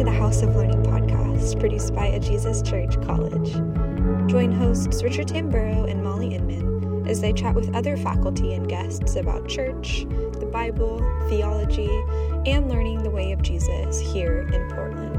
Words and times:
to 0.00 0.04
the 0.04 0.12
House 0.12 0.40
of 0.40 0.56
Learning 0.56 0.82
podcast 0.82 1.60
produced 1.60 1.94
by 1.94 2.06
A 2.06 2.18
Jesus 2.18 2.62
Church 2.62 2.98
College. 3.02 3.52
Join 4.30 4.50
hosts 4.50 5.02
Richard 5.02 5.28
Tamburo 5.28 5.90
and 5.90 6.02
Molly 6.02 6.34
Inman 6.36 7.06
as 7.06 7.20
they 7.20 7.34
chat 7.34 7.54
with 7.54 7.74
other 7.74 7.98
faculty 7.98 8.54
and 8.54 8.66
guests 8.66 9.16
about 9.16 9.46
church, 9.46 10.06
the 10.38 10.48
Bible, 10.50 11.00
theology, 11.28 11.90
and 12.46 12.66
learning 12.66 13.02
the 13.02 13.10
way 13.10 13.32
of 13.32 13.42
Jesus 13.42 14.00
here 14.00 14.48
in 14.54 14.70
Portland. 14.70 15.18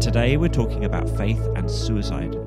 Today 0.00 0.36
we're 0.36 0.46
talking 0.46 0.84
about 0.84 1.10
faith 1.16 1.44
and 1.56 1.68
suicide. 1.68 2.41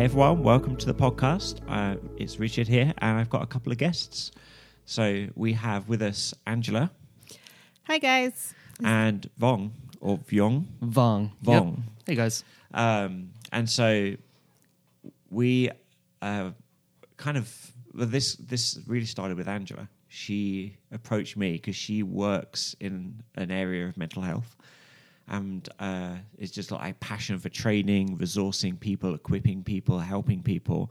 Hey 0.00 0.04
everyone, 0.04 0.42
welcome 0.42 0.76
to 0.76 0.86
the 0.86 0.94
podcast. 0.94 1.60
Uh, 1.68 1.96
it's 2.16 2.40
Richard 2.40 2.66
here, 2.66 2.94
and 2.96 3.18
I've 3.18 3.28
got 3.28 3.42
a 3.42 3.46
couple 3.46 3.70
of 3.70 3.76
guests. 3.76 4.32
So 4.86 5.26
we 5.34 5.52
have 5.52 5.90
with 5.90 6.00
us 6.00 6.32
Angela 6.46 6.90
Hi, 7.82 7.98
guys. 7.98 8.54
and 8.82 9.28
Vong, 9.38 9.72
or 10.00 10.16
Vyong. 10.16 10.64
Vong. 10.82 11.32
Vong. 11.44 11.76
Yep. 11.76 11.84
Hey 12.06 12.14
guys. 12.14 12.44
Um, 12.72 13.32
and 13.52 13.68
so 13.68 14.14
we 15.28 15.68
uh, 16.22 16.52
kind 17.18 17.36
of 17.36 17.72
well, 17.92 18.06
this 18.06 18.36
this 18.36 18.78
really 18.86 19.04
started 19.04 19.36
with 19.36 19.48
Angela. 19.48 19.86
She 20.08 20.78
approached 20.92 21.36
me 21.36 21.52
because 21.52 21.76
she 21.76 22.02
works 22.02 22.74
in 22.80 23.22
an 23.34 23.50
area 23.50 23.86
of 23.86 23.98
mental 23.98 24.22
health, 24.22 24.56
and 25.30 25.68
uh, 25.78 26.16
it's 26.38 26.50
just 26.50 26.72
like 26.72 26.90
a 26.90 26.94
passion 26.94 27.38
for 27.38 27.48
training, 27.48 28.18
resourcing 28.18 28.78
people, 28.78 29.14
equipping 29.14 29.62
people, 29.62 29.98
helping 29.98 30.42
people, 30.42 30.90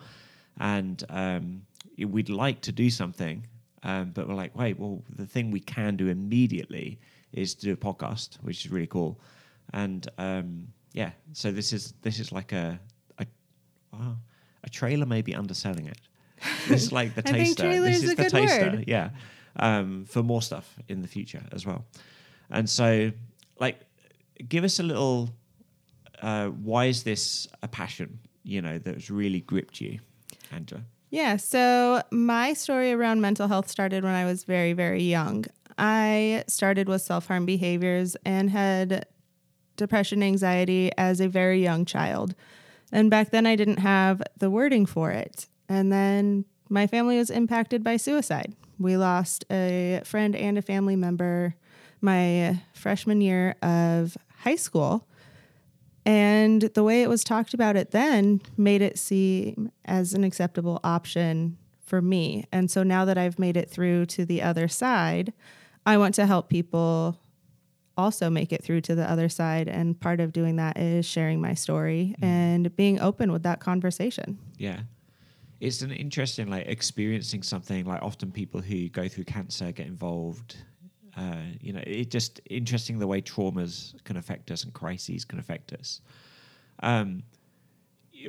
and 0.59 1.03
um, 1.09 1.61
we'd 1.97 2.29
like 2.29 2.61
to 2.61 2.71
do 2.71 2.89
something, 2.89 3.45
um, 3.83 4.11
but 4.11 4.27
we're 4.27 4.33
like, 4.33 4.55
wait, 4.55 4.79
well, 4.79 5.03
the 5.15 5.25
thing 5.25 5.51
we 5.51 5.59
can 5.59 5.97
do 5.97 6.07
immediately 6.07 6.99
is 7.33 7.53
to 7.55 7.65
do 7.65 7.73
a 7.73 7.77
podcast, 7.77 8.37
which 8.41 8.65
is 8.65 8.71
really 8.71 8.87
cool, 8.87 9.19
and 9.73 10.07
um, 10.17 10.67
yeah, 10.93 11.11
so 11.33 11.51
this 11.51 11.73
is 11.73 11.93
this 12.01 12.19
is 12.19 12.31
like 12.31 12.53
a 12.53 12.79
a 13.19 13.27
wow, 13.91 14.15
a 14.63 14.69
trailer, 14.69 15.05
maybe 15.05 15.35
underselling 15.35 15.87
it. 15.87 15.99
This 16.67 16.83
is 16.83 16.91
like 16.93 17.13
the 17.13 17.21
taster. 17.33 17.81
This 17.81 18.03
is 18.03 18.15
the 18.15 18.29
taster. 18.29 18.69
word. 18.71 18.85
Yeah, 18.87 19.09
um, 19.57 20.05
for 20.05 20.23
more 20.23 20.41
stuff 20.41 20.75
in 20.87 21.01
the 21.01 21.07
future 21.09 21.43
as 21.51 21.65
well. 21.65 21.85
And 22.49 22.67
so, 22.67 23.11
like, 23.59 23.81
give 24.47 24.63
us 24.63 24.79
a 24.79 24.83
little. 24.83 25.29
Uh, 26.21 26.47
why 26.47 26.85
is 26.85 27.03
this 27.03 27.47
a 27.63 27.67
passion? 27.67 28.19
You 28.43 28.61
know 28.61 28.77
that's 28.77 29.09
really 29.09 29.41
gripped 29.41 29.81
you, 29.81 29.99
Angela. 30.51 30.81
Yeah, 31.11 31.37
so 31.37 32.03
my 32.11 32.53
story 32.53 32.91
around 32.91 33.21
mental 33.21 33.47
health 33.47 33.67
started 33.67 34.03
when 34.03 34.13
I 34.13 34.25
was 34.25 34.43
very, 34.43 34.73
very 34.73 35.03
young. 35.03 35.45
I 35.77 36.43
started 36.47 36.87
with 36.87 37.01
self 37.01 37.27
harm 37.27 37.45
behaviors 37.45 38.15
and 38.25 38.49
had 38.49 39.05
depression, 39.75 40.21
anxiety 40.21 40.91
as 40.97 41.19
a 41.19 41.27
very 41.27 41.63
young 41.63 41.85
child. 41.85 42.35
And 42.91 43.09
back 43.09 43.31
then, 43.31 43.45
I 43.45 43.55
didn't 43.55 43.77
have 43.77 44.21
the 44.37 44.49
wording 44.49 44.85
for 44.85 45.11
it. 45.11 45.47
And 45.67 45.91
then 45.91 46.45
my 46.69 46.85
family 46.85 47.17
was 47.17 47.29
impacted 47.29 47.83
by 47.83 47.97
suicide. 47.97 48.55
We 48.77 48.97
lost 48.97 49.45
a 49.51 50.01
friend 50.03 50.35
and 50.35 50.57
a 50.57 50.61
family 50.61 50.95
member 50.95 51.55
my 52.01 52.61
freshman 52.73 53.21
year 53.21 53.55
of 53.61 54.17
high 54.39 54.55
school. 54.55 55.07
And 56.05 56.61
the 56.61 56.83
way 56.83 57.03
it 57.03 57.09
was 57.09 57.23
talked 57.23 57.53
about 57.53 57.75
it 57.75 57.91
then 57.91 58.41
made 58.57 58.81
it 58.81 58.97
seem 58.97 59.71
as 59.85 60.13
an 60.13 60.23
acceptable 60.23 60.79
option 60.83 61.57
for 61.85 62.01
me. 62.01 62.45
And 62.51 62.71
so 62.71 62.83
now 62.83 63.05
that 63.05 63.17
I've 63.17 63.39
made 63.39 63.57
it 63.57 63.69
through 63.69 64.05
to 64.07 64.25
the 64.25 64.41
other 64.41 64.67
side, 64.67 65.33
I 65.85 65.97
want 65.97 66.15
to 66.15 66.25
help 66.25 66.49
people 66.49 67.17
also 67.97 68.29
make 68.29 68.53
it 68.53 68.63
through 68.63 68.81
to 68.81 68.95
the 68.95 69.09
other 69.09 69.27
side. 69.27 69.67
And 69.67 69.99
part 69.99 70.19
of 70.19 70.31
doing 70.31 70.55
that 70.55 70.77
is 70.77 71.05
sharing 71.05 71.41
my 71.41 71.53
story 71.53 72.15
mm. 72.19 72.25
and 72.25 72.75
being 72.75 72.99
open 73.01 73.31
with 73.31 73.43
that 73.43 73.59
conversation. 73.59 74.39
Yeah. 74.57 74.81
It's 75.59 75.81
an 75.81 75.91
interesting 75.91 76.49
like 76.49 76.67
experiencing 76.67 77.43
something 77.43 77.85
like 77.85 78.01
often 78.01 78.31
people 78.31 78.61
who 78.61 78.87
go 78.87 79.09
through 79.09 79.25
cancer 79.25 79.71
get 79.73 79.87
involved. 79.87 80.55
Uh, 81.19 81.43
you 81.59 81.73
know, 81.73 81.83
it 81.85 82.09
just 82.09 82.39
interesting 82.49 82.97
the 82.99 83.07
way 83.13 83.21
traumas 83.21 84.01
can 84.05 84.15
affect 84.15 84.51
us 84.51 84.63
and 84.63 84.73
crises 84.73 85.25
can 85.25 85.37
affect 85.37 85.73
us. 85.73 86.01
Um, 86.81 87.23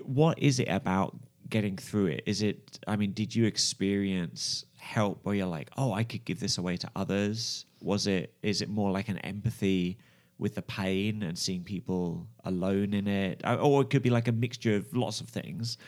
what 0.04 0.36
is 0.38 0.58
it 0.58 0.68
about 0.68 1.16
getting 1.48 1.76
through 1.76 2.06
it? 2.06 2.22
Is 2.26 2.42
it? 2.42 2.80
I 2.88 2.96
mean, 2.96 3.12
did 3.12 3.30
you 3.36 3.44
experience 3.44 4.64
help 4.76 5.20
where 5.24 5.36
you're 5.36 5.46
like, 5.46 5.70
oh, 5.76 5.92
I 5.92 6.02
could 6.04 6.24
give 6.24 6.40
this 6.40 6.58
away 6.58 6.76
to 6.78 6.90
others? 6.96 7.66
Was 7.80 8.06
it? 8.06 8.34
Is 8.42 8.60
it 8.60 8.68
more 8.68 8.90
like 8.90 9.08
an 9.08 9.18
empathy 9.18 9.98
with 10.38 10.54
the 10.54 10.62
pain 10.62 11.22
and 11.22 11.38
seeing 11.38 11.62
people 11.62 12.26
alone 12.44 12.94
in 12.94 13.06
it, 13.06 13.40
Uh, 13.44 13.56
or 13.56 13.82
it 13.82 13.90
could 13.90 14.02
be 14.02 14.10
like 14.10 14.26
a 14.26 14.32
mixture 14.32 14.74
of 14.76 14.92
lots 14.96 15.20
of 15.20 15.28
things? 15.28 15.78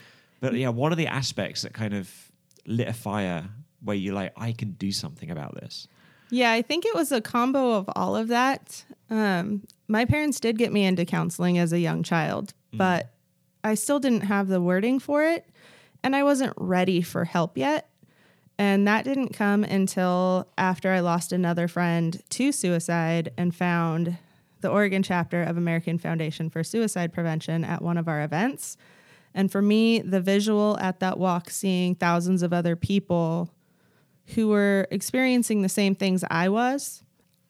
But 0.41 0.55
yeah, 0.55 0.69
what 0.69 0.93
are 0.93 0.97
the 0.97 1.07
aspects 1.07 1.63
that 1.63 1.73
kind 1.73 1.95
of 1.95 2.11
lit 2.67 2.89
a 2.89 2.93
fire 2.93 3.49
where 3.81 3.97
you're 3.97 4.15
like, 4.15 4.33
I 4.37 4.53
can 4.53 4.73
do 4.73 4.93
something 4.93 5.31
about 5.31 5.55
this? 5.55 5.89
Yeah, 6.33 6.51
I 6.51 6.63
think 6.63 6.87
it 6.87 6.95
was 6.95 7.13
a 7.13 7.21
combo 7.21 7.73
of 7.75 7.91
all 7.95 8.17
of 8.17 8.29
that. 8.29 8.85
Um, 9.11 9.67
my 9.87 10.07
parents 10.07 10.41
did 10.41 10.57
get 10.57 10.73
me 10.73 10.83
into 10.87 11.05
counseling 11.05 11.59
as 11.59 11.75
a 11.75 11.79
young 11.79 12.03
child, 12.03 12.55
but 12.73 13.13
I 13.63 13.75
still 13.75 14.01
didn't 14.01 14.23
have 14.23 14.49
the 14.49 14.59
wording 14.59 14.99
for 14.99 15.23
it, 15.23 15.45
and 16.03 16.17
I 16.17 16.23
wasn't 16.23 16.55
ready 16.57 17.03
for 17.03 17.27
help 17.27 17.59
yet. 17.59 17.91
And 18.57 18.89
that 18.89 19.05
didn't 19.05 19.35
come 19.35 19.63
until 19.63 20.49
after 20.57 20.91
I 20.91 21.01
lost 21.01 21.33
another 21.33 21.69
friend 21.69 22.23
to 22.31 22.51
suicide 22.51 23.31
and 23.37 23.55
found 23.55 24.17
the 24.63 24.71
Oregon 24.71 25.03
chapter 25.03 25.43
of 25.43 25.59
American 25.59 25.99
Foundation 25.99 26.49
for 26.49 26.65
Suicide 26.65 27.13
Prevention 27.13 27.63
at 27.63 27.83
one 27.83 27.99
of 27.99 28.09
our 28.09 28.23
events. 28.23 28.79
And 29.35 29.53
for 29.53 29.61
me, 29.61 29.99
the 30.01 30.21
visual 30.23 30.79
at 30.79 30.99
that 31.01 31.19
walk, 31.19 31.51
seeing 31.51 31.95
thousands 31.95 32.43
of 32.43 32.55
other 32.55 32.75
people 32.75 33.51
who 34.35 34.49
were 34.49 34.87
experiencing 34.91 35.63
the 35.63 35.69
same 35.69 35.95
things 35.95 36.25
I 36.31 36.49
was, 36.49 37.03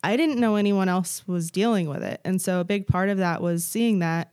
I 0.03 0.17
didn't 0.17 0.41
know 0.41 0.57
anyone 0.57 0.89
else 0.89 1.27
was 1.29 1.51
dealing 1.51 1.89
with 1.89 2.03
it. 2.03 2.21
And 2.25 2.41
so 2.41 2.61
a 2.61 2.65
big 2.65 2.87
part 2.87 3.09
of 3.09 3.19
that 3.19 3.41
was 3.41 3.65
seeing 3.65 4.01
that 4.01 4.33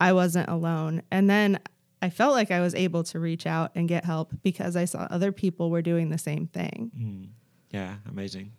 I 0.00 0.12
wasn't 0.12 0.48
alone. 0.48 1.02
And 1.10 1.28
then 1.28 1.58
I 2.00 2.10
felt 2.10 2.34
like 2.34 2.50
I 2.50 2.60
was 2.60 2.74
able 2.74 3.02
to 3.04 3.18
reach 3.18 3.46
out 3.46 3.72
and 3.74 3.88
get 3.88 4.04
help 4.04 4.32
because 4.42 4.76
I 4.76 4.84
saw 4.84 5.06
other 5.10 5.32
people 5.32 5.70
were 5.70 5.82
doing 5.82 6.10
the 6.10 6.18
same 6.18 6.46
thing. 6.46 7.32
Yeah, 7.70 7.96
amazing. 8.08 8.52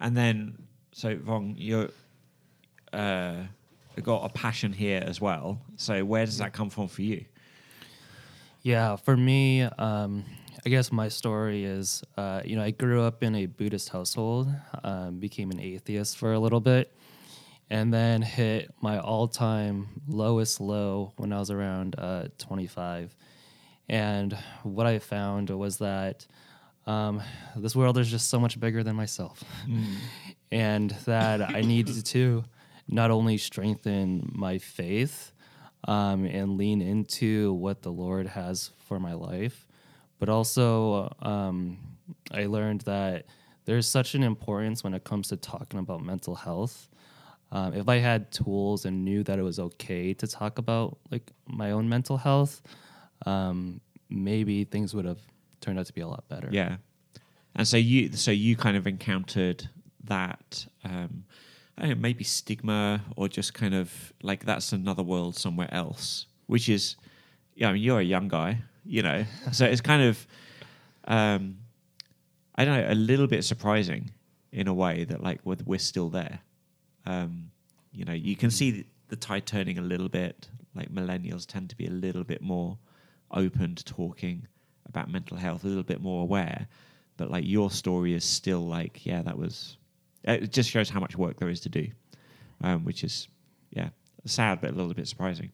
And 0.00 0.16
then, 0.16 0.58
so 0.92 1.16
Vong, 1.16 1.54
you're 1.56 1.88
uh, 2.92 3.34
you've 3.96 4.04
got 4.04 4.24
a 4.24 4.28
passion 4.28 4.72
here 4.72 5.02
as 5.04 5.20
well. 5.20 5.60
So 5.76 6.04
where 6.04 6.24
does 6.24 6.38
that 6.38 6.52
come 6.52 6.70
from 6.70 6.88
for 6.88 7.02
you? 7.02 7.24
Yeah, 8.62 8.96
for 8.96 9.16
me, 9.16 9.62
um, 9.62 10.24
I 10.66 10.70
guess 10.70 10.90
my 10.90 11.08
story 11.08 11.64
is, 11.64 12.02
uh, 12.16 12.40
you 12.42 12.56
know, 12.56 12.62
I 12.62 12.70
grew 12.70 13.02
up 13.02 13.22
in 13.22 13.34
a 13.34 13.44
Buddhist 13.44 13.90
household, 13.90 14.48
um, 14.82 15.18
became 15.18 15.50
an 15.50 15.60
atheist 15.60 16.16
for 16.16 16.32
a 16.32 16.38
little 16.38 16.60
bit, 16.60 16.90
and 17.68 17.92
then 17.92 18.22
hit 18.22 18.72
my 18.80 18.98
all-time 18.98 20.00
lowest 20.08 20.62
low 20.62 21.12
when 21.18 21.34
I 21.34 21.38
was 21.38 21.50
around 21.50 21.96
uh, 21.98 22.28
25. 22.38 23.14
And 23.90 24.32
what 24.62 24.86
I 24.86 25.00
found 25.00 25.50
was 25.50 25.76
that 25.78 26.26
um, 26.86 27.20
this 27.56 27.76
world 27.76 27.98
is 27.98 28.10
just 28.10 28.30
so 28.30 28.40
much 28.40 28.58
bigger 28.58 28.82
than 28.82 28.96
myself, 28.96 29.44
and 30.50 30.90
that 31.04 31.42
I 31.42 31.60
needed 31.60 32.06
to 32.14 32.42
not 32.88 33.10
only 33.10 33.36
strengthen 33.36 34.32
my 34.34 34.56
faith 34.56 35.32
um, 35.86 36.24
and 36.24 36.56
lean 36.56 36.80
into 36.80 37.52
what 37.52 37.82
the 37.82 37.92
Lord 37.92 38.28
has 38.28 38.70
for 38.88 38.98
my 38.98 39.12
life, 39.12 39.66
but 40.24 40.32
also 40.32 41.14
um, 41.20 41.76
I 42.30 42.46
learned 42.46 42.80
that 42.82 43.26
there's 43.66 43.86
such 43.86 44.14
an 44.14 44.22
importance 44.22 44.82
when 44.82 44.94
it 44.94 45.04
comes 45.04 45.28
to 45.28 45.36
talking 45.36 45.78
about 45.78 46.02
mental 46.02 46.34
health. 46.34 46.88
Um, 47.52 47.74
if 47.74 47.90
I 47.90 47.98
had 47.98 48.32
tools 48.32 48.86
and 48.86 49.04
knew 49.04 49.22
that 49.24 49.38
it 49.38 49.42
was 49.42 49.58
okay 49.58 50.14
to 50.14 50.26
talk 50.26 50.56
about 50.56 50.96
like 51.10 51.30
my 51.46 51.72
own 51.72 51.90
mental 51.90 52.16
health, 52.16 52.62
um, 53.26 53.82
maybe 54.08 54.64
things 54.64 54.94
would 54.94 55.04
have 55.04 55.20
turned 55.60 55.78
out 55.78 55.84
to 55.84 55.92
be 55.92 56.00
a 56.00 56.08
lot 56.08 56.26
better. 56.30 56.48
Yeah. 56.50 56.76
And 57.54 57.68
so 57.68 57.76
you, 57.76 58.10
so 58.14 58.30
you 58.30 58.56
kind 58.56 58.78
of 58.78 58.86
encountered 58.86 59.68
that, 60.04 60.66
um, 60.84 61.24
know, 61.76 61.94
maybe 61.96 62.24
stigma 62.24 63.02
or 63.14 63.28
just 63.28 63.52
kind 63.52 63.74
of 63.74 64.14
like 64.22 64.46
that's 64.46 64.72
another 64.72 65.02
world 65.02 65.36
somewhere 65.36 65.68
else, 65.70 66.24
which 66.46 66.70
is, 66.70 66.96
yeah, 67.54 67.68
I 67.68 67.74
mean, 67.74 67.82
you're 67.82 68.00
a 68.00 68.02
young 68.02 68.28
guy, 68.28 68.62
you 68.84 69.02
know, 69.02 69.24
so 69.52 69.64
it's 69.64 69.80
kind 69.80 70.02
of, 70.02 70.26
um, 71.06 71.56
I 72.54 72.64
don't 72.64 72.80
know, 72.80 72.92
a 72.92 72.94
little 72.94 73.26
bit 73.26 73.44
surprising 73.44 74.10
in 74.52 74.68
a 74.68 74.74
way 74.74 75.04
that 75.04 75.22
like 75.22 75.40
we're, 75.44 75.56
we're 75.64 75.78
still 75.78 76.08
there. 76.08 76.40
Um, 77.06 77.50
you 77.92 78.04
know, 78.04 78.12
you 78.12 78.36
can 78.36 78.50
see 78.50 78.86
the 79.08 79.16
tide 79.16 79.46
turning 79.46 79.78
a 79.78 79.82
little 79.82 80.08
bit. 80.08 80.48
Like 80.74 80.92
millennials 80.92 81.46
tend 81.46 81.70
to 81.70 81.76
be 81.76 81.86
a 81.86 81.90
little 81.90 82.24
bit 82.24 82.42
more 82.42 82.78
open 83.30 83.74
to 83.74 83.84
talking 83.84 84.46
about 84.88 85.10
mental 85.10 85.36
health, 85.36 85.64
a 85.64 85.68
little 85.68 85.82
bit 85.82 86.00
more 86.00 86.22
aware. 86.22 86.66
But 87.16 87.30
like 87.30 87.44
your 87.46 87.70
story 87.70 88.14
is 88.14 88.24
still 88.24 88.66
like, 88.66 89.06
yeah, 89.06 89.22
that 89.22 89.38
was. 89.38 89.76
It 90.24 90.52
just 90.52 90.70
shows 90.70 90.88
how 90.88 91.00
much 91.00 91.16
work 91.16 91.38
there 91.38 91.50
is 91.50 91.60
to 91.60 91.68
do, 91.68 91.88
um, 92.62 92.84
which 92.84 93.04
is, 93.04 93.28
yeah, 93.70 93.90
sad 94.24 94.60
but 94.60 94.70
a 94.70 94.72
little 94.72 94.94
bit 94.94 95.06
surprising. 95.06 95.52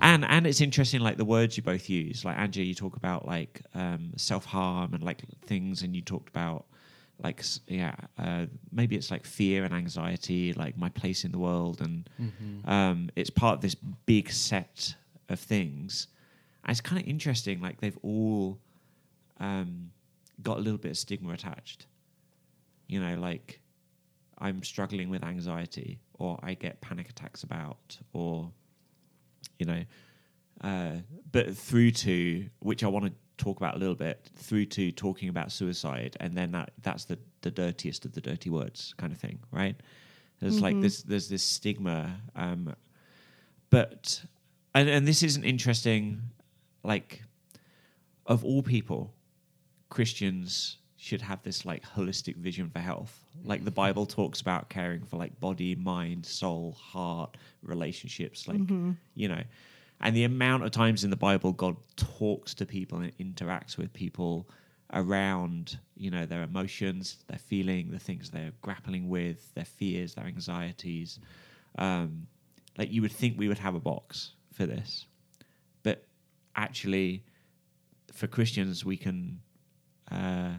And 0.00 0.24
and 0.24 0.46
it's 0.46 0.60
interesting, 0.60 1.00
like 1.00 1.16
the 1.16 1.24
words 1.24 1.56
you 1.56 1.62
both 1.62 1.88
use. 1.88 2.24
Like 2.24 2.38
Angie, 2.38 2.64
you 2.64 2.74
talk 2.74 2.96
about 2.96 3.26
like 3.26 3.62
um, 3.74 4.12
self 4.16 4.44
harm 4.44 4.94
and 4.94 5.02
like 5.02 5.22
things, 5.46 5.82
and 5.82 5.94
you 5.94 6.02
talked 6.02 6.28
about 6.28 6.64
like 7.22 7.44
yeah, 7.68 7.94
uh, 8.18 8.46
maybe 8.72 8.96
it's 8.96 9.10
like 9.10 9.24
fear 9.24 9.64
and 9.64 9.72
anxiety, 9.72 10.52
like 10.54 10.76
my 10.76 10.88
place 10.88 11.24
in 11.24 11.32
the 11.32 11.38
world, 11.38 11.80
and 11.80 12.10
um, 12.64 13.10
it's 13.16 13.30
part 13.30 13.54
of 13.56 13.60
this 13.60 13.74
big 13.74 14.30
set 14.30 14.94
of 15.28 15.38
things. 15.38 16.08
And 16.64 16.70
it's 16.72 16.80
kind 16.80 17.00
of 17.00 17.08
interesting, 17.08 17.60
like 17.60 17.80
they've 17.80 17.98
all 18.02 18.58
um, 19.40 19.90
got 20.42 20.58
a 20.58 20.60
little 20.60 20.78
bit 20.78 20.92
of 20.92 20.96
stigma 20.98 21.32
attached. 21.32 21.86
You 22.88 23.00
know, 23.00 23.16
like 23.20 23.60
I'm 24.38 24.62
struggling 24.62 25.08
with 25.10 25.22
anxiety, 25.24 26.00
or 26.18 26.38
I 26.42 26.54
get 26.54 26.80
panic 26.80 27.08
attacks 27.10 27.42
about, 27.44 27.98
or 28.12 28.50
you 29.58 29.66
know, 29.66 29.82
uh, 30.62 30.92
but 31.30 31.56
through 31.56 31.90
to 31.90 32.46
which 32.60 32.84
I 32.84 32.88
want 32.88 33.06
to 33.06 33.12
talk 33.38 33.56
about 33.56 33.74
a 33.74 33.78
little 33.78 33.94
bit, 33.94 34.30
through 34.36 34.66
to 34.66 34.92
talking 34.92 35.28
about 35.28 35.50
suicide, 35.50 36.16
and 36.20 36.36
then 36.36 36.52
that 36.52 36.72
that's 36.82 37.04
the 37.04 37.18
the 37.42 37.50
dirtiest 37.50 38.04
of 38.04 38.12
the 38.12 38.20
dirty 38.20 38.50
words, 38.50 38.94
kind 38.96 39.12
of 39.12 39.18
thing, 39.18 39.38
right? 39.50 39.76
There's 40.40 40.60
like 40.60 40.80
this 40.80 41.02
there's 41.02 41.28
this 41.28 41.42
stigma, 41.42 42.20
um, 42.34 42.74
but 43.70 44.24
and 44.74 44.88
and 44.88 45.06
this 45.06 45.22
is 45.22 45.36
an 45.36 45.44
interesting, 45.44 46.20
like, 46.82 47.22
of 48.26 48.44
all 48.44 48.62
people, 48.62 49.14
Christians 49.88 50.78
should 51.02 51.20
have 51.20 51.42
this 51.42 51.66
like 51.66 51.82
holistic 51.82 52.36
vision 52.36 52.70
for 52.70 52.78
health. 52.78 53.24
Like 53.44 53.64
the 53.64 53.72
Bible 53.72 54.06
talks 54.06 54.40
about 54.40 54.68
caring 54.68 55.02
for 55.02 55.16
like 55.16 55.38
body, 55.40 55.74
mind, 55.74 56.24
soul, 56.24 56.76
heart, 56.80 57.36
relationships, 57.64 58.46
like 58.46 58.58
you 59.16 59.26
know. 59.26 59.42
And 60.00 60.14
the 60.14 60.22
amount 60.22 60.62
of 60.62 60.70
times 60.70 61.02
in 61.02 61.10
the 61.10 61.16
Bible 61.16 61.52
God 61.52 61.74
talks 61.96 62.54
to 62.54 62.66
people 62.66 62.98
and 63.00 63.18
interacts 63.18 63.76
with 63.76 63.92
people 63.92 64.48
around, 64.92 65.76
you 65.96 66.08
know, 66.12 66.24
their 66.24 66.44
emotions, 66.44 67.24
their 67.26 67.38
feeling, 67.38 67.90
the 67.90 67.98
things 67.98 68.30
they're 68.30 68.52
grappling 68.62 69.08
with, 69.08 69.52
their 69.54 69.64
fears, 69.64 70.14
their 70.14 70.26
anxieties. 70.26 71.18
Um, 71.78 72.28
like 72.78 72.92
you 72.92 73.02
would 73.02 73.12
think 73.12 73.36
we 73.36 73.48
would 73.48 73.58
have 73.58 73.74
a 73.74 73.80
box 73.80 74.34
for 74.52 74.66
this. 74.66 75.06
But 75.82 76.06
actually 76.54 77.24
for 78.12 78.28
Christians 78.28 78.84
we 78.84 78.96
can 78.96 79.40
uh, 80.12 80.52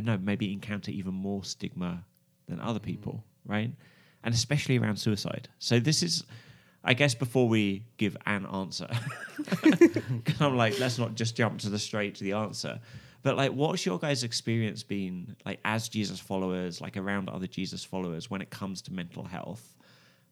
I 0.00 0.02
don't 0.02 0.24
maybe 0.24 0.50
encounter 0.50 0.90
even 0.90 1.12
more 1.12 1.44
stigma 1.44 2.02
than 2.48 2.58
other 2.58 2.78
people, 2.80 3.22
right? 3.44 3.70
And 4.24 4.34
especially 4.34 4.78
around 4.78 4.96
suicide. 4.96 5.46
So 5.58 5.78
this 5.78 6.02
is, 6.02 6.24
I 6.82 6.94
guess, 6.94 7.14
before 7.14 7.46
we 7.48 7.84
give 7.98 8.16
an 8.24 8.46
answer, 8.46 8.88
'cause 9.46 10.40
I'm 10.40 10.56
like, 10.56 10.78
let's 10.80 10.98
not 10.98 11.16
just 11.16 11.36
jump 11.36 11.60
to 11.60 11.68
the 11.68 11.78
straight 11.78 12.14
to 12.16 12.24
the 12.24 12.32
answer. 12.32 12.80
But 13.22 13.36
like, 13.36 13.52
what's 13.52 13.84
your 13.84 13.98
guys' 13.98 14.22
experience 14.24 14.82
been 14.82 15.36
like 15.44 15.60
as 15.66 15.90
Jesus 15.90 16.18
followers, 16.18 16.80
like 16.80 16.96
around 16.96 17.28
other 17.28 17.46
Jesus 17.46 17.84
followers, 17.84 18.30
when 18.30 18.40
it 18.40 18.48
comes 18.48 18.80
to 18.82 18.92
mental 18.94 19.24
health? 19.24 19.76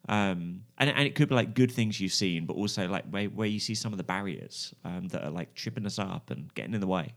Um, 0.08 0.62
and 0.78 0.88
and 0.88 1.00
it 1.00 1.14
could 1.14 1.28
be 1.28 1.34
like 1.34 1.52
good 1.52 1.70
things 1.70 2.00
you've 2.00 2.14
seen, 2.14 2.46
but 2.46 2.54
also 2.54 2.88
like 2.88 3.04
where, 3.10 3.26
where 3.26 3.46
you 3.48 3.60
see 3.60 3.74
some 3.74 3.92
of 3.92 3.98
the 3.98 4.04
barriers 4.04 4.74
um, 4.84 5.08
that 5.08 5.22
are 5.24 5.30
like 5.30 5.52
tripping 5.54 5.84
us 5.84 5.98
up 5.98 6.30
and 6.30 6.52
getting 6.54 6.72
in 6.72 6.80
the 6.80 6.86
way. 6.86 7.12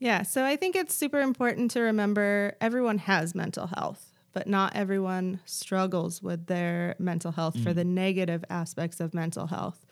Yeah, 0.00 0.22
so 0.22 0.44
I 0.44 0.56
think 0.56 0.74
it's 0.76 0.94
super 0.94 1.20
important 1.20 1.70
to 1.72 1.80
remember 1.80 2.56
everyone 2.60 2.98
has 2.98 3.34
mental 3.34 3.66
health, 3.66 4.12
but 4.32 4.48
not 4.48 4.74
everyone 4.74 5.40
struggles 5.44 6.22
with 6.22 6.46
their 6.46 6.96
mental 6.98 7.32
health 7.32 7.62
for 7.62 7.74
the 7.74 7.84
mm. 7.84 7.88
negative 7.88 8.42
aspects 8.48 8.98
of 8.98 9.12
mental 9.12 9.46
health. 9.46 9.84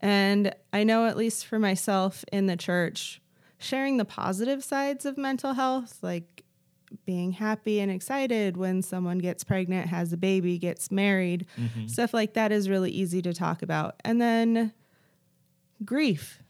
And 0.00 0.54
I 0.72 0.84
know, 0.84 1.06
at 1.06 1.16
least 1.16 1.46
for 1.46 1.58
myself 1.58 2.24
in 2.32 2.46
the 2.46 2.56
church, 2.56 3.20
sharing 3.58 3.96
the 3.96 4.04
positive 4.04 4.62
sides 4.62 5.04
of 5.04 5.18
mental 5.18 5.54
health, 5.54 5.98
like 6.02 6.44
being 7.04 7.32
happy 7.32 7.80
and 7.80 7.90
excited 7.90 8.56
when 8.56 8.80
someone 8.80 9.18
gets 9.18 9.42
pregnant, 9.42 9.88
has 9.88 10.12
a 10.12 10.16
baby, 10.16 10.56
gets 10.56 10.92
married, 10.92 11.46
mm-hmm. 11.58 11.88
stuff 11.88 12.14
like 12.14 12.34
that 12.34 12.52
is 12.52 12.68
really 12.68 12.92
easy 12.92 13.20
to 13.22 13.32
talk 13.32 13.62
about. 13.62 13.96
And 14.04 14.20
then 14.20 14.72
grief 15.84 16.42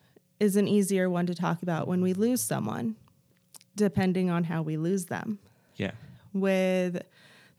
is 0.42 0.56
an 0.56 0.66
easier 0.66 1.08
one 1.08 1.24
to 1.24 1.34
talk 1.36 1.62
about 1.62 1.86
when 1.86 2.02
we 2.02 2.12
lose 2.12 2.42
someone, 2.42 2.96
depending 3.76 4.28
on 4.28 4.42
how 4.42 4.60
we 4.60 4.76
lose 4.76 5.04
them. 5.04 5.38
Yeah. 5.76 5.92
With 6.32 7.00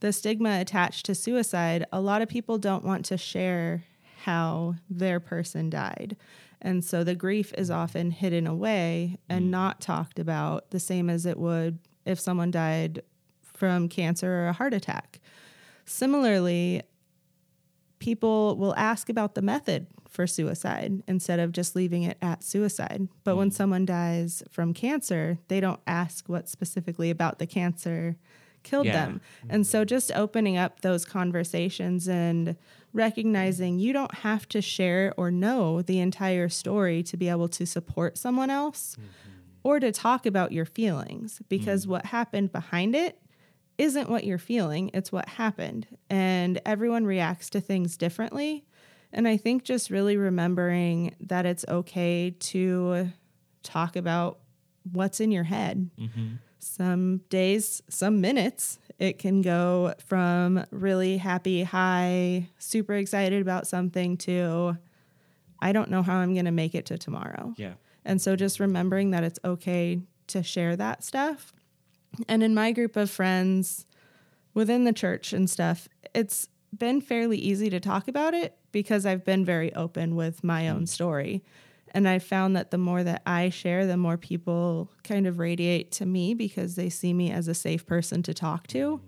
the 0.00 0.12
stigma 0.12 0.60
attached 0.60 1.06
to 1.06 1.14
suicide, 1.14 1.86
a 1.90 2.00
lot 2.02 2.20
of 2.20 2.28
people 2.28 2.58
don't 2.58 2.84
want 2.84 3.06
to 3.06 3.16
share 3.16 3.84
how 4.24 4.74
their 4.90 5.18
person 5.18 5.70
died. 5.70 6.14
And 6.60 6.84
so 6.84 7.02
the 7.02 7.14
grief 7.14 7.54
is 7.56 7.70
often 7.70 8.10
hidden 8.10 8.46
away 8.46 9.16
and 9.30 9.46
mm. 9.46 9.50
not 9.50 9.80
talked 9.80 10.18
about 10.18 10.70
the 10.70 10.80
same 10.80 11.08
as 11.08 11.24
it 11.24 11.38
would 11.38 11.78
if 12.04 12.20
someone 12.20 12.50
died 12.50 13.00
from 13.40 13.88
cancer 13.88 14.30
or 14.30 14.48
a 14.48 14.52
heart 14.52 14.74
attack. 14.74 15.20
Similarly, 15.86 16.82
people 18.04 18.54
will 18.58 18.74
ask 18.76 19.08
about 19.08 19.34
the 19.34 19.40
method 19.40 19.86
for 20.10 20.26
suicide 20.26 21.02
instead 21.08 21.40
of 21.40 21.52
just 21.52 21.74
leaving 21.74 22.02
it 22.02 22.18
at 22.20 22.44
suicide. 22.44 23.08
But 23.24 23.36
when 23.36 23.48
mm. 23.48 23.54
someone 23.54 23.86
dies 23.86 24.42
from 24.50 24.74
cancer, 24.74 25.38
they 25.48 25.58
don't 25.58 25.80
ask 25.86 26.28
what 26.28 26.46
specifically 26.46 27.08
about 27.08 27.38
the 27.38 27.46
cancer 27.46 28.16
killed 28.62 28.84
Yeah. 28.84 29.06
them. 29.06 29.20
And 29.48 29.66
so 29.66 29.80
mm-hmm. 29.80 29.88
just 29.88 30.12
opening 30.14 30.58
up 30.58 30.82
those 30.82 31.06
conversations 31.06 32.06
and 32.06 32.56
recognizing 32.92 33.78
you 33.78 33.94
don't 33.94 34.14
have 34.16 34.46
to 34.50 34.60
share 34.60 35.14
or 35.16 35.30
know 35.30 35.80
the 35.80 35.98
entire 35.98 36.50
story 36.50 37.02
to 37.04 37.16
be 37.16 37.30
able 37.30 37.48
to 37.48 37.64
support 37.64 38.18
someone 38.18 38.50
else 38.50 38.96
mm-hmm. 39.00 39.08
or 39.62 39.80
to 39.80 39.90
talk 39.90 40.26
about 40.26 40.52
your 40.52 40.66
feelings 40.66 41.40
because 41.48 41.86
mm. 41.86 41.88
what 41.88 42.06
happened 42.06 42.52
behind 42.52 42.94
it 42.94 43.18
isn't 43.78 44.08
what 44.08 44.24
you're 44.24 44.38
feeling, 44.38 44.90
it's 44.94 45.10
what 45.10 45.28
happened. 45.28 45.86
And 46.08 46.60
everyone 46.64 47.06
reacts 47.06 47.50
to 47.50 47.60
things 47.60 47.96
differently. 47.96 48.64
And 49.12 49.28
I 49.28 49.36
think 49.36 49.64
just 49.64 49.90
really 49.90 50.16
remembering 50.16 51.14
that 51.20 51.46
it's 51.46 51.64
okay 51.68 52.34
to 52.38 53.10
talk 53.62 53.96
about 53.96 54.38
what's 54.92 55.20
in 55.20 55.30
your 55.30 55.44
head. 55.44 55.90
Mm-hmm. 55.98 56.34
Some 56.58 57.18
days, 57.28 57.82
some 57.88 58.20
minutes, 58.20 58.78
it 58.98 59.18
can 59.18 59.42
go 59.42 59.94
from 60.06 60.64
really 60.70 61.18
happy, 61.18 61.62
high, 61.62 62.48
super 62.58 62.94
excited 62.94 63.42
about 63.42 63.66
something 63.66 64.16
to 64.18 64.76
I 65.60 65.72
don't 65.72 65.90
know 65.90 66.02
how 66.02 66.16
I'm 66.16 66.34
going 66.34 66.44
to 66.44 66.50
make 66.50 66.74
it 66.74 66.86
to 66.86 66.98
tomorrow. 66.98 67.54
Yeah. 67.56 67.74
And 68.04 68.20
so 68.20 68.36
just 68.36 68.60
remembering 68.60 69.12
that 69.12 69.24
it's 69.24 69.38
okay 69.44 70.02
to 70.26 70.42
share 70.42 70.76
that 70.76 71.02
stuff. 71.02 71.54
And 72.28 72.42
in 72.42 72.54
my 72.54 72.72
group 72.72 72.96
of 72.96 73.10
friends 73.10 73.86
within 74.52 74.84
the 74.84 74.92
church 74.92 75.32
and 75.32 75.48
stuff, 75.48 75.88
it's 76.14 76.48
been 76.76 77.00
fairly 77.00 77.38
easy 77.38 77.70
to 77.70 77.80
talk 77.80 78.08
about 78.08 78.34
it 78.34 78.56
because 78.72 79.06
I've 79.06 79.24
been 79.24 79.44
very 79.44 79.74
open 79.74 80.16
with 80.16 80.42
my 80.42 80.68
own 80.68 80.82
mm. 80.82 80.88
story. 80.88 81.42
And 81.92 82.08
I 82.08 82.18
found 82.18 82.56
that 82.56 82.72
the 82.72 82.78
more 82.78 83.04
that 83.04 83.22
I 83.24 83.50
share, 83.50 83.86
the 83.86 83.96
more 83.96 84.16
people 84.16 84.90
kind 85.04 85.28
of 85.28 85.38
radiate 85.38 85.92
to 85.92 86.06
me 86.06 86.34
because 86.34 86.74
they 86.74 86.90
see 86.90 87.12
me 87.12 87.30
as 87.30 87.46
a 87.46 87.54
safe 87.54 87.86
person 87.86 88.22
to 88.24 88.34
talk 88.34 88.66
to. 88.68 89.00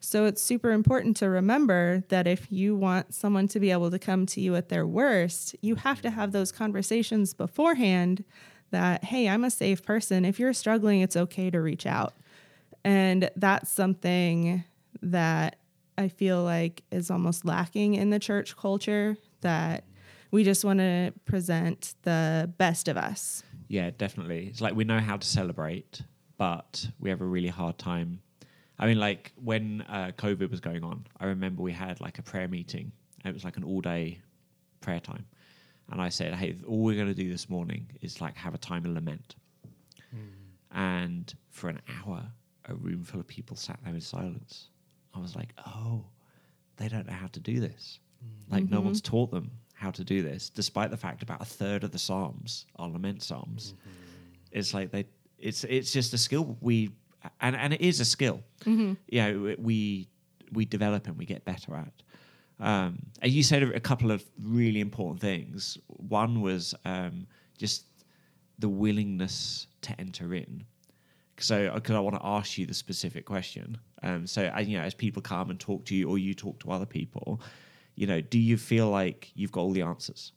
So 0.00 0.26
it's 0.26 0.40
super 0.40 0.70
important 0.70 1.16
to 1.16 1.28
remember 1.28 2.04
that 2.08 2.28
if 2.28 2.52
you 2.52 2.76
want 2.76 3.12
someone 3.12 3.48
to 3.48 3.58
be 3.58 3.72
able 3.72 3.90
to 3.90 3.98
come 3.98 4.26
to 4.26 4.40
you 4.40 4.54
at 4.54 4.68
their 4.68 4.86
worst, 4.86 5.56
you 5.60 5.74
have 5.74 6.00
to 6.02 6.10
have 6.10 6.30
those 6.30 6.52
conversations 6.52 7.34
beforehand 7.34 8.24
that, 8.70 9.02
hey, 9.02 9.28
I'm 9.28 9.42
a 9.42 9.50
safe 9.50 9.82
person. 9.82 10.24
If 10.24 10.38
you're 10.38 10.52
struggling, 10.52 11.00
it's 11.00 11.16
okay 11.16 11.50
to 11.50 11.60
reach 11.60 11.86
out. 11.86 12.14
And 12.88 13.30
that's 13.36 13.70
something 13.70 14.64
that 15.02 15.56
I 15.98 16.08
feel 16.08 16.42
like 16.42 16.84
is 16.90 17.10
almost 17.10 17.44
lacking 17.44 17.92
in 17.96 18.08
the 18.08 18.18
church 18.18 18.56
culture 18.56 19.18
that 19.42 19.84
we 20.30 20.42
just 20.42 20.64
want 20.64 20.78
to 20.78 21.12
present 21.26 21.96
the 22.04 22.50
best 22.56 22.88
of 22.88 22.96
us. 22.96 23.42
Yeah, 23.68 23.90
definitely. 23.90 24.46
It's 24.46 24.62
like 24.62 24.74
we 24.74 24.84
know 24.84 25.00
how 25.00 25.18
to 25.18 25.26
celebrate, 25.26 26.00
but 26.38 26.88
we 26.98 27.10
have 27.10 27.20
a 27.20 27.26
really 27.26 27.48
hard 27.48 27.76
time. 27.76 28.22
I 28.78 28.86
mean, 28.86 28.98
like 28.98 29.32
when 29.36 29.82
uh, 29.82 30.12
COVID 30.16 30.50
was 30.50 30.60
going 30.60 30.82
on, 30.82 31.06
I 31.20 31.26
remember 31.26 31.60
we 31.62 31.72
had 31.72 32.00
like 32.00 32.18
a 32.18 32.22
prayer 32.22 32.48
meeting. 32.48 32.90
It 33.22 33.34
was 33.34 33.44
like 33.44 33.58
an 33.58 33.64
all 33.64 33.82
day 33.82 34.22
prayer 34.80 35.00
time. 35.00 35.26
And 35.92 36.00
I 36.00 36.08
said, 36.08 36.32
hey, 36.34 36.56
all 36.66 36.78
we're 36.78 36.96
going 36.96 37.08
to 37.08 37.14
do 37.14 37.28
this 37.28 37.50
morning 37.50 37.86
is 38.00 38.22
like 38.22 38.34
have 38.36 38.54
a 38.54 38.58
time 38.58 38.86
of 38.86 38.92
lament. 38.92 39.34
And 40.70 41.32
for 41.50 41.68
an 41.68 41.80
hour, 41.88 42.30
a 42.68 42.74
room 42.74 43.02
full 43.04 43.20
of 43.20 43.26
people 43.26 43.56
sat 43.56 43.78
there 43.84 43.94
in 43.94 44.00
silence. 44.00 44.68
I 45.14 45.18
was 45.20 45.34
like, 45.34 45.52
oh, 45.66 46.04
they 46.76 46.88
don't 46.88 47.06
know 47.06 47.12
how 47.14 47.28
to 47.28 47.40
do 47.40 47.60
this. 47.60 47.98
Like 48.50 48.68
no 48.70 48.80
one's 48.80 49.00
taught 49.00 49.30
them 49.30 49.50
how 49.74 49.90
to 49.92 50.02
do 50.04 50.22
this, 50.22 50.50
despite 50.50 50.90
the 50.90 50.96
fact 50.96 51.22
about 51.22 51.40
a 51.40 51.44
third 51.44 51.84
of 51.84 51.92
the 51.92 51.98
psalms 51.98 52.66
are 52.76 52.88
lament 52.88 53.22
psalms. 53.22 53.74
It's 54.50 54.74
like 54.74 54.90
they, 54.90 55.06
it's 55.38 55.64
it's 55.64 55.92
just 55.92 56.12
a 56.14 56.18
skill 56.18 56.56
we, 56.60 56.90
and 57.40 57.54
and 57.56 57.72
it 57.74 57.80
is 57.80 58.00
a 58.00 58.04
skill. 58.04 58.42
Yeah, 59.08 59.32
we 59.58 60.08
we 60.52 60.64
develop 60.64 61.06
and 61.06 61.16
we 61.16 61.24
get 61.26 61.44
better 61.44 61.74
at. 61.76 61.92
Um, 62.60 62.98
and 63.22 63.30
you 63.30 63.42
said 63.44 63.62
a 63.62 63.78
couple 63.80 64.10
of 64.10 64.24
really 64.42 64.80
important 64.80 65.20
things. 65.20 65.78
One 65.86 66.40
was 66.40 66.74
um, 66.84 67.26
just 67.56 67.84
the 68.58 68.68
willingness 68.68 69.68
to 69.82 70.00
enter 70.00 70.34
in. 70.34 70.64
So, 71.40 71.72
because 71.74 71.94
I 71.94 72.00
want 72.00 72.16
to 72.16 72.24
ask 72.26 72.58
you 72.58 72.66
the 72.66 72.74
specific 72.74 73.24
question. 73.26 73.78
Um, 74.02 74.26
so, 74.26 74.52
you 74.58 74.78
know, 74.78 74.84
as 74.84 74.94
people 74.94 75.22
come 75.22 75.50
and 75.50 75.58
talk 75.58 75.84
to 75.86 75.94
you, 75.94 76.08
or 76.08 76.18
you 76.18 76.34
talk 76.34 76.60
to 76.60 76.70
other 76.70 76.86
people, 76.86 77.40
you 77.96 78.06
know, 78.06 78.20
do 78.20 78.38
you 78.38 78.56
feel 78.56 78.88
like 78.90 79.30
you've 79.34 79.52
got 79.52 79.62
all 79.62 79.72
the 79.72 79.82
answers? 79.82 80.32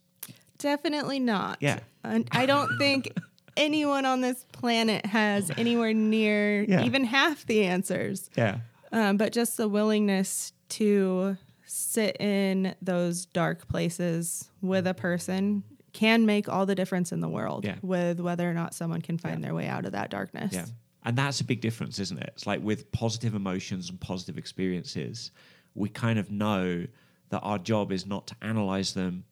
Definitely 0.58 1.18
not. 1.20 1.58
Yeah. 1.60 1.80
And 2.04 2.28
I 2.32 2.46
don't 2.46 2.76
think 2.78 3.12
anyone 3.56 4.06
on 4.06 4.20
this 4.20 4.44
planet 4.52 5.06
has 5.06 5.50
anywhere 5.56 5.92
near 5.94 6.62
Yeah. 6.64 6.84
even 6.84 7.04
half 7.04 7.46
the 7.46 7.64
answers. 7.64 8.30
Yeah, 8.36 8.58
Um, 8.92 9.16
but 9.16 9.32
just 9.32 9.56
the 9.56 9.68
willingness 9.68 10.52
to 10.70 11.36
sit 11.66 12.16
in 12.20 12.74
those 12.82 13.26
dark 13.26 13.66
places 13.68 14.50
with 14.60 14.86
a 14.86 14.94
person 14.94 15.62
can 15.92 16.24
make 16.26 16.48
all 16.48 16.64
the 16.64 16.74
difference 16.74 17.12
in 17.12 17.20
the 17.20 17.28
world 17.28 17.64
Yeah. 17.64 17.76
with 17.82 18.20
whether 18.20 18.48
or 18.48 18.54
not 18.54 18.74
someone 18.74 19.02
can 19.02 19.18
find 19.18 19.42
their 19.44 19.54
way 19.54 19.66
out 19.68 19.84
of 19.84 19.92
that 19.92 20.10
darkness. 20.10 20.52
yeah, 20.54 20.64
and 21.04 21.16
that's 21.16 21.40
a 21.40 21.44
big 21.44 21.60
difference, 21.60 21.98
isn't 21.98 22.18
it? 22.18 22.30
It's 22.34 22.46
like 22.46 22.62
with 22.62 22.90
positive 22.92 23.34
emotions 23.34 23.90
and 23.90 24.00
positive 24.00 24.38
experiences, 24.38 25.30
we 25.74 25.88
kind 25.88 26.18
of 26.18 26.30
know 26.30 26.86
that 27.30 27.40
our 27.40 27.58
job 27.58 27.92
is 27.92 28.06
not 28.06 28.26
to 28.28 28.36
analyze 28.42 28.94
them. 28.94 29.24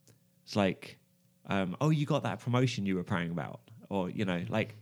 It's 0.44 0.56
like, 0.56 0.98
um, 1.46 1.76
oh, 1.80 1.90
you 1.90 2.06
got 2.06 2.22
that 2.24 2.40
promotion 2.40 2.86
you 2.86 2.96
were 2.96 3.04
praying 3.04 3.30
about, 3.30 3.60
or 3.88 4.10
you 4.10 4.24
know, 4.24 4.42
like, 4.48 4.74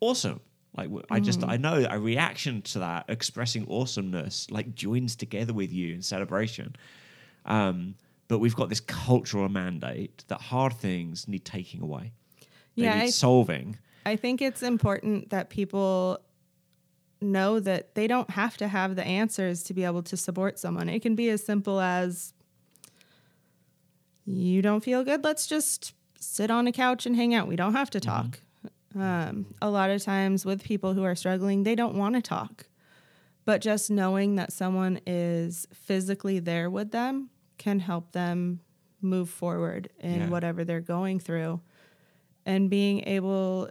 awesome. 0.00 0.40
Like 0.76 0.88
I 1.10 1.20
just 1.20 1.44
I 1.44 1.58
know 1.58 1.86
a 1.90 1.98
reaction 2.00 2.62
to 2.62 2.78
that 2.78 3.04
expressing 3.08 3.66
awesomeness 3.70 4.50
like 4.50 4.74
joins 4.74 5.14
together 5.16 5.52
with 5.52 5.70
you 5.70 5.92
in 5.94 6.00
celebration. 6.00 6.74
Um, 7.44 7.94
but 8.28 8.38
we've 8.38 8.56
got 8.56 8.70
this 8.70 8.80
cultural 8.80 9.50
mandate 9.50 10.24
that 10.28 10.40
hard 10.40 10.72
things 10.72 11.28
need 11.28 11.44
taking 11.44 11.82
away. 11.82 12.12
They 12.76 12.84
Yeah, 12.84 12.94
need 12.94 13.02
I- 13.02 13.10
solving. 13.10 13.76
I 14.06 14.16
think 14.16 14.40
it's 14.40 14.62
important 14.62 15.28
that 15.30 15.50
people 15.50 16.18
know 17.22 17.60
that 17.60 17.94
they 17.94 18.06
don't 18.06 18.30
have 18.30 18.56
to 18.58 18.68
have 18.68 18.96
the 18.96 19.04
answers 19.04 19.62
to 19.64 19.74
be 19.74 19.84
able 19.84 20.02
to 20.04 20.16
support 20.16 20.58
someone. 20.58 20.88
It 20.88 21.00
can 21.02 21.14
be 21.14 21.28
as 21.30 21.44
simple 21.44 21.80
as 21.80 22.32
you 24.24 24.62
don't 24.62 24.82
feel 24.84 25.02
good, 25.04 25.24
let's 25.24 25.46
just 25.46 25.94
sit 26.18 26.50
on 26.50 26.66
a 26.66 26.72
couch 26.72 27.06
and 27.06 27.16
hang 27.16 27.34
out. 27.34 27.48
We 27.48 27.56
don't 27.56 27.72
have 27.72 27.90
to 27.90 28.00
talk. 28.00 28.40
Um, 28.94 29.46
a 29.60 29.68
lot 29.70 29.90
of 29.90 30.02
times 30.02 30.44
with 30.44 30.62
people 30.62 30.94
who 30.94 31.02
are 31.02 31.14
struggling, 31.16 31.64
they 31.64 31.74
don't 31.74 31.96
want 31.96 32.14
to 32.14 32.22
talk. 32.22 32.66
But 33.44 33.60
just 33.60 33.90
knowing 33.90 34.36
that 34.36 34.52
someone 34.52 35.00
is 35.06 35.66
physically 35.74 36.38
there 36.38 36.70
with 36.70 36.92
them 36.92 37.30
can 37.58 37.80
help 37.80 38.12
them 38.12 38.60
move 39.00 39.28
forward 39.28 39.88
in 39.98 40.20
Yeah. 40.20 40.28
whatever 40.28 40.64
they're 40.64 40.80
going 40.80 41.18
through. 41.18 41.60
And 42.46 42.70
being 42.70 43.02
able 43.08 43.70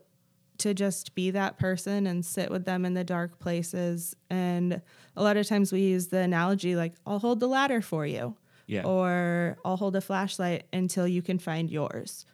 to 0.62 0.74
just 0.74 1.14
be 1.16 1.32
that 1.32 1.58
person 1.60 2.08
and 2.08 2.26
sit 2.26 2.50
with 2.50 2.66
them 2.66 2.86
in 2.86 2.94
the 2.94 3.04
dark 3.04 3.40
places. 3.40 4.16
And 4.30 4.82
a 5.16 5.24
lot 5.24 5.38
of 5.38 5.48
times 5.48 5.72
we 5.72 5.82
use 5.82 6.08
the 6.08 6.18
analogy 6.20 6.76
like, 6.76 6.94
I'll 7.06 7.20
hold 7.20 7.40
the 7.40 7.48
ladder 7.48 7.82
for 7.82 8.06
you, 8.06 8.36
Yeah. 8.68 8.84
or 8.86 9.58
I'll 9.66 9.78
hold 9.78 9.96
a 9.96 10.02
flashlight 10.02 10.64
until 10.74 11.08
you 11.08 11.22
can 11.22 11.40
find 11.40 11.70
yours. 11.70 12.26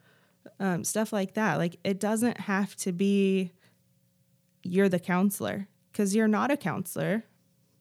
Um, 0.60 0.84
stuff 0.84 1.12
like 1.12 1.34
that. 1.34 1.56
Like, 1.58 1.78
it 1.84 2.00
doesn't 2.00 2.40
have 2.42 2.76
to 2.78 2.92
be 2.94 3.52
you're 4.64 4.90
the 4.90 5.00
counselor 5.00 5.68
because 5.92 6.16
you're 6.16 6.28
not 6.28 6.52
a 6.52 6.58
counselor 6.58 7.24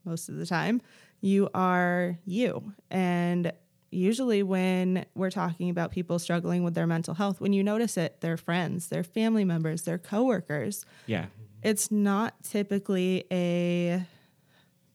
most 0.05 0.29
of 0.29 0.37
the 0.37 0.47
time. 0.47 0.81
You 1.21 1.49
are 1.55 2.19
you. 2.25 2.73
And 2.91 3.53
usually, 3.91 4.43
when 4.43 5.07
we're 5.15 5.31
talking 5.31 5.71
about 5.71 5.91
people 5.93 6.19
struggling 6.19 6.63
with 6.65 6.75
their 6.75 6.87
mental 6.87 7.15
health, 7.15 7.41
when 7.41 7.53
you 7.53 7.63
notice 7.63 7.97
it, 7.97 8.21
their 8.21 8.37
friends, 8.37 8.89
their 8.89 9.05
family 9.05 9.45
members, 9.45 9.83
their 9.83 9.99
coworkers, 9.99 10.85
Yeah. 11.07 11.27
it's 11.63 11.91
not 11.91 12.43
typically 12.43 13.25
a 13.31 14.07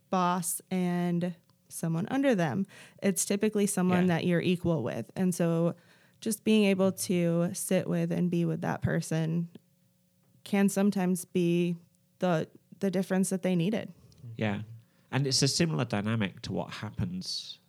boss 0.10 0.62
and 0.70 1.34
someone 1.70 2.06
under 2.12 2.36
them. 2.36 2.68
It's 3.02 3.24
typically 3.26 3.66
someone 3.66 4.02
Yeah. 4.08 4.16
that 4.18 4.26
you're 4.26 4.42
equal 4.42 4.84
with. 4.84 5.10
And 5.16 5.34
so 5.34 5.76
just 6.20 6.44
being 6.44 6.66
able 6.66 6.92
to 6.92 7.50
sit 7.54 7.88
with 7.88 8.12
and 8.12 8.30
be 8.30 8.44
with 8.46 8.62
that 8.62 8.82
person 8.82 9.48
can 10.44 10.70
sometimes 10.70 11.26
be 11.26 11.76
the 12.20 12.48
the 12.80 12.90
difference 12.92 13.30
that 13.30 13.44
they 13.44 13.56
needed. 13.56 13.94
Yeah, 14.38 14.62
and 15.12 15.28
it's 15.28 15.44
a 15.44 15.48
similar 15.48 15.86
dynamic 15.86 16.42
to 16.42 16.52
what 16.52 16.72
happens 16.72 17.60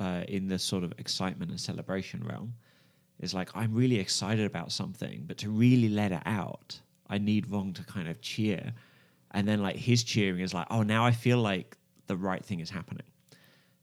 uh, 0.00 0.24
in 0.26 0.48
the 0.48 0.58
sort 0.58 0.82
of 0.82 0.92
excitement 0.98 1.50
and 1.50 1.60
celebration 1.60 2.24
realm. 2.24 2.54
Is 3.20 3.34
like 3.34 3.50
I'm 3.54 3.74
really 3.74 3.98
excited 3.98 4.46
about 4.46 4.72
something, 4.72 5.24
but 5.26 5.36
to 5.38 5.50
really 5.50 5.90
let 5.90 6.10
it 6.10 6.22
out, 6.24 6.80
I 7.08 7.18
need 7.18 7.46
Vong 7.46 7.74
to 7.74 7.84
kind 7.84 8.08
of 8.08 8.20
cheer, 8.22 8.72
and 9.32 9.46
then 9.46 9.60
like 9.62 9.76
his 9.76 10.02
cheering 10.02 10.40
is 10.40 10.54
like, 10.54 10.66
oh, 10.70 10.82
now 10.82 11.04
I 11.04 11.12
feel 11.12 11.38
like 11.38 11.76
the 12.06 12.16
right 12.16 12.42
thing 12.42 12.60
is 12.60 12.70
happening. 12.70 13.06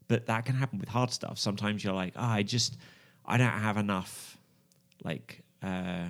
But 0.08 0.26
that 0.26 0.44
can 0.44 0.56
happen 0.56 0.80
with 0.80 0.88
hard 0.88 1.12
stuff. 1.12 1.38
Sometimes 1.38 1.84
you're 1.84 1.94
like, 1.94 2.14
oh, 2.16 2.24
I 2.24 2.42
just 2.42 2.78
I 3.24 3.36
don't 3.36 3.48
have 3.48 3.76
enough 3.76 4.38
like 5.04 5.44
uh, 5.62 6.06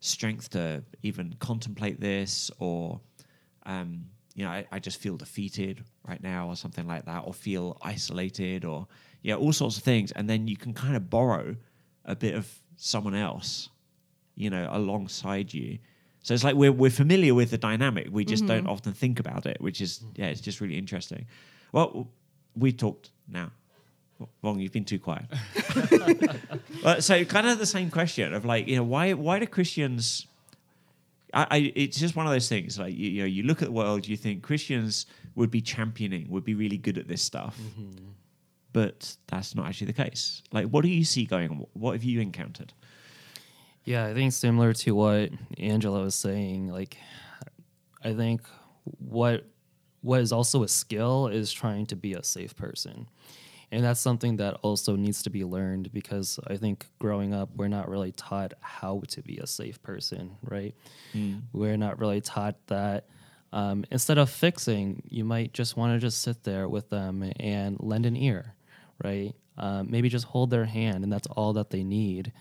strength 0.00 0.50
to 0.50 0.82
even 1.02 1.34
contemplate 1.38 2.00
this 2.00 2.50
or 2.58 3.00
um, 3.66 4.06
you 4.36 4.44
know, 4.44 4.50
I, 4.50 4.66
I 4.70 4.78
just 4.78 5.00
feel 5.00 5.16
defeated 5.16 5.82
right 6.06 6.22
now, 6.22 6.48
or 6.48 6.56
something 6.56 6.86
like 6.86 7.06
that, 7.06 7.22
or 7.24 7.32
feel 7.32 7.78
isolated, 7.82 8.64
or 8.64 8.86
yeah, 9.22 9.34
all 9.34 9.52
sorts 9.52 9.76
of 9.76 9.82
things. 9.82 10.12
And 10.12 10.28
then 10.28 10.48
you 10.48 10.56
can 10.56 10.74
kind 10.74 10.96
of 10.96 11.10
borrow 11.10 11.56
a 12.04 12.14
bit 12.14 12.34
of 12.34 12.48
someone 12.76 13.14
else, 13.14 13.68
you 14.34 14.50
know, 14.50 14.68
alongside 14.70 15.52
you. 15.52 15.78
So 16.22 16.34
it's 16.34 16.44
like 16.44 16.56
we're 16.56 16.72
we're 16.72 16.90
familiar 16.90 17.34
with 17.34 17.50
the 17.50 17.58
dynamic. 17.58 18.08
We 18.10 18.24
just 18.24 18.46
don't 18.46 18.64
mm-hmm. 18.64 18.70
often 18.70 18.92
think 18.92 19.20
about 19.20 19.46
it, 19.46 19.60
which 19.60 19.80
is 19.80 20.04
yeah, 20.16 20.26
it's 20.26 20.40
just 20.40 20.60
really 20.60 20.76
interesting. 20.76 21.26
Well, 21.72 22.08
we 22.56 22.72
talked 22.72 23.10
now. 23.28 23.52
Vong, 24.42 24.60
you've 24.60 24.72
been 24.72 24.86
too 24.86 24.98
quiet. 24.98 25.26
well, 26.84 27.02
so 27.02 27.22
kind 27.26 27.46
of 27.46 27.58
the 27.58 27.66
same 27.66 27.90
question 27.90 28.32
of 28.32 28.44
like, 28.44 28.66
you 28.66 28.76
know, 28.76 28.82
why 28.82 29.12
why 29.12 29.38
do 29.38 29.46
Christians 29.46 30.26
I, 31.36 31.46
I, 31.50 31.72
it's 31.74 31.98
just 31.98 32.16
one 32.16 32.26
of 32.26 32.32
those 32.32 32.48
things. 32.48 32.78
Like 32.78 32.94
you, 32.94 33.10
you 33.10 33.20
know, 33.20 33.26
you 33.26 33.42
look 33.42 33.62
at 33.62 33.68
the 33.68 33.72
world, 33.72 34.06
you 34.06 34.16
think 34.16 34.42
Christians 34.42 35.06
would 35.34 35.50
be 35.50 35.60
championing, 35.60 36.30
would 36.30 36.44
be 36.44 36.54
really 36.54 36.78
good 36.78 36.98
at 36.98 37.08
this 37.08 37.22
stuff, 37.22 37.58
mm-hmm. 37.60 38.06
But 38.76 39.16
that's 39.26 39.54
not 39.54 39.66
actually 39.66 39.86
the 39.86 40.04
case. 40.04 40.42
Like, 40.52 40.66
what 40.66 40.82
do 40.82 40.90
you 40.90 41.02
see 41.02 41.24
going 41.24 41.48
on? 41.48 41.64
What 41.72 41.92
have 41.92 42.04
you 42.04 42.20
encountered? 42.20 42.74
Yeah, 43.84 44.04
I 44.04 44.12
think 44.12 44.34
similar 44.34 44.74
to 44.74 44.94
what 44.94 45.30
Angela 45.56 46.02
was 46.02 46.14
saying, 46.14 46.68
like 46.68 46.98
I 48.04 48.12
think 48.12 48.42
what 48.98 49.46
what 50.02 50.20
is 50.20 50.30
also 50.30 50.62
a 50.62 50.68
skill 50.68 51.28
is 51.28 51.50
trying 51.50 51.86
to 51.86 51.96
be 51.96 52.12
a 52.12 52.22
safe 52.22 52.54
person. 52.54 53.08
And 53.72 53.82
that's 53.82 53.98
something 53.98 54.36
that 54.36 54.58
also 54.60 54.94
needs 54.94 55.22
to 55.22 55.30
be 55.30 55.42
learned 55.42 55.90
because 55.94 56.38
I 56.46 56.58
think 56.58 56.84
growing 56.98 57.32
up 57.32 57.48
we're 57.56 57.68
not 57.68 57.88
really 57.88 58.12
taught 58.12 58.52
how 58.60 59.04
to 59.08 59.22
be 59.22 59.38
a 59.38 59.46
safe 59.46 59.82
person, 59.82 60.36
right? 60.42 60.74
We're 61.54 61.78
not 61.78 61.98
really 61.98 62.20
taught 62.20 62.56
that 62.66 63.06
um, 63.52 63.86
instead 63.90 64.18
of 64.18 64.28
fixing, 64.28 65.02
you 65.08 65.24
might 65.24 65.54
just 65.54 65.78
want 65.78 65.94
to 65.94 65.98
just 65.98 66.20
sit 66.20 66.44
there 66.44 66.68
with 66.68 66.90
them 66.90 67.32
and 67.40 67.78
lend 67.80 68.04
an 68.04 68.16
ear, 68.16 68.55
right? 69.02 69.34
Um, 69.58 69.90
maybe 69.90 70.08
just 70.08 70.26
hold 70.26 70.50
their 70.50 70.64
hand, 70.64 71.04
and 71.04 71.12
that's 71.12 71.26
all 71.28 71.52
that 71.54 71.70
they 71.70 71.84
need. 71.84 72.32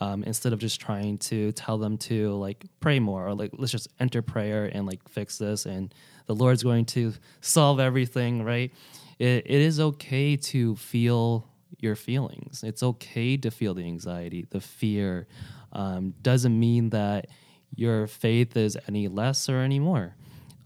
Um, 0.00 0.24
instead 0.24 0.52
of 0.52 0.58
just 0.58 0.80
trying 0.80 1.18
to 1.18 1.52
tell 1.52 1.78
them 1.78 1.96
to 1.98 2.34
like 2.34 2.64
pray 2.80 2.98
more 2.98 3.28
or 3.28 3.34
like 3.34 3.52
let's 3.56 3.70
just 3.70 3.86
enter 4.00 4.20
prayer 4.20 4.64
and 4.64 4.84
like 4.84 5.08
fix 5.08 5.38
this 5.38 5.64
and 5.64 5.94
the 6.26 6.34
Lord's 6.34 6.64
going 6.64 6.86
to 6.86 7.12
solve 7.40 7.78
everything, 7.78 8.42
right? 8.42 8.72
It, 9.20 9.44
it 9.46 9.60
is 9.60 9.78
okay 9.78 10.36
to 10.36 10.74
feel 10.74 11.46
your 11.78 11.94
feelings. 11.94 12.64
It's 12.64 12.82
okay 12.82 13.36
to 13.36 13.50
feel 13.50 13.74
the 13.74 13.84
anxiety, 13.84 14.46
the 14.50 14.60
fear. 14.60 15.26
Um, 15.72 16.14
doesn't 16.22 16.58
mean 16.58 16.90
that 16.90 17.28
your 17.74 18.06
faith 18.06 18.56
is 18.56 18.76
any 18.88 19.08
less 19.08 19.48
or 19.48 19.58
any 19.58 19.78
more. 19.78 20.16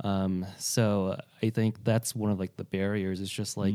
Um, 0.03 0.47
so 0.59 1.19
I 1.43 1.51
think 1.51 1.85
that's 1.85 2.15
one 2.15 2.31
of 2.31 2.39
like 2.39 2.57
the 2.57 2.65
barriers 2.65 3.21
is 3.21 3.31
just 3.31 3.57
like 3.57 3.75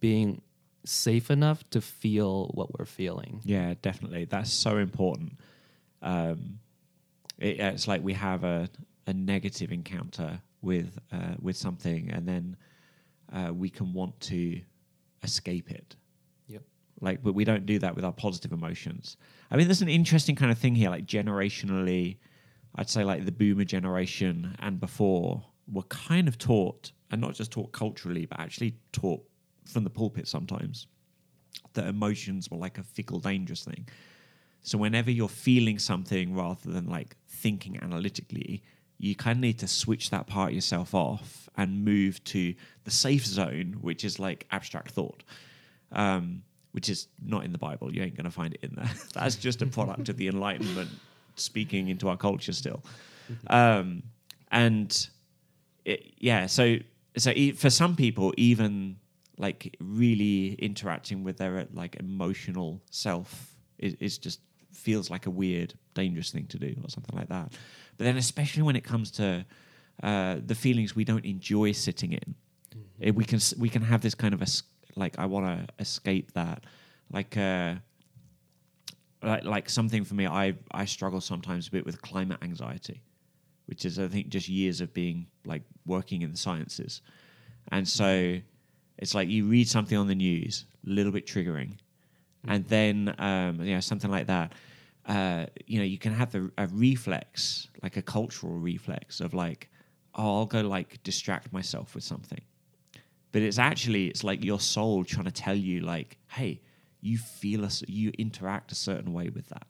being 0.00 0.42
safe 0.84 1.30
enough 1.30 1.68
to 1.70 1.80
feel 1.80 2.50
what 2.54 2.78
we're 2.78 2.84
feeling. 2.86 3.40
Yeah, 3.44 3.74
definitely. 3.82 4.24
That's 4.24 4.52
so 4.52 4.78
important. 4.78 5.38
Um, 6.02 6.60
it, 7.38 7.60
it's 7.60 7.88
like 7.88 8.02
we 8.02 8.14
have 8.14 8.44
a, 8.44 8.68
a 9.06 9.12
negative 9.12 9.72
encounter 9.72 10.40
with 10.62 10.98
uh, 11.12 11.34
with 11.40 11.56
something, 11.56 12.10
and 12.10 12.26
then 12.26 12.56
uh, 13.32 13.52
we 13.52 13.70
can 13.70 13.92
want 13.92 14.18
to 14.20 14.60
escape 15.22 15.70
it. 15.70 15.96
Yep. 16.48 16.62
Like, 17.00 17.22
but 17.22 17.34
we 17.34 17.44
don't 17.44 17.66
do 17.66 17.78
that 17.80 17.94
with 17.94 18.04
our 18.04 18.12
positive 18.12 18.52
emotions. 18.52 19.16
I 19.50 19.56
mean, 19.56 19.66
there's 19.66 19.82
an 19.82 19.88
interesting 19.88 20.36
kind 20.36 20.50
of 20.50 20.58
thing 20.58 20.74
here, 20.74 20.90
like 20.90 21.06
generationally. 21.06 22.18
I'd 22.74 22.88
say 22.88 23.02
like 23.02 23.24
the 23.24 23.32
boomer 23.32 23.64
generation 23.64 24.56
and 24.60 24.78
before 24.78 25.42
were 25.70 25.82
kind 25.84 26.28
of 26.28 26.38
taught, 26.38 26.92
and 27.10 27.20
not 27.20 27.34
just 27.34 27.50
taught 27.50 27.72
culturally, 27.72 28.26
but 28.26 28.38
actually 28.38 28.76
taught 28.92 29.24
from 29.68 29.84
the 29.84 29.90
pulpit 29.90 30.26
sometimes 30.26 30.86
that 31.74 31.86
emotions 31.86 32.50
were 32.50 32.56
like 32.56 32.78
a 32.78 32.82
fickle, 32.82 33.20
dangerous 33.20 33.64
thing. 33.64 33.86
So 34.62 34.78
whenever 34.78 35.10
you're 35.10 35.28
feeling 35.28 35.78
something 35.78 36.34
rather 36.34 36.70
than 36.70 36.88
like 36.88 37.16
thinking 37.28 37.78
analytically, 37.82 38.62
you 38.98 39.14
kind 39.14 39.36
of 39.36 39.40
need 39.40 39.58
to 39.60 39.68
switch 39.68 40.10
that 40.10 40.26
part 40.26 40.50
of 40.50 40.54
yourself 40.54 40.94
off 40.94 41.48
and 41.56 41.84
move 41.84 42.22
to 42.24 42.54
the 42.84 42.90
safe 42.90 43.24
zone, 43.24 43.76
which 43.80 44.04
is 44.04 44.18
like 44.18 44.46
abstract 44.50 44.90
thought, 44.90 45.22
um, 45.92 46.42
which 46.72 46.88
is 46.88 47.08
not 47.24 47.44
in 47.44 47.52
the 47.52 47.58
Bible. 47.58 47.94
You 47.94 48.02
ain't 48.02 48.16
going 48.16 48.24
to 48.24 48.30
find 48.30 48.54
it 48.54 48.60
in 48.62 48.74
there. 48.74 48.90
That's 49.14 49.36
just 49.36 49.62
a 49.62 49.66
product 49.66 50.08
of 50.08 50.16
the 50.16 50.28
Enlightenment 50.28 50.90
speaking 51.36 51.88
into 51.88 52.08
our 52.08 52.16
culture 52.16 52.52
still. 52.52 52.82
Um, 53.48 54.02
and 54.50 55.08
it, 55.84 56.14
yeah, 56.18 56.46
so 56.46 56.78
so 57.16 57.32
for 57.56 57.70
some 57.70 57.96
people, 57.96 58.32
even 58.36 58.96
like 59.38 59.76
really 59.80 60.54
interacting 60.54 61.22
with 61.24 61.38
their 61.38 61.66
like 61.72 61.96
emotional 61.96 62.82
self 62.90 63.56
is, 63.78 63.94
is 64.00 64.18
just 64.18 64.40
feels 64.72 65.10
like 65.10 65.26
a 65.26 65.30
weird, 65.30 65.74
dangerous 65.94 66.30
thing 66.30 66.46
to 66.46 66.58
do 66.58 66.74
or 66.82 66.90
something 66.90 67.16
like 67.16 67.28
that. 67.28 67.52
But 67.96 68.04
then, 68.04 68.16
especially 68.16 68.62
when 68.62 68.76
it 68.76 68.84
comes 68.84 69.10
to 69.12 69.44
uh, 70.02 70.36
the 70.44 70.54
feelings 70.54 70.94
we 70.94 71.04
don't 71.04 71.24
enjoy 71.24 71.72
sitting 71.72 72.12
in, 72.12 72.34
eh, 73.02 73.10
we 73.10 73.24
can 73.24 73.40
we 73.58 73.68
can 73.68 73.82
have 73.82 74.00
this 74.00 74.14
kind 74.14 74.34
of 74.34 74.42
a 74.42 74.46
like 74.96 75.18
I 75.18 75.26
want 75.26 75.46
to 75.46 75.74
escape 75.78 76.32
that, 76.32 76.64
like 77.12 77.36
uh, 77.36 77.76
like 79.22 79.44
like 79.44 79.70
something 79.70 80.04
for 80.04 80.14
me. 80.14 80.26
I 80.26 80.54
I 80.72 80.84
struggle 80.84 81.20
sometimes 81.20 81.68
a 81.68 81.70
bit 81.70 81.86
with 81.86 82.02
climate 82.02 82.38
anxiety, 82.42 83.02
which 83.66 83.84
is 83.84 83.98
I 83.98 84.08
think 84.08 84.28
just 84.28 84.48
years 84.48 84.80
of 84.80 84.92
being 84.92 85.26
like 85.44 85.62
working 85.86 86.22
in 86.22 86.30
the 86.30 86.38
sciences, 86.38 87.02
and 87.70 87.86
so 87.86 88.40
it's 88.98 89.14
like 89.14 89.28
you 89.28 89.46
read 89.46 89.68
something 89.68 89.96
on 89.96 90.08
the 90.08 90.14
news, 90.14 90.64
a 90.86 90.90
little 90.90 91.12
bit 91.12 91.26
triggering, 91.26 91.74
and 92.46 92.64
then 92.66 93.14
um, 93.18 93.62
you 93.62 93.74
know 93.74 93.80
something 93.80 94.10
like 94.10 94.26
that. 94.26 94.52
Uh, 95.06 95.46
you 95.66 95.78
know, 95.78 95.84
you 95.84 95.98
can 95.98 96.12
have 96.12 96.34
a, 96.34 96.50
a 96.58 96.66
reflex, 96.68 97.68
like 97.82 97.96
a 97.96 98.02
cultural 98.02 98.52
reflex 98.52 99.20
of 99.20 99.32
like, 99.32 99.70
oh, 100.14 100.40
I'll 100.40 100.46
go 100.46 100.60
like 100.60 101.02
distract 101.02 101.50
myself 101.52 101.94
with 101.94 102.04
something. 102.04 102.42
But 103.32 103.42
it's 103.42 103.58
actually 103.58 104.08
it's 104.08 104.24
like 104.24 104.44
your 104.44 104.60
soul 104.60 105.04
trying 105.04 105.24
to 105.26 105.30
tell 105.30 105.54
you 105.56 105.80
like, 105.80 106.18
hey, 106.28 106.60
you 107.00 107.16
feel 107.16 107.64
us, 107.64 107.82
you 107.86 108.12
interact 108.18 108.72
a 108.72 108.74
certain 108.74 109.12
way 109.12 109.28
with 109.30 109.48
that. 109.48 109.66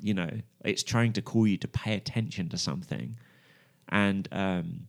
You 0.00 0.14
know, 0.14 0.30
it's 0.64 0.82
trying 0.82 1.12
to 1.14 1.22
call 1.22 1.46
you 1.46 1.56
to 1.58 1.68
pay 1.68 1.94
attention 1.94 2.48
to 2.50 2.58
something, 2.58 3.16
and 3.88 4.28
um, 4.32 4.88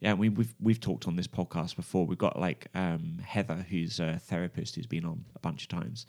yeah, 0.00 0.12
we, 0.12 0.28
we've 0.28 0.54
we've 0.60 0.80
talked 0.80 1.08
on 1.08 1.16
this 1.16 1.26
podcast 1.26 1.76
before. 1.76 2.06
We've 2.06 2.18
got 2.18 2.38
like 2.38 2.66
um, 2.74 3.18
Heather, 3.24 3.66
who's 3.68 3.98
a 3.98 4.18
therapist, 4.18 4.74
who's 4.76 4.86
been 4.86 5.04
on 5.04 5.24
a 5.34 5.38
bunch 5.38 5.62
of 5.62 5.68
times, 5.68 6.06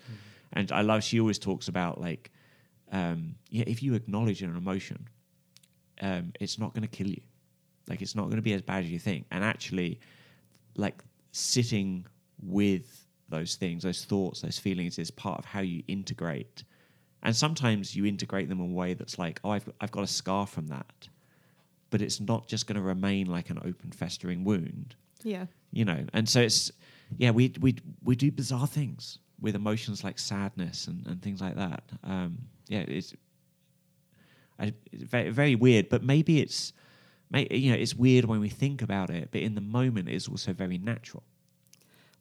and 0.53 0.72
I 0.72 0.82
love. 0.82 1.03
She 1.03 1.20
always 1.20 1.39
talks 1.39 1.67
about 1.67 2.00
like, 2.01 2.32
um, 2.91 3.36
yeah, 3.50 3.63
if 3.67 3.82
you 3.82 3.94
acknowledge 3.94 4.41
an 4.41 4.56
emotion, 4.56 5.08
um, 6.01 6.34
it's 6.39 6.60
not 6.60 6.74
going 6.74 6.82
to 6.82 6.89
kill 6.89 7.08
you. 7.08 7.22
Like 7.88 8.01
it's 8.01 8.15
not 8.15 8.25
going 8.25 8.36
to 8.36 8.41
be 8.41 8.53
as 8.53 8.62
bad 8.62 8.84
as 8.84 8.91
you 8.91 9.00
think. 9.00 9.25
And 9.32 9.44
actually, 9.44 10.00
like 10.75 11.01
sitting 11.32 12.06
with 12.41 13.05
those 13.29 13.55
things, 13.55 13.83
those 13.83 14.03
thoughts, 14.05 14.42
those 14.42 14.59
feelings, 14.59 15.00
is 15.00 15.12
part 15.12 15.40
of 15.40 15.46
how 15.46 15.62
you 15.62 15.83
integrate. 15.88 16.64
And 17.24 17.35
sometimes 17.35 17.96
you 17.96 18.05
integrate 18.05 18.48
them 18.50 18.59
in 18.59 18.72
a 18.72 18.74
way 18.74 18.94
that's 18.94 19.18
like, 19.18 19.40
oh, 19.44 19.51
I've 19.51 19.70
I've 19.79 19.92
got 19.92 20.03
a 20.03 20.07
scar 20.07 20.46
from 20.46 20.68
that, 20.68 21.07
but 21.90 22.02
it's 22.02 22.20
not 22.20 22.48
just 22.48 22.68
going 22.68 22.76
to 22.76 22.82
remain 22.82 23.28
like 23.28 23.50
an 23.50 23.60
open 23.60 23.92
festering 23.92 24.44
wound. 24.44 24.96
Yeah. 25.24 25.48
you 25.72 25.84
know 25.84 26.06
and 26.14 26.30
so 26.30 26.42
it's 26.42 26.72
yeah 27.18 27.32
we 27.32 27.52
we 27.60 27.76
we 28.04 28.16
do 28.16 28.32
bizarre 28.32 28.68
things 28.68 29.18
with 29.42 29.56
emotions 29.56 30.04
like 30.04 30.20
sadness 30.20 30.88
and, 30.88 31.08
and 31.08 31.22
things 31.22 31.42
like 31.42 31.56
that. 31.56 31.84
Um 32.04 32.38
yeah 32.68 32.86
it's, 32.88 33.16
I, 34.60 34.74
it's 34.92 35.04
very, 35.04 35.32
very 35.32 35.56
weird 35.56 35.90
but 35.90 36.04
maybe 36.04 36.40
it's 36.40 36.72
may, 37.32 37.48
you 37.50 37.72
know 37.72 37.78
it's 37.78 37.96
weird 37.96 38.26
when 38.26 38.40
we 38.40 38.50
think 38.50 38.82
about 38.84 39.10
it 39.10 39.30
but 39.32 39.42
in 39.42 39.56
the 39.56 39.62
moment 39.62 40.08
it's 40.08 40.28
also 40.30 40.54
very 40.54 40.78
natural. 40.78 41.24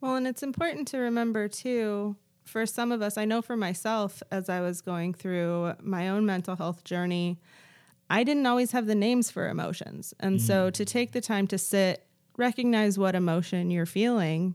Well, 0.00 0.14
and 0.16 0.26
it's 0.26 0.42
important 0.42 0.88
to 0.88 0.98
remember 0.98 1.48
too, 1.48 2.16
for 2.44 2.66
some 2.66 2.92
of 2.92 3.02
us, 3.02 3.16
I 3.16 3.24
know 3.24 3.42
for 3.42 3.56
myself, 3.56 4.22
as 4.30 4.48
I 4.48 4.60
was 4.60 4.80
going 4.80 5.14
through 5.14 5.74
my 5.82 6.08
own 6.08 6.26
mental 6.26 6.56
health 6.56 6.84
journey, 6.84 7.40
I 8.08 8.24
didn't 8.24 8.46
always 8.46 8.72
have 8.72 8.86
the 8.86 8.94
names 8.94 9.30
for 9.30 9.48
emotions. 9.48 10.14
And 10.20 10.40
so 10.40 10.68
mm. 10.68 10.72
to 10.74 10.84
take 10.84 11.12
the 11.12 11.20
time 11.20 11.46
to 11.48 11.58
sit, 11.58 12.06
recognize 12.36 12.98
what 12.98 13.14
emotion 13.14 13.70
you're 13.70 13.86
feeling, 13.86 14.54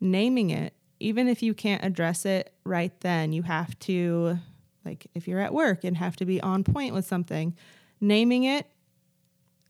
naming 0.00 0.50
it, 0.50 0.74
even 0.98 1.28
if 1.28 1.42
you 1.42 1.54
can't 1.54 1.84
address 1.84 2.24
it 2.24 2.54
right 2.64 2.98
then, 3.00 3.32
you 3.32 3.42
have 3.42 3.78
to, 3.80 4.38
like 4.84 5.06
if 5.14 5.28
you're 5.28 5.40
at 5.40 5.52
work 5.52 5.84
and 5.84 5.96
have 5.96 6.16
to 6.16 6.24
be 6.24 6.40
on 6.40 6.64
point 6.64 6.94
with 6.94 7.06
something, 7.06 7.54
naming 8.00 8.44
it 8.44 8.66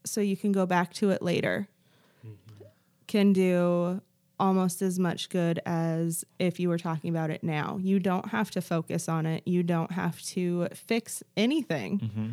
so 0.04 0.20
you 0.20 0.36
can 0.36 0.52
go 0.52 0.66
back 0.66 0.92
to 0.94 1.10
it 1.10 1.20
later 1.22 1.68
mm-hmm. 2.26 2.64
can 3.06 3.32
do 3.32 4.00
almost 4.38 4.80
as 4.80 4.98
much 4.98 5.28
good 5.28 5.60
as 5.66 6.24
if 6.38 6.58
you 6.58 6.68
were 6.68 6.78
talking 6.78 7.10
about 7.10 7.30
it 7.30 7.44
now. 7.44 7.78
You 7.80 7.98
don't 7.98 8.30
have 8.30 8.50
to 8.52 8.62
focus 8.62 9.08
on 9.08 9.26
it, 9.26 9.42
you 9.46 9.62
don't 9.62 9.92
have 9.92 10.20
to 10.22 10.68
fix 10.72 11.22
anything. 11.36 11.98
Mm-hmm. 11.98 12.28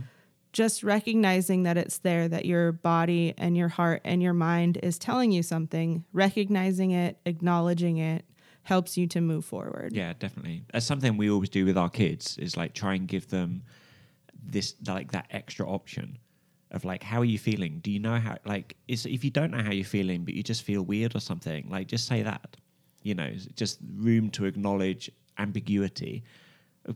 Just 0.57 0.81
recognizing 0.81 1.61
that 1.63 1.77
it's 1.77 1.99
there, 1.99 2.27
that 2.27 2.45
your 2.45 2.71
body 2.71 3.35
and 3.37 3.55
your 3.55 3.67
heart 3.67 4.01
and 4.03 4.23
your 4.23 4.33
mind 4.33 4.79
is 4.81 4.97
telling 4.97 5.31
you 5.31 5.43
something, 5.43 6.03
recognizing 6.13 6.89
it, 6.89 7.19
acknowledging 7.27 7.97
it 7.97 8.25
helps 8.63 8.97
you 8.97 9.05
to 9.05 9.21
move 9.21 9.45
forward. 9.45 9.93
yeah 9.93 10.13
definitely. 10.17 10.63
That's 10.73 10.87
something 10.87 11.15
we 11.15 11.29
always 11.29 11.49
do 11.49 11.63
with 11.63 11.77
our 11.77 11.91
kids 11.91 12.39
is 12.39 12.57
like 12.57 12.73
try 12.73 12.95
and 12.95 13.07
give 13.07 13.29
them 13.29 13.61
this 14.43 14.73
like 14.87 15.11
that 15.11 15.27
extra 15.29 15.69
option 15.69 16.17
of 16.71 16.83
like 16.83 17.03
how 17.03 17.19
are 17.21 17.31
you 17.33 17.37
feeling? 17.37 17.79
Do 17.83 17.91
you 17.91 17.99
know 17.99 18.17
how 18.17 18.37
like 18.43 18.75
is 18.87 19.05
if 19.05 19.23
you 19.23 19.29
don't 19.29 19.51
know 19.51 19.61
how 19.61 19.71
you're 19.71 19.85
feeling 19.85 20.25
but 20.25 20.33
you 20.33 20.41
just 20.41 20.63
feel 20.63 20.81
weird 20.81 21.15
or 21.15 21.19
something 21.19 21.69
like 21.69 21.87
just 21.87 22.07
say 22.07 22.23
that 22.23 22.57
you 23.03 23.13
know 23.13 23.29
just 23.55 23.77
room 23.95 24.31
to 24.31 24.45
acknowledge 24.45 25.11
ambiguity. 25.37 26.23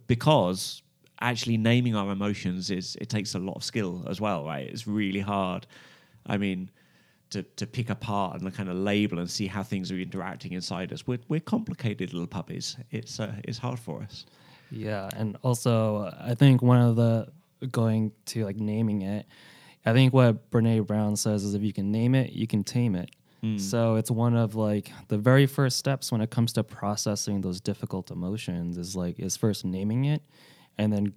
Because 0.07 0.81
actually 1.21 1.57
naming 1.57 1.95
our 1.95 2.11
emotions 2.11 2.71
is 2.71 2.97
it 2.99 3.09
takes 3.09 3.35
a 3.35 3.39
lot 3.39 3.55
of 3.55 3.63
skill 3.63 4.03
as 4.09 4.19
well 4.19 4.45
right? 4.45 4.67
It's 4.67 4.87
really 4.87 5.21
hard 5.21 5.67
i 6.27 6.37
mean 6.37 6.69
to, 7.31 7.43
to 7.43 7.65
pick 7.65 7.89
apart 7.89 8.41
and 8.41 8.53
kind 8.53 8.69
of 8.69 8.75
label 8.75 9.19
and 9.19 9.29
see 9.29 9.47
how 9.47 9.63
things 9.63 9.91
are 9.91 9.97
interacting 9.97 10.51
inside 10.51 10.93
us. 10.93 11.07
We're, 11.07 11.19
we're 11.27 11.39
complicated 11.39 12.13
little 12.13 12.27
puppies. 12.27 12.77
It's 12.91 13.19
uh, 13.19 13.33
it's 13.43 13.57
hard 13.57 13.79
for 13.79 14.03
us. 14.03 14.25
Yeah, 14.69 15.09
and 15.15 15.37
also 15.41 16.13
I 16.19 16.35
think 16.35 16.61
one 16.61 16.81
of 16.81 16.95
the 16.95 17.29
going 17.71 18.11
to 18.27 18.45
like 18.45 18.57
naming 18.57 19.01
it, 19.01 19.25
I 19.85 19.93
think 19.93 20.13
what 20.13 20.51
Brene 20.51 20.85
Brown 20.85 21.15
says 21.15 21.43
is 21.43 21.53
if 21.53 21.61
you 21.61 21.73
can 21.73 21.91
name 21.91 22.15
it, 22.15 22.33
you 22.33 22.47
can 22.47 22.63
tame 22.63 22.95
it. 22.95 23.09
So 23.57 23.95
it's 23.95 24.11
one 24.11 24.35
of 24.35 24.53
like 24.53 24.91
the 25.07 25.17
very 25.17 25.47
first 25.47 25.77
steps 25.79 26.11
when 26.11 26.21
it 26.21 26.29
comes 26.29 26.53
to 26.53 26.63
processing 26.63 27.41
those 27.41 27.59
difficult 27.59 28.11
emotions 28.11 28.77
is 28.77 28.95
like 28.95 29.19
is 29.19 29.35
first 29.35 29.65
naming 29.65 30.05
it, 30.05 30.21
and 30.77 30.91
then 30.91 31.13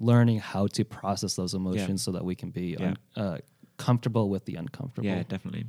learning 0.00 0.38
how 0.40 0.66
to 0.66 0.84
process 0.84 1.34
those 1.34 1.54
emotions 1.54 2.02
so 2.02 2.12
that 2.12 2.24
we 2.24 2.34
can 2.34 2.50
be 2.50 2.76
un- 2.76 2.98
uh, 3.16 3.38
comfortable 3.76 4.28
with 4.28 4.44
the 4.44 4.56
uncomfortable. 4.56 5.06
Yeah, 5.08 5.22
definitely. 5.22 5.66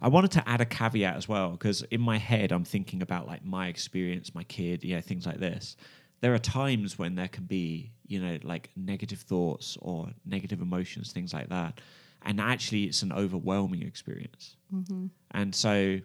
I 0.00 0.08
wanted 0.08 0.30
to 0.32 0.48
add 0.48 0.60
a 0.60 0.64
caveat 0.64 1.16
as 1.16 1.28
well 1.28 1.50
because 1.50 1.82
in 1.82 2.00
my 2.00 2.18
head 2.18 2.50
I'm 2.52 2.64
thinking 2.64 3.02
about 3.02 3.26
like 3.26 3.44
my 3.44 3.68
experience, 3.68 4.34
my 4.34 4.44
kid, 4.44 4.84
yeah, 4.84 5.00
things 5.00 5.26
like 5.26 5.38
this. 5.38 5.76
There 6.20 6.32
are 6.32 6.38
times 6.38 6.98
when 6.98 7.16
there 7.16 7.28
can 7.28 7.44
be, 7.44 7.90
you 8.06 8.20
know, 8.20 8.38
like 8.42 8.70
negative 8.76 9.20
thoughts 9.20 9.76
or 9.80 10.08
negative 10.24 10.60
emotions, 10.60 11.12
things 11.12 11.34
like 11.34 11.48
that, 11.50 11.80
and 12.22 12.40
actually 12.40 12.84
it's 12.84 13.02
an 13.02 13.12
overwhelming 13.12 13.82
experience. 13.82 14.56
And 15.32 15.54
so, 15.54 15.98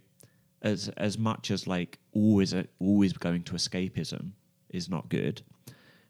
as 0.63 0.89
as 0.97 1.17
much 1.19 1.51
as 1.51 1.67
like 1.67 1.99
always 2.13 2.53
always 2.79 3.13
going 3.13 3.43
to 3.43 3.53
escapism 3.53 4.31
is 4.69 4.89
not 4.89 5.07
good, 5.09 5.41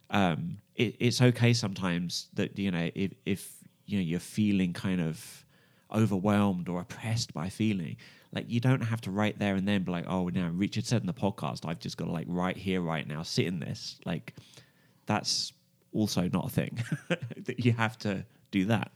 um, 0.09 0.57
it, 0.75 0.95
it's 0.99 1.21
okay 1.21 1.53
sometimes 1.53 2.29
that 2.33 2.57
you 2.57 2.71
know 2.71 2.89
if 2.95 3.11
if 3.25 3.57
you 3.85 3.97
know 3.97 4.03
you're 4.03 4.19
feeling 4.19 4.73
kind 4.73 5.01
of 5.01 5.45
overwhelmed 5.93 6.67
or 6.69 6.81
oppressed 6.81 7.33
by 7.33 7.47
feeling 7.49 7.95
like 8.33 8.45
you 8.49 8.59
don't 8.59 8.81
have 8.81 8.99
to 8.99 9.09
right 9.09 9.39
there 9.39 9.55
and 9.55 9.65
then 9.65 9.83
be 9.83 9.91
like 9.91 10.05
oh 10.07 10.27
now 10.27 10.49
richard 10.53 10.85
said 10.85 10.99
in 10.99 11.07
the 11.07 11.13
podcast 11.13 11.65
i've 11.65 11.79
just 11.79 11.95
got 11.95 12.05
to 12.05 12.11
like 12.11 12.25
right 12.27 12.57
here 12.57 12.81
right 12.81 13.07
now 13.07 13.23
sit 13.23 13.45
in 13.45 13.59
this. 13.59 13.99
Like 14.05 14.33
that's 15.05 15.53
also 15.93 16.29
not 16.29 16.47
a 16.47 16.49
thing. 16.49 16.83
That 17.45 17.63
you 17.63 17.71
have 17.73 17.97
to 17.99 18.25
do 18.51 18.65
that. 18.65 18.91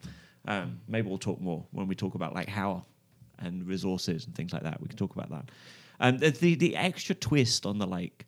Um, 0.46 0.82
maybe 0.88 1.08
we'll 1.08 1.18
talk 1.18 1.40
more 1.40 1.66
when 1.72 1.88
we 1.88 1.96
talk 1.96 2.16
about 2.16 2.36
like 2.36 2.50
how 2.50 2.84
and 3.40 3.66
resources 3.66 4.26
and 4.26 4.36
things 4.36 4.52
like 4.52 4.64
that. 4.64 4.82
We 4.82 4.88
can 4.88 4.98
talk 4.98 5.16
about 5.16 5.30
that. 5.30 5.50
And 6.00 6.20
the, 6.20 6.32
the 6.32 6.56
the 6.56 6.76
extra 6.76 7.16
twist 7.16 7.66
on 7.66 7.78
the 7.78 7.88
like 7.88 8.26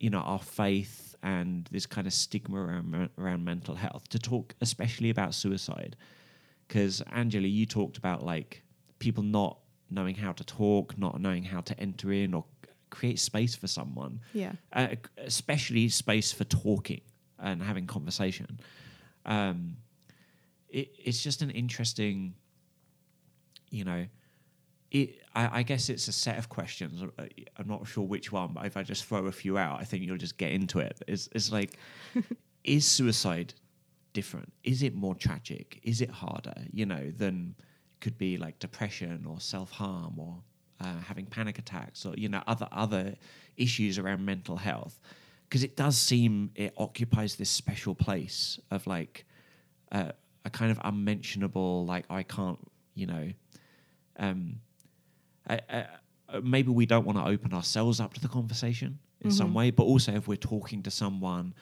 you 0.00 0.10
know 0.10 0.20
our 0.20 0.38
faith 0.38 1.07
and 1.22 1.68
this 1.70 1.86
kind 1.86 2.06
of 2.06 2.12
stigma 2.12 2.58
around, 2.60 3.10
around 3.18 3.44
mental 3.44 3.74
health 3.74 4.08
to 4.10 4.18
talk 4.18 4.54
especially 4.60 5.10
about 5.10 5.34
suicide. 5.34 5.96
Because 6.66 7.02
angela 7.12 7.46
you 7.46 7.66
talked 7.66 7.96
about 7.96 8.24
like 8.24 8.62
people 8.98 9.22
not 9.22 9.58
knowing 9.90 10.14
how 10.14 10.32
to 10.32 10.44
talk 10.44 10.98
not 10.98 11.20
knowing 11.20 11.42
how 11.42 11.60
to 11.62 11.78
enter 11.80 12.12
in 12.12 12.34
or 12.34 12.44
create 12.90 13.18
space 13.18 13.54
for 13.54 13.66
someone. 13.66 14.20
Yeah. 14.32 14.52
uh, 14.72 14.88
especially 15.18 15.88
space 15.88 16.32
for 16.32 16.44
talking 16.44 17.00
and 17.38 17.62
having 17.62 17.86
conversation. 17.86 18.60
Um, 19.24 19.76
it, 20.68 20.90
it's 20.98 21.22
just 21.22 21.42
an 21.42 21.50
interesting 21.50 22.34
you 23.70 23.84
know 23.84 24.06
it 24.90 25.20
I, 25.34 25.60
I 25.60 25.62
guess 25.62 25.88
it's 25.88 26.08
a 26.08 26.12
set 26.12 26.38
of 26.38 26.48
questions. 26.48 27.02
Uh, 27.02 27.24
i'm 27.56 27.68
not 27.68 27.86
sure 27.86 28.04
which 28.04 28.32
one 28.32 28.52
but 28.52 28.66
if 28.66 28.76
i 28.76 28.82
just 28.82 29.04
throw 29.04 29.26
a 29.26 29.32
few 29.32 29.58
out 29.58 29.80
i 29.80 29.84
think 29.84 30.04
you'll 30.04 30.16
just 30.16 30.38
get 30.38 30.52
into 30.52 30.78
it. 30.78 31.00
It's, 31.06 31.28
it's 31.34 31.52
like 31.52 31.78
is 32.64 32.86
suicide 32.86 33.54
different? 34.12 34.52
Is 34.64 34.82
it 34.82 34.94
more 34.94 35.14
tragic? 35.14 35.80
Is 35.82 36.00
it 36.00 36.10
harder 36.10 36.54
you 36.72 36.86
know 36.86 37.10
than 37.16 37.54
could 38.00 38.16
be 38.16 38.36
like 38.36 38.58
depression 38.58 39.26
or 39.28 39.40
self-harm 39.40 40.14
or 40.18 40.42
uh, 40.80 41.00
having 41.00 41.26
panic 41.26 41.58
attacks 41.58 42.06
or 42.06 42.14
you 42.16 42.28
know 42.28 42.42
other 42.46 42.68
other 42.72 43.14
issues 43.56 43.98
around 43.98 44.24
mental 44.24 44.56
health? 44.56 45.00
Because 45.48 45.62
it 45.62 45.76
does 45.76 45.96
seem 45.96 46.50
it 46.54 46.72
occupies 46.76 47.36
this 47.36 47.50
special 47.50 47.94
place 47.94 48.58
of 48.70 48.86
like 48.86 49.24
uh, 49.92 50.12
a 50.44 50.50
kind 50.50 50.70
of 50.70 50.80
unmentionable 50.84 51.84
like 51.84 52.04
i 52.10 52.22
can't 52.22 52.58
you 52.94 53.06
know 53.06 53.30
um 54.18 54.60
I, 55.48 55.60
I, 55.70 55.86
uh, 56.28 56.40
maybe 56.42 56.70
we 56.70 56.86
don't 56.86 57.06
want 57.06 57.18
to 57.18 57.24
open 57.24 57.52
ourselves 57.54 58.00
up 58.00 58.14
to 58.14 58.20
the 58.20 58.28
conversation 58.28 58.98
in 59.20 59.30
some 59.32 59.52
way 59.52 59.70
but 59.72 59.82
also 59.82 60.12
if 60.12 60.28
we're 60.28 60.36
talking 60.36 60.82
to 60.82 60.90
someone 60.90 61.52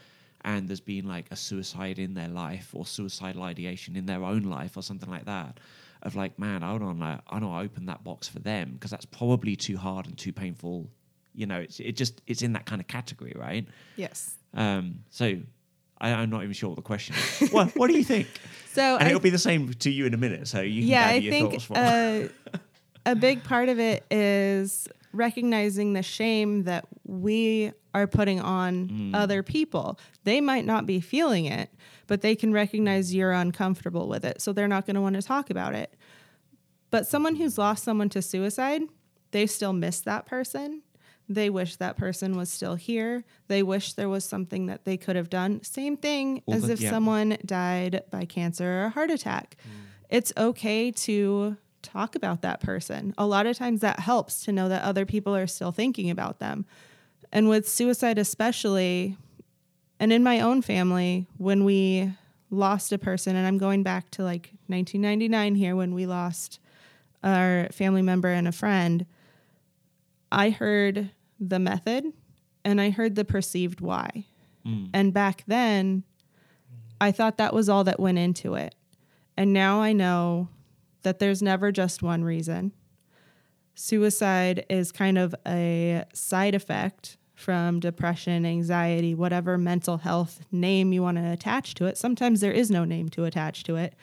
and 0.44 0.68
there's 0.68 0.80
been 0.80 1.08
like 1.08 1.26
a 1.30 1.36
suicide 1.36 1.98
in 1.98 2.12
their 2.14 2.28
life 2.28 2.70
or 2.74 2.84
suicidal 2.84 3.42
ideation 3.42 3.96
in 3.96 4.04
their 4.06 4.22
own 4.22 4.42
life 4.42 4.76
or 4.76 4.82
something 4.82 5.10
like 5.10 5.24
that 5.24 5.58
of 6.02 6.14
like 6.14 6.38
man 6.38 6.62
i 6.62 6.76
don't 6.76 6.98
know 6.98 7.18
i 7.28 7.38
don't 7.40 7.48
want 7.48 7.62
to 7.62 7.72
open 7.72 7.86
that 7.86 8.04
box 8.04 8.28
for 8.28 8.40
them 8.40 8.72
because 8.74 8.90
that's 8.90 9.06
probably 9.06 9.56
too 9.56 9.76
hard 9.76 10.06
and 10.06 10.18
too 10.18 10.32
painful 10.32 10.86
you 11.34 11.46
know 11.46 11.58
it's 11.58 11.80
it 11.80 11.92
just 11.96 12.20
it's 12.26 12.42
in 12.42 12.52
that 12.52 12.66
kind 12.66 12.80
of 12.80 12.86
category 12.86 13.32
right? 13.36 13.66
Yes. 13.96 14.34
um 14.54 15.00
so 15.10 15.36
I, 15.98 16.10
i'm 16.12 16.28
not 16.28 16.42
even 16.42 16.52
sure 16.52 16.68
what 16.68 16.76
the 16.76 16.82
question 16.82 17.14
is. 17.40 17.50
What, 17.52 17.74
what 17.76 17.86
do 17.90 17.96
you 17.96 18.04
think? 18.04 18.26
So 18.72 18.82
and 18.96 19.04
I 19.04 19.08
it'll 19.08 19.20
be 19.20 19.30
the 19.30 19.38
same 19.38 19.72
to 19.72 19.90
you 19.90 20.04
in 20.06 20.12
a 20.14 20.18
minute 20.18 20.46
so 20.48 20.60
you 20.60 20.82
can 20.82 20.88
yeah, 20.90 21.00
gather 21.04 21.14
I 21.14 21.18
your 21.18 21.32
think 21.32 21.50
thoughts 21.52 21.64
from 21.64 21.76
uh, 21.78 22.58
a 23.06 23.14
big 23.14 23.42
part 23.44 23.68
of 23.70 23.78
it 23.78 24.04
is 24.10 24.86
recognizing 25.12 25.94
the 25.94 26.02
shame 26.02 26.64
that 26.64 26.84
we 27.04 27.72
are 27.94 28.06
putting 28.06 28.40
on 28.40 28.88
Mm. 28.88 29.14
other 29.14 29.42
people. 29.42 29.98
They 30.24 30.42
might 30.42 30.66
not 30.66 30.84
be 30.84 31.00
feeling 31.00 31.46
it, 31.46 31.70
but 32.06 32.20
they 32.20 32.34
can 32.36 32.52
recognize 32.52 33.14
you're 33.14 33.32
uncomfortable 33.32 34.08
with 34.08 34.24
it. 34.26 34.42
So 34.42 34.52
they're 34.52 34.68
not 34.68 34.84
going 34.84 34.96
to 34.96 35.00
want 35.00 35.14
to 35.16 35.22
talk 35.22 35.48
about 35.48 35.74
it. 35.74 35.94
But 36.90 37.06
someone 37.06 37.36
who's 37.36 37.56
lost 37.56 37.82
someone 37.84 38.10
to 38.10 38.20
suicide, 38.20 38.82
they 39.30 39.46
still 39.46 39.72
miss 39.72 40.00
that 40.02 40.26
person. 40.26 40.82
They 41.28 41.48
wish 41.50 41.76
that 41.76 41.96
person 41.96 42.36
was 42.36 42.50
still 42.50 42.74
here. 42.76 43.24
They 43.48 43.62
wish 43.62 43.94
there 43.94 44.08
was 44.08 44.24
something 44.24 44.66
that 44.66 44.84
they 44.84 44.96
could 44.96 45.16
have 45.16 45.30
done. 45.30 45.62
Same 45.64 45.96
thing 45.96 46.42
as 46.48 46.62
the- 46.66 46.74
if 46.74 46.80
yeah. 46.82 46.90
someone 46.90 47.38
died 47.44 48.02
by 48.10 48.26
cancer 48.26 48.64
or 48.66 48.84
a 48.84 48.90
heart 48.90 49.10
attack. 49.10 49.56
It's 50.10 50.32
okay 50.36 50.92
to 50.92 51.56
talk 51.86 52.14
about 52.14 52.42
that 52.42 52.60
person. 52.60 53.14
A 53.16 53.26
lot 53.26 53.46
of 53.46 53.56
times 53.56 53.80
that 53.80 54.00
helps 54.00 54.44
to 54.44 54.52
know 54.52 54.68
that 54.68 54.82
other 54.82 55.06
people 55.06 55.34
are 55.34 55.46
still 55.46 55.72
thinking 55.72 56.10
about 56.10 56.38
them. 56.38 56.66
And 57.32 57.48
with 57.48 57.68
suicide, 57.68 58.18
especially, 58.18 59.16
and 59.98 60.12
in 60.12 60.22
my 60.22 60.40
own 60.40 60.62
family, 60.62 61.26
when 61.38 61.64
we 61.64 62.12
lost 62.50 62.92
a 62.92 62.98
person, 62.98 63.36
and 63.36 63.46
I'm 63.46 63.58
going 63.58 63.82
back 63.82 64.10
to 64.12 64.22
like 64.22 64.52
1999 64.68 65.54
here 65.54 65.76
when 65.76 65.94
we 65.94 66.06
lost 66.06 66.60
our 67.22 67.68
family 67.72 68.02
member 68.02 68.28
and 68.28 68.46
a 68.46 68.52
friend, 68.52 69.06
I 70.30 70.50
heard 70.50 71.10
the 71.40 71.58
method 71.58 72.12
and 72.64 72.80
I 72.80 72.90
heard 72.90 73.14
the 73.14 73.24
perceived 73.24 73.80
why. 73.80 74.24
Mm. 74.66 74.90
And 74.92 75.12
back 75.12 75.44
then, 75.46 76.04
I 77.00 77.12
thought 77.12 77.36
that 77.38 77.54
was 77.54 77.68
all 77.68 77.84
that 77.84 78.00
went 78.00 78.18
into 78.18 78.54
it. 78.54 78.74
And 79.36 79.52
now 79.52 79.80
I 79.80 79.92
know 79.92 80.48
that 81.06 81.20
there's 81.20 81.40
never 81.40 81.70
just 81.70 82.02
one 82.02 82.24
reason. 82.24 82.72
Suicide 83.76 84.66
is 84.68 84.90
kind 84.90 85.16
of 85.16 85.36
a 85.46 86.02
side 86.12 86.52
effect 86.56 87.16
from 87.32 87.78
depression, 87.78 88.44
anxiety, 88.44 89.14
whatever 89.14 89.56
mental 89.56 89.98
health 89.98 90.40
name 90.50 90.92
you 90.92 91.02
want 91.02 91.16
to 91.16 91.30
attach 91.30 91.74
to 91.74 91.86
it. 91.86 91.96
Sometimes 91.96 92.40
there 92.40 92.50
is 92.50 92.72
no 92.72 92.84
name 92.84 93.08
to 93.10 93.22
attach 93.22 93.62
to 93.62 93.76
it, 93.76 93.94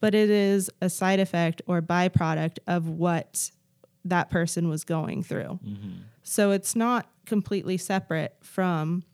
but 0.00 0.16
it 0.16 0.30
is 0.30 0.68
a 0.82 0.90
side 0.90 1.20
effect 1.20 1.62
or 1.68 1.80
byproduct 1.80 2.58
of 2.66 2.88
what 2.88 3.52
that 4.04 4.28
person 4.28 4.68
was 4.68 4.82
going 4.82 5.22
through. 5.22 5.60
Mm-hmm. 5.64 5.92
So 6.24 6.50
it's 6.50 6.74
not 6.74 7.08
completely 7.24 7.76
separate 7.76 8.34
from 8.42 9.04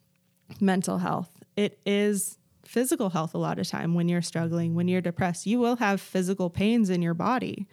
mental 0.63 0.97
health. 0.97 1.43
It 1.57 1.79
is 1.85 2.39
physical 2.67 3.11
health 3.11 3.35
a 3.35 3.39
lot 3.39 3.59
of 3.59 3.69
time 3.69 3.95
when 3.95 4.09
you're 4.09 4.23
struggling, 4.23 4.75
when 4.75 4.89
you're 4.89 5.01
depressed. 5.01 5.47
You 5.47 5.59
will 5.59 5.77
have 5.77 6.01
physical 6.01 6.51
pains 6.51 6.91
in 6.91 7.03
your 7.03 7.15
body. 7.15 7.69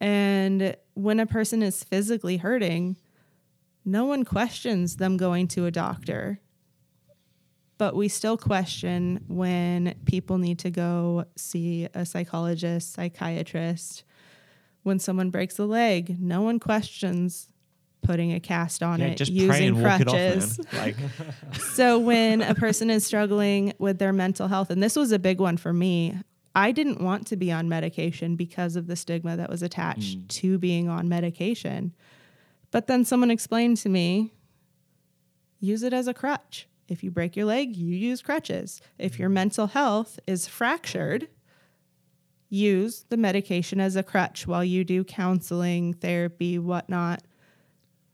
And 0.00 0.76
when 0.94 1.20
a 1.20 1.26
person 1.26 1.62
is 1.62 1.84
physically 1.84 2.36
hurting, 2.36 2.96
no 3.84 4.04
one 4.04 4.24
questions 4.24 4.96
them 4.96 5.16
going 5.16 5.48
to 5.48 5.66
a 5.66 5.70
doctor. 5.70 6.40
But 7.78 7.94
we 7.94 8.08
still 8.08 8.36
question 8.36 9.24
when 9.28 9.94
people 10.04 10.38
need 10.38 10.58
to 10.60 10.70
go 10.70 11.24
see 11.36 11.88
a 11.94 12.04
psychologist, 12.04 12.92
psychiatrist. 12.92 14.04
When 14.82 14.98
someone 14.98 15.30
breaks 15.30 15.58
a 15.58 15.64
leg, 15.64 16.20
no 16.20 16.42
one 16.42 16.58
questions 16.58 17.47
putting 18.02 18.32
a 18.32 18.40
cast 18.40 18.82
on 18.82 19.00
yeah, 19.00 19.06
it 19.06 19.16
just 19.16 19.32
using 19.32 19.80
crutches. 19.80 20.58
off 20.58 20.72
like 20.74 20.96
So 21.72 21.98
when 21.98 22.42
a 22.42 22.54
person 22.54 22.90
is 22.90 23.04
struggling 23.04 23.74
with 23.78 23.98
their 23.98 24.12
mental 24.12 24.48
health, 24.48 24.70
and 24.70 24.82
this 24.82 24.96
was 24.96 25.12
a 25.12 25.18
big 25.18 25.40
one 25.40 25.56
for 25.56 25.72
me, 25.72 26.16
I 26.54 26.72
didn't 26.72 27.00
want 27.00 27.26
to 27.28 27.36
be 27.36 27.52
on 27.52 27.68
medication 27.68 28.34
because 28.34 28.76
of 28.76 28.86
the 28.86 28.96
stigma 28.96 29.36
that 29.36 29.50
was 29.50 29.62
attached 29.62 30.28
to 30.28 30.58
being 30.58 30.88
on 30.88 31.08
medication. 31.08 31.94
But 32.70 32.86
then 32.86 33.04
someone 33.04 33.30
explained 33.30 33.76
to 33.78 33.88
me, 33.88 34.32
use 35.60 35.82
it 35.82 35.92
as 35.92 36.08
a 36.08 36.14
crutch. 36.14 36.66
If 36.88 37.04
you 37.04 37.10
break 37.10 37.36
your 37.36 37.46
leg, 37.46 37.76
you 37.76 37.94
use 37.94 38.22
crutches. 38.22 38.80
If 38.98 39.18
your 39.18 39.28
mental 39.28 39.68
health 39.68 40.18
is 40.26 40.48
fractured, 40.48 41.28
use 42.48 43.04
the 43.08 43.16
medication 43.16 43.78
as 43.78 43.94
a 43.94 44.02
crutch 44.02 44.46
while 44.46 44.64
you 44.64 44.84
do 44.84 45.04
counseling, 45.04 45.92
therapy, 45.94 46.58
whatnot. 46.58 47.22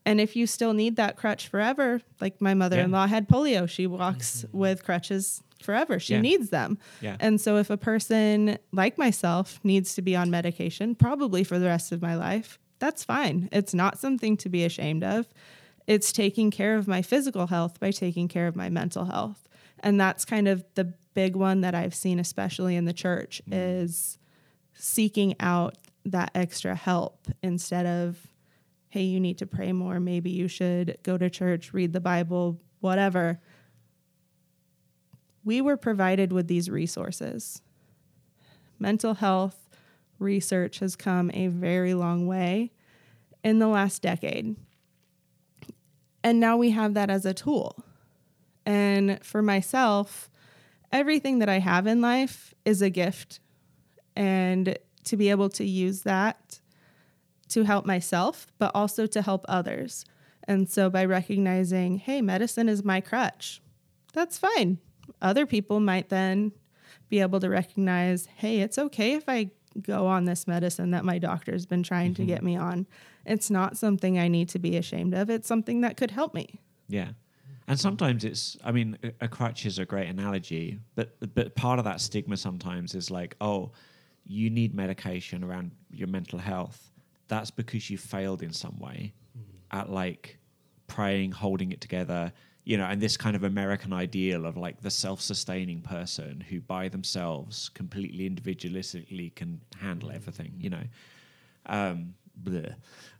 And 0.05 0.21
if 0.21 0.35
you 0.35 0.45
still 0.45 0.73
need 0.73 0.97
that 0.97 1.15
crutch 1.15 1.47
forever, 1.47 2.01
like 2.21 2.39
my 2.39 2.53
mother 2.53 2.79
in 2.79 2.91
law 2.91 3.07
had 3.07 3.27
polio, 3.27 3.67
she 3.67 3.87
walks 3.87 4.43
mm-hmm. 4.43 4.57
with 4.57 4.83
crutches 4.83 5.41
forever. 5.61 5.99
She 5.99 6.13
Yeah. 6.13 6.21
needs 6.21 6.49
them. 6.49 6.77
Yeah. 7.01 7.17
And 7.19 7.41
so 7.41 7.57
if 7.57 7.69
a 7.71 7.77
person 7.77 8.59
like 8.71 8.97
myself 8.97 9.59
needs 9.63 9.95
to 9.95 10.01
be 10.03 10.15
on 10.15 10.29
medication, 10.29 10.93
probably 10.93 11.43
for 11.43 11.57
the 11.57 11.65
rest 11.65 11.91
of 11.91 12.01
my 12.01 12.15
life, 12.15 12.59
that's 12.77 13.03
fine. 13.03 13.49
It's 13.51 13.73
not 13.73 13.97
something 13.97 14.37
to 14.37 14.49
be 14.49 14.63
ashamed 14.63 15.03
of. 15.03 15.27
It's 15.87 16.11
taking 16.11 16.51
care 16.51 16.75
of 16.75 16.87
my 16.87 17.01
physical 17.01 17.47
health 17.47 17.79
by 17.79 17.91
taking 17.91 18.27
care 18.27 18.47
of 18.47 18.55
my 18.55 18.69
mental 18.69 19.05
health. 19.05 19.47
And 19.79 19.99
that's 19.99 20.25
kind 20.25 20.47
of 20.47 20.63
the 20.75 20.93
big 21.13 21.35
one 21.35 21.61
that 21.61 21.73
I've 21.73 21.95
seen, 21.95 22.19
especially 22.19 22.75
in 22.75 22.85
the 22.85 22.93
church, 22.93 23.41
mm-hmm. 23.49 23.53
is 23.53 24.17
seeking 24.73 25.35
out 25.39 25.77
that 26.05 26.31
extra 26.35 26.75
help 26.75 27.27
instead 27.41 27.85
of, 27.85 28.17
hey, 28.95 29.03
you 29.03 29.19
need 29.19 29.37
to 29.37 29.45
pray 29.45 29.73
more. 29.73 29.99
Maybe 29.99 30.29
you 30.29 30.47
should 30.47 30.97
go 31.03 31.17
to 31.17 31.29
church, 31.29 31.73
read 31.73 31.91
the 31.91 31.99
Bible, 31.99 32.61
whatever. 32.79 33.41
We 35.43 35.59
were 35.59 35.75
provided 35.75 36.31
with 36.31 36.47
these 36.47 36.69
resources. 36.69 37.61
Mental 38.79 39.15
health 39.15 39.67
research 40.17 40.79
has 40.79 40.95
come 40.95 41.29
a 41.33 41.47
very 41.47 41.93
long 41.93 42.25
way 42.25 42.71
in 43.43 43.59
the 43.59 43.67
last 43.67 44.01
decade. 44.01 44.55
And 46.23 46.39
now 46.39 46.55
we 46.55 46.69
have 46.69 46.93
that 46.93 47.09
as 47.09 47.25
a 47.25 47.33
tool. 47.33 47.83
And 48.65 49.21
for 49.21 49.41
myself, 49.41 50.29
everything 50.93 51.39
that 51.39 51.49
I 51.49 51.59
have 51.59 51.85
in 51.85 51.99
life 51.99 52.53
is 52.63 52.81
a 52.81 52.89
gift. 52.89 53.41
And 54.15 54.79
to 55.03 55.17
be 55.17 55.31
able 55.31 55.49
to 55.49 55.65
use 55.65 56.03
that 56.03 56.61
to 57.49 57.63
help 57.63 57.85
myself, 57.85 58.47
but 58.57 58.71
also 58.73 59.05
to 59.07 59.21
help 59.21 59.45
others. 59.47 60.05
And 60.47 60.69
so 60.69 60.89
by 60.89 61.05
recognizing, 61.05 61.97
hey, 61.97 62.21
medicine 62.21 62.69
is 62.69 62.83
my 62.83 63.01
crutch, 63.01 63.61
that's 64.13 64.37
fine. 64.37 64.79
Other 65.21 65.45
people 65.45 65.79
might 65.79 66.09
then 66.09 66.51
be 67.09 67.19
able 67.19 67.39
to 67.39 67.49
recognize, 67.49 68.27
hey, 68.37 68.61
it's 68.61 68.77
okay 68.77 69.13
if 69.13 69.27
I 69.27 69.51
go 69.81 70.07
on 70.07 70.25
this 70.25 70.47
medicine 70.47 70.91
that 70.91 71.05
my 71.05 71.17
doctor's 71.17 71.65
been 71.65 71.83
trying 71.83 72.13
to 72.15 72.21
mm-hmm. 72.21 72.29
get 72.29 72.43
me 72.43 72.55
on. 72.55 72.87
It's 73.25 73.49
not 73.49 73.77
something 73.77 74.17
I 74.17 74.27
need 74.27 74.49
to 74.49 74.59
be 74.59 74.77
ashamed 74.77 75.13
of. 75.13 75.29
It's 75.29 75.47
something 75.47 75.81
that 75.81 75.97
could 75.97 76.11
help 76.11 76.33
me. 76.33 76.59
Yeah. 76.87 77.09
And 77.67 77.79
sometimes 77.79 78.23
it's, 78.23 78.57
I 78.63 78.71
mean, 78.71 78.97
a- 79.03 79.25
a 79.25 79.27
crutch 79.27 79.65
is 79.65 79.79
a 79.79 79.85
great 79.85 80.07
analogy, 80.07 80.79
but 80.93 81.17
but 81.33 81.55
part 81.55 81.79
of 81.79 81.85
that 81.85 81.99
stigma 81.99 82.37
sometimes 82.37 82.93
is 82.93 83.09
like, 83.09 83.35
oh, 83.41 83.71
you 84.23 84.49
need 84.49 84.75
medication 84.75 85.43
around 85.43 85.71
your 85.89 86.07
mental 86.07 86.37
health. 86.37 86.91
That's 87.27 87.51
because 87.51 87.89
you 87.89 87.97
failed 87.97 88.43
in 88.43 88.53
some 88.53 88.77
way 88.79 89.13
at 89.71 89.89
like 89.89 90.37
praying, 90.87 91.31
holding 91.31 91.71
it 91.71 91.81
together, 91.81 92.31
you 92.63 92.77
know, 92.77 92.85
and 92.85 93.01
this 93.01 93.17
kind 93.17 93.35
of 93.35 93.43
American 93.43 93.93
ideal 93.93 94.45
of 94.45 94.57
like 94.57 94.81
the 94.81 94.91
self-sustaining 94.91 95.81
person 95.81 96.41
who 96.49 96.61
by 96.61 96.89
themselves, 96.89 97.69
completely 97.69 98.29
individualistically, 98.29 99.33
can 99.35 99.61
handle 99.79 100.11
everything, 100.11 100.53
you 100.59 100.69
know. 100.69 100.83
Um, 101.67 102.15
bleh. 102.43 102.75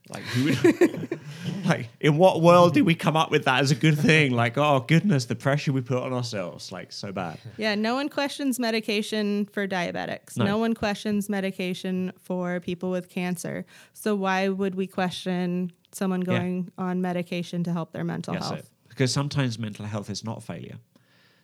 Like, 0.09 0.21
who 0.23 0.51
like, 1.67 1.89
in 1.99 2.17
what 2.17 2.41
world 2.41 2.73
did 2.75 2.83
we 2.85 2.93
come 2.93 3.15
up 3.17 3.31
with 3.31 3.45
that 3.45 3.61
as 3.61 3.71
a 3.71 3.75
good 3.75 3.97
thing? 3.97 4.33
Like, 4.33 4.55
oh 4.57 4.81
goodness, 4.87 5.25
the 5.25 5.35
pressure 5.35 5.73
we 5.73 5.81
put 5.81 5.97
on 5.97 6.13
ourselves, 6.13 6.71
like, 6.71 6.91
so 6.91 7.11
bad. 7.11 7.39
Yeah, 7.57 7.73
no 7.75 7.95
one 7.95 8.09
questions 8.09 8.59
medication 8.59 9.45
for 9.47 9.67
diabetics. 9.67 10.37
No. 10.37 10.45
No. 10.45 10.57
one 10.59 10.73
questions 10.75 11.27
medication 11.27 12.13
for 12.21 12.59
people 12.59 12.91
with 12.91 13.09
cancer. 13.09 13.65
So 13.93 14.13
why 14.15 14.49
would 14.49 14.75
we 14.75 14.85
question 14.85 15.71
someone 15.91 16.21
Yeah. 16.21 16.25
going 16.37 16.71
on 16.77 17.01
medication 17.01 17.63
to 17.63 17.73
help 17.73 17.91
their 17.91 18.03
mental 18.03 18.35
Yes, 18.35 18.43
health? 18.49 18.59
it- 18.59 18.69
because 18.89 19.11
sometimes 19.11 19.57
mental 19.59 19.85
health 19.85 20.09
is 20.09 20.23
not 20.23 20.41
failure. 20.43 20.77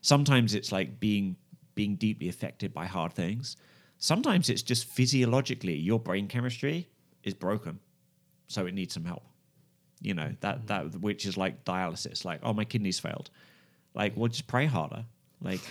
Sometimes 0.02 0.54
it's 0.54 0.72
like 0.72 1.00
being 1.00 1.36
being 1.74 1.96
deeply 1.96 2.28
affected 2.30 2.74
by 2.74 2.86
hard 2.86 3.14
things. 3.14 3.56
Sometimes 3.98 4.50
it's 4.50 4.62
just 4.62 4.86
physiologically 4.86 5.76
your 5.78 6.00
brain 6.00 6.28
chemistry 6.28 6.90
is 7.24 7.34
broken, 7.34 7.80
so 8.52 8.66
it 8.66 8.74
needs 8.74 8.94
some 8.94 9.06
help. 9.06 9.24
You 10.02 10.14
know 10.16 10.32
that 10.42 10.68
that 10.68 11.00
which 11.00 11.26
is 11.26 11.38
like 11.38 11.64
dialysis. 11.64 12.26
Like, 12.26 12.40
oh, 12.44 12.54
my 12.54 12.66
kidneys 12.66 13.00
failed. 13.00 13.30
Like, 13.94 14.14
well, 14.16 14.28
just 14.28 14.48
pray 14.48 14.66
harder. 14.66 15.06
Like, 15.42 15.62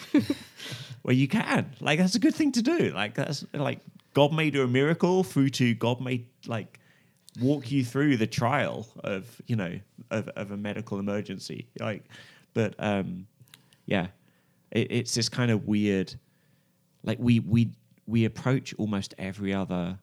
well, 1.02 1.14
you 1.14 1.28
can. 1.28 1.74
Like, 1.80 1.98
that's 1.98 2.14
a 2.14 2.18
good 2.18 2.34
thing 2.34 2.52
to 2.52 2.62
do. 2.62 2.92
Like, 2.94 3.14
that's 3.14 3.44
like 3.52 3.80
God 4.14 4.32
may 4.32 4.50
do 4.50 4.62
a 4.62 4.68
miracle 4.68 5.24
through 5.24 5.50
to 5.50 5.74
God 5.74 6.00
may 6.00 6.24
like 6.46 6.78
walk 7.40 7.70
you 7.70 7.84
through 7.84 8.16
the 8.16 8.26
trial 8.26 8.86
of 9.04 9.40
you 9.46 9.56
know 9.56 9.78
of, 10.10 10.28
of 10.30 10.50
a 10.50 10.56
medical 10.56 10.98
emergency. 10.98 11.68
Like, 11.78 12.04
but 12.54 12.74
um, 12.78 13.26
yeah, 13.86 14.08
it, 14.70 14.90
it's 14.90 15.14
this 15.14 15.28
kind 15.28 15.50
of 15.50 15.66
weird. 15.66 16.14
Like 17.02 17.18
we 17.20 17.40
we 17.40 17.70
we 18.06 18.24
approach 18.24 18.74
almost 18.78 19.14
every 19.18 19.54
other 19.54 19.98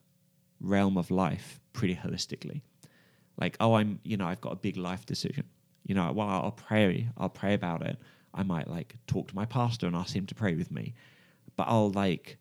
realm 0.60 0.96
of 0.96 1.10
life 1.10 1.60
pretty 1.72 1.94
holistically. 1.94 2.62
Like, 3.40 3.56
oh, 3.60 3.74
I'm 3.74 4.00
you 4.04 4.16
know 4.16 4.26
I've 4.26 4.40
got 4.40 4.52
a 4.52 4.56
big 4.56 4.76
life 4.76 5.06
decision. 5.06 5.44
You 5.84 5.94
know, 5.94 6.12
well, 6.12 6.28
I'll 6.28 6.52
pray. 6.52 7.08
I'll 7.16 7.28
pray 7.28 7.54
about 7.54 7.86
it. 7.86 7.96
I 8.34 8.42
might 8.42 8.68
like 8.68 8.96
talk 9.06 9.28
to 9.28 9.34
my 9.34 9.44
pastor 9.46 9.86
and 9.86 9.96
ask 9.96 10.14
him 10.14 10.26
to 10.26 10.34
pray 10.34 10.54
with 10.54 10.70
me. 10.70 10.94
But 11.56 11.64
I'll 11.68 11.90
like 11.90 12.38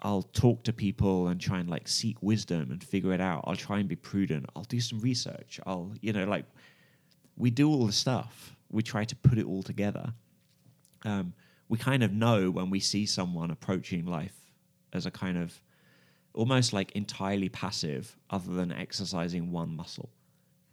I'll 0.00 0.22
talk 0.22 0.62
to 0.64 0.72
people 0.72 1.28
and 1.28 1.40
try 1.40 1.58
and 1.58 1.68
like 1.68 1.88
seek 1.88 2.22
wisdom 2.22 2.70
and 2.70 2.82
figure 2.82 3.12
it 3.12 3.20
out. 3.20 3.44
I'll 3.46 3.56
try 3.56 3.78
and 3.78 3.88
be 3.88 3.96
prudent. 3.96 4.46
I'll 4.54 4.62
do 4.64 4.80
some 4.80 5.00
research. 5.00 5.58
I'll, 5.66 5.92
you 6.00 6.12
know, 6.12 6.24
like 6.24 6.44
we 7.36 7.50
do 7.50 7.68
all 7.68 7.86
the 7.86 7.92
stuff. 7.92 8.56
We 8.70 8.82
try 8.82 9.04
to 9.04 9.16
put 9.16 9.38
it 9.38 9.46
all 9.46 9.62
together. 9.62 10.12
Um, 11.04 11.32
we 11.68 11.78
kind 11.78 12.02
of 12.02 12.12
know 12.12 12.50
when 12.50 12.70
we 12.70 12.80
see 12.80 13.06
someone 13.06 13.50
approaching 13.50 14.06
life 14.06 14.36
as 14.92 15.04
a 15.04 15.10
kind 15.10 15.36
of 15.36 15.60
almost 16.34 16.72
like 16.72 16.92
entirely 16.92 17.48
passive, 17.48 18.16
other 18.30 18.52
than 18.54 18.72
exercising 18.72 19.50
one 19.50 19.74
muscle. 19.74 20.10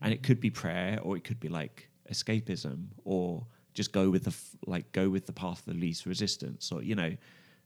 And 0.02 0.14
it 0.14 0.24
could 0.24 0.40
be 0.40 0.50
prayer, 0.50 1.00
or 1.02 1.18
it 1.18 1.24
could 1.24 1.40
be 1.40 1.50
like 1.50 1.90
escapism, 2.12 2.88
or 3.04 3.46
just 3.74 3.92
go 3.92 4.10
with 4.10 4.24
the 4.24 4.30
f- 4.30 4.56
like 4.68 4.92
go 4.92 5.10
with 5.10 5.26
the 5.26 5.34
path 5.34 5.60
of 5.60 5.66
the 5.66 5.80
least 5.80 6.06
resistance, 6.06 6.72
or 6.72 6.84
you 6.84 6.96
know, 6.96 7.16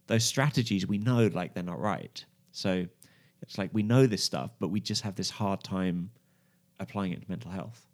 those 0.08 0.24
strategies 0.24 0.88
we 0.88 0.98
know 0.98 1.28
like 1.34 1.54
they're 1.54 1.64
not 1.64 1.80
right. 1.80 2.24
So 2.52 2.86
it's 3.42 3.58
like 3.58 3.70
we 3.74 3.84
know 3.84 4.08
this 4.08 4.24
stuff, 4.24 4.52
but 4.60 4.70
we 4.70 4.80
just 4.80 5.02
have 5.04 5.16
this 5.16 5.30
hard 5.30 5.64
time 5.64 6.12
applying 6.80 7.12
it 7.12 7.22
to 7.22 7.30
mental 7.30 7.52
health. 7.52 7.86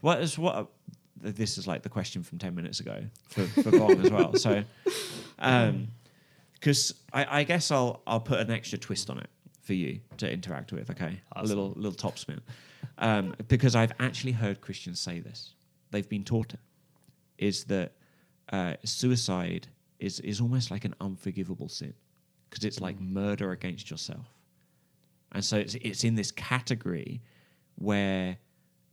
What 0.00 0.20
is 0.20 0.38
what? 0.38 0.70
This 1.16 1.56
is 1.56 1.66
like 1.66 1.82
the 1.82 1.88
question 1.88 2.22
from 2.22 2.38
ten 2.38 2.54
minutes 2.54 2.80
ago 2.80 3.04
for, 3.28 3.44
for 3.44 3.70
Vong 3.70 4.04
as 4.04 4.10
well. 4.10 4.34
So, 4.34 4.64
um, 5.38 5.88
because 6.62 6.94
I, 7.12 7.40
I 7.40 7.44
guess 7.44 7.72
I'll 7.72 8.02
I'll 8.06 8.20
put 8.20 8.38
an 8.38 8.50
extra 8.50 8.78
twist 8.78 9.10
on 9.10 9.18
it 9.18 9.28
for 9.62 9.74
you 9.74 9.98
to 10.18 10.32
interact 10.32 10.72
with. 10.72 10.90
Okay, 10.90 11.20
a 11.32 11.44
little 11.44 11.72
little 11.76 11.92
top 11.92 12.18
spin, 12.18 12.40
um, 12.98 13.34
because 13.48 13.74
I've 13.74 13.92
actually 13.98 14.32
heard 14.32 14.60
Christians 14.60 15.00
say 15.00 15.18
this. 15.18 15.54
They've 15.90 16.08
been 16.08 16.22
taught 16.24 16.54
it. 16.54 16.60
Is 17.38 17.64
that 17.64 17.92
uh, 18.52 18.74
suicide 18.84 19.66
is 19.98 20.20
is 20.20 20.40
almost 20.40 20.70
like 20.70 20.84
an 20.84 20.94
unforgivable 21.00 21.68
sin 21.68 21.94
because 22.48 22.64
it's 22.64 22.80
like 22.80 23.00
murder 23.00 23.50
against 23.50 23.90
yourself, 23.90 24.28
and 25.32 25.44
so 25.44 25.56
it's 25.56 25.74
it's 25.74 26.04
in 26.04 26.14
this 26.14 26.30
category 26.30 27.20
where 27.74 28.36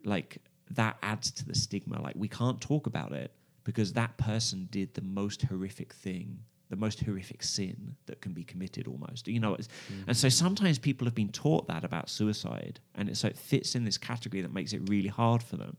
like 0.03 0.39
that 0.71 0.97
adds 1.03 1.29
to 1.31 1.45
the 1.45 1.53
stigma. 1.53 2.01
Like 2.01 2.15
we 2.17 2.27
can't 2.27 2.59
talk 2.59 2.87
about 2.87 3.11
it 3.11 3.31
because 3.63 3.93
that 3.93 4.17
person 4.17 4.67
did 4.71 4.95
the 4.95 5.01
most 5.03 5.43
horrific 5.43 5.93
thing, 5.93 6.39
the 6.69 6.75
most 6.75 6.99
horrific 7.01 7.41
sin 7.41 7.95
that 8.05 8.21
can 8.21 8.31
be 8.31 8.43
committed 8.43 8.87
almost. 8.87 9.27
You 9.27 9.39
know, 9.39 9.55
it's, 9.55 9.67
and 10.07 10.15
so 10.15 10.29
sometimes 10.29 10.77
people 10.77 11.05
have 11.05 11.15
been 11.15 11.31
taught 11.31 11.67
that 11.67 11.83
about 11.83 12.09
suicide, 12.09 12.79
and 12.95 13.09
it, 13.09 13.17
so 13.17 13.27
it 13.27 13.37
fits 13.37 13.75
in 13.75 13.85
this 13.85 13.97
category 13.97 14.41
that 14.41 14.53
makes 14.53 14.73
it 14.73 14.87
really 14.87 15.09
hard 15.09 15.41
for 15.41 15.57
them. 15.57 15.77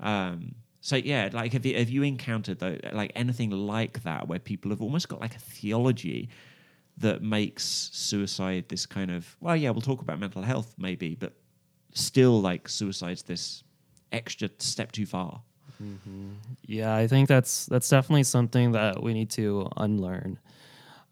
Um, 0.00 0.54
so 0.80 0.96
yeah, 0.96 1.28
like 1.32 1.52
have 1.52 1.64
you, 1.66 1.76
have 1.78 1.90
you 1.90 2.02
encountered 2.02 2.58
though, 2.58 2.76
like 2.92 3.12
anything 3.14 3.50
like 3.50 4.02
that 4.02 4.26
where 4.28 4.38
people 4.38 4.70
have 4.70 4.82
almost 4.82 5.08
got 5.08 5.20
like 5.20 5.36
a 5.36 5.40
theology 5.40 6.28
that 6.98 7.22
makes 7.22 7.64
suicide 7.92 8.66
this 8.68 8.84
kind 8.86 9.10
of 9.10 9.36
well, 9.40 9.56
yeah, 9.56 9.70
we'll 9.70 9.80
talk 9.80 10.02
about 10.02 10.18
mental 10.18 10.42
health 10.42 10.74
maybe, 10.78 11.14
but 11.14 11.34
still 11.94 12.40
like 12.40 12.68
suicide's 12.68 13.22
this 13.22 13.64
extra 14.10 14.48
step 14.58 14.92
too 14.92 15.06
far. 15.06 15.42
Yeah, 16.66 16.94
I 16.94 17.06
think 17.06 17.28
that's 17.28 17.66
that's 17.66 17.88
definitely 17.88 18.24
something 18.24 18.72
that 18.72 19.02
we 19.02 19.14
need 19.14 19.30
to 19.30 19.68
unlearn, 19.76 20.38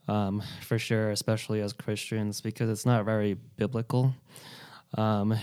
um, 0.08 0.42
for 0.62 0.78
sure, 0.78 1.10
especially 1.10 1.60
as 1.60 1.72
Christians, 1.72 2.40
because 2.40 2.70
it's 2.70 2.86
not 2.86 3.04
very 3.04 3.34
biblical. 3.56 4.14
Um, 4.98 5.36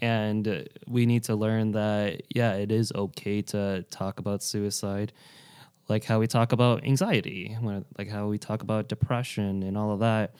and 0.00 0.66
we 0.86 1.04
need 1.04 1.24
to 1.24 1.34
learn 1.34 1.72
that 1.72 2.22
yeah, 2.34 2.54
it 2.54 2.72
is 2.72 2.92
okay 2.94 3.42
to 3.42 3.84
talk 3.90 4.18
about 4.18 4.42
suicide, 4.42 5.12
like 5.88 6.04
how 6.04 6.18
we 6.18 6.26
talk 6.26 6.52
about 6.52 6.84
anxiety, 6.84 7.56
when, 7.60 7.84
like 7.98 8.08
how 8.08 8.28
we 8.28 8.38
talk 8.38 8.62
about 8.62 8.88
depression 8.88 9.62
and 9.62 9.76
all 9.76 9.92
of 9.92 10.00
that. 10.00 10.34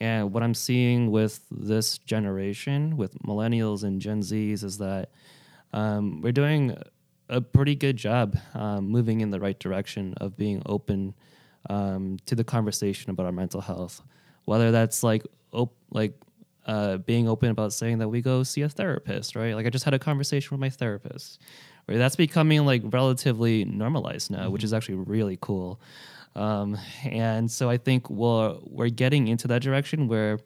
And 0.00 0.32
what 0.32 0.44
I'm 0.44 0.54
seeing 0.54 1.10
with 1.10 1.40
this 1.50 1.98
generation, 1.98 2.96
with 2.96 3.18
millennials 3.18 3.82
and 3.82 4.00
Gen 4.00 4.22
Zs, 4.22 4.62
is 4.62 4.78
that 4.78 5.10
um, 5.72 6.20
we're 6.22 6.32
doing 6.32 6.76
a 7.28 7.40
pretty 7.40 7.74
good 7.74 7.96
job 7.96 8.36
um, 8.54 8.88
moving 8.88 9.20
in 9.20 9.30
the 9.30 9.40
right 9.40 9.58
direction 9.58 10.14
of 10.18 10.36
being 10.36 10.62
open 10.66 11.14
um, 11.68 12.18
to 12.26 12.34
the 12.34 12.44
conversation 12.44 13.10
about 13.10 13.26
our 13.26 13.32
mental 13.32 13.60
health. 13.60 14.02
Whether 14.44 14.70
that's 14.70 15.02
like 15.02 15.26
op- 15.52 15.76
like 15.90 16.14
uh, 16.66 16.98
being 16.98 17.28
open 17.28 17.50
about 17.50 17.72
saying 17.72 17.98
that 17.98 18.08
we 18.08 18.20
go 18.20 18.42
see 18.42 18.62
a 18.62 18.68
therapist, 18.68 19.36
right? 19.36 19.54
Like 19.54 19.66
I 19.66 19.70
just 19.70 19.84
had 19.84 19.94
a 19.94 19.98
conversation 19.98 20.50
with 20.52 20.60
my 20.60 20.70
therapist. 20.70 21.40
Right? 21.88 21.96
That's 21.96 22.16
becoming 22.16 22.66
like 22.66 22.82
relatively 22.84 23.64
normalized 23.64 24.30
now, 24.30 24.50
which 24.50 24.62
is 24.62 24.74
actually 24.74 24.96
really 24.96 25.38
cool. 25.40 25.80
Um, 26.36 26.78
and 27.04 27.50
so 27.50 27.70
I 27.70 27.78
think 27.78 28.08
we're 28.10 28.56
we're 28.62 28.90
getting 28.90 29.28
into 29.28 29.48
that 29.48 29.62
direction 29.62 30.06
where 30.08 30.38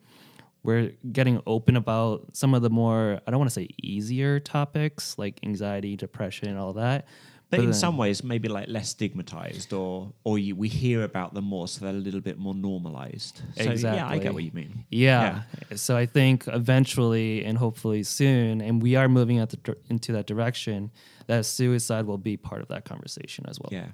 we're 0.63 0.93
getting 1.13 1.41
open 1.47 1.77
about 1.77 2.29
some 2.37 2.55
of 2.55 2.63
the 2.63 2.71
more 2.71 3.21
I 3.27 3.31
don't 3.31 3.39
want 3.41 3.51
to 3.51 3.55
say 3.55 3.69
easier 3.83 4.39
topics 4.41 5.19
like 5.19 5.41
anxiety, 5.43 5.97
depression, 5.97 6.49
and 6.49 6.59
all 6.59 6.73
that. 6.75 7.07
But, 7.51 7.59
in 7.61 7.67
then- 7.67 7.75
some 7.75 7.99
ways, 7.99 8.25
maybe 8.25 8.49
like 8.49 8.69
less 8.69 8.89
stigmatized, 8.89 9.75
or 9.75 10.13
or 10.25 10.39
you, 10.39 10.57
we 10.57 10.69
hear 10.69 11.03
about 11.03 11.35
them 11.35 11.45
more, 11.45 11.69
so 11.69 11.85
they're 11.85 11.91
a 11.95 11.99
little 11.99 12.23
bit 12.23 12.39
more 12.39 12.55
normalized. 12.55 13.43
So, 13.57 13.63
Yeah, 13.65 13.69
I 13.69 13.73
Exactly. 13.73 14.19
get 14.21 14.33
what 14.35 14.43
you 14.45 14.53
mean. 14.55 14.85
Yeah. 14.91 15.43
So 15.75 15.95
I 15.95 16.07
think 16.07 16.49
eventually 16.49 17.45
and 17.45 17.59
hopefully 17.59 18.05
soon, 18.05 18.63
and 18.63 18.81
we 18.81 18.97
are 18.97 19.07
moving 19.09 19.39
at 19.39 19.51
the, 19.51 19.77
into 19.91 20.13
that 20.13 20.27
direction, 20.27 20.91
that 21.27 21.45
suicide 21.45 22.07
will 22.07 22.17
be 22.17 22.39
part 22.39 22.63
of 22.63 22.69
that 22.69 22.87
conversation 22.87 23.45
as 23.49 23.61
well. 23.61 23.69
Yeah. 23.71 23.89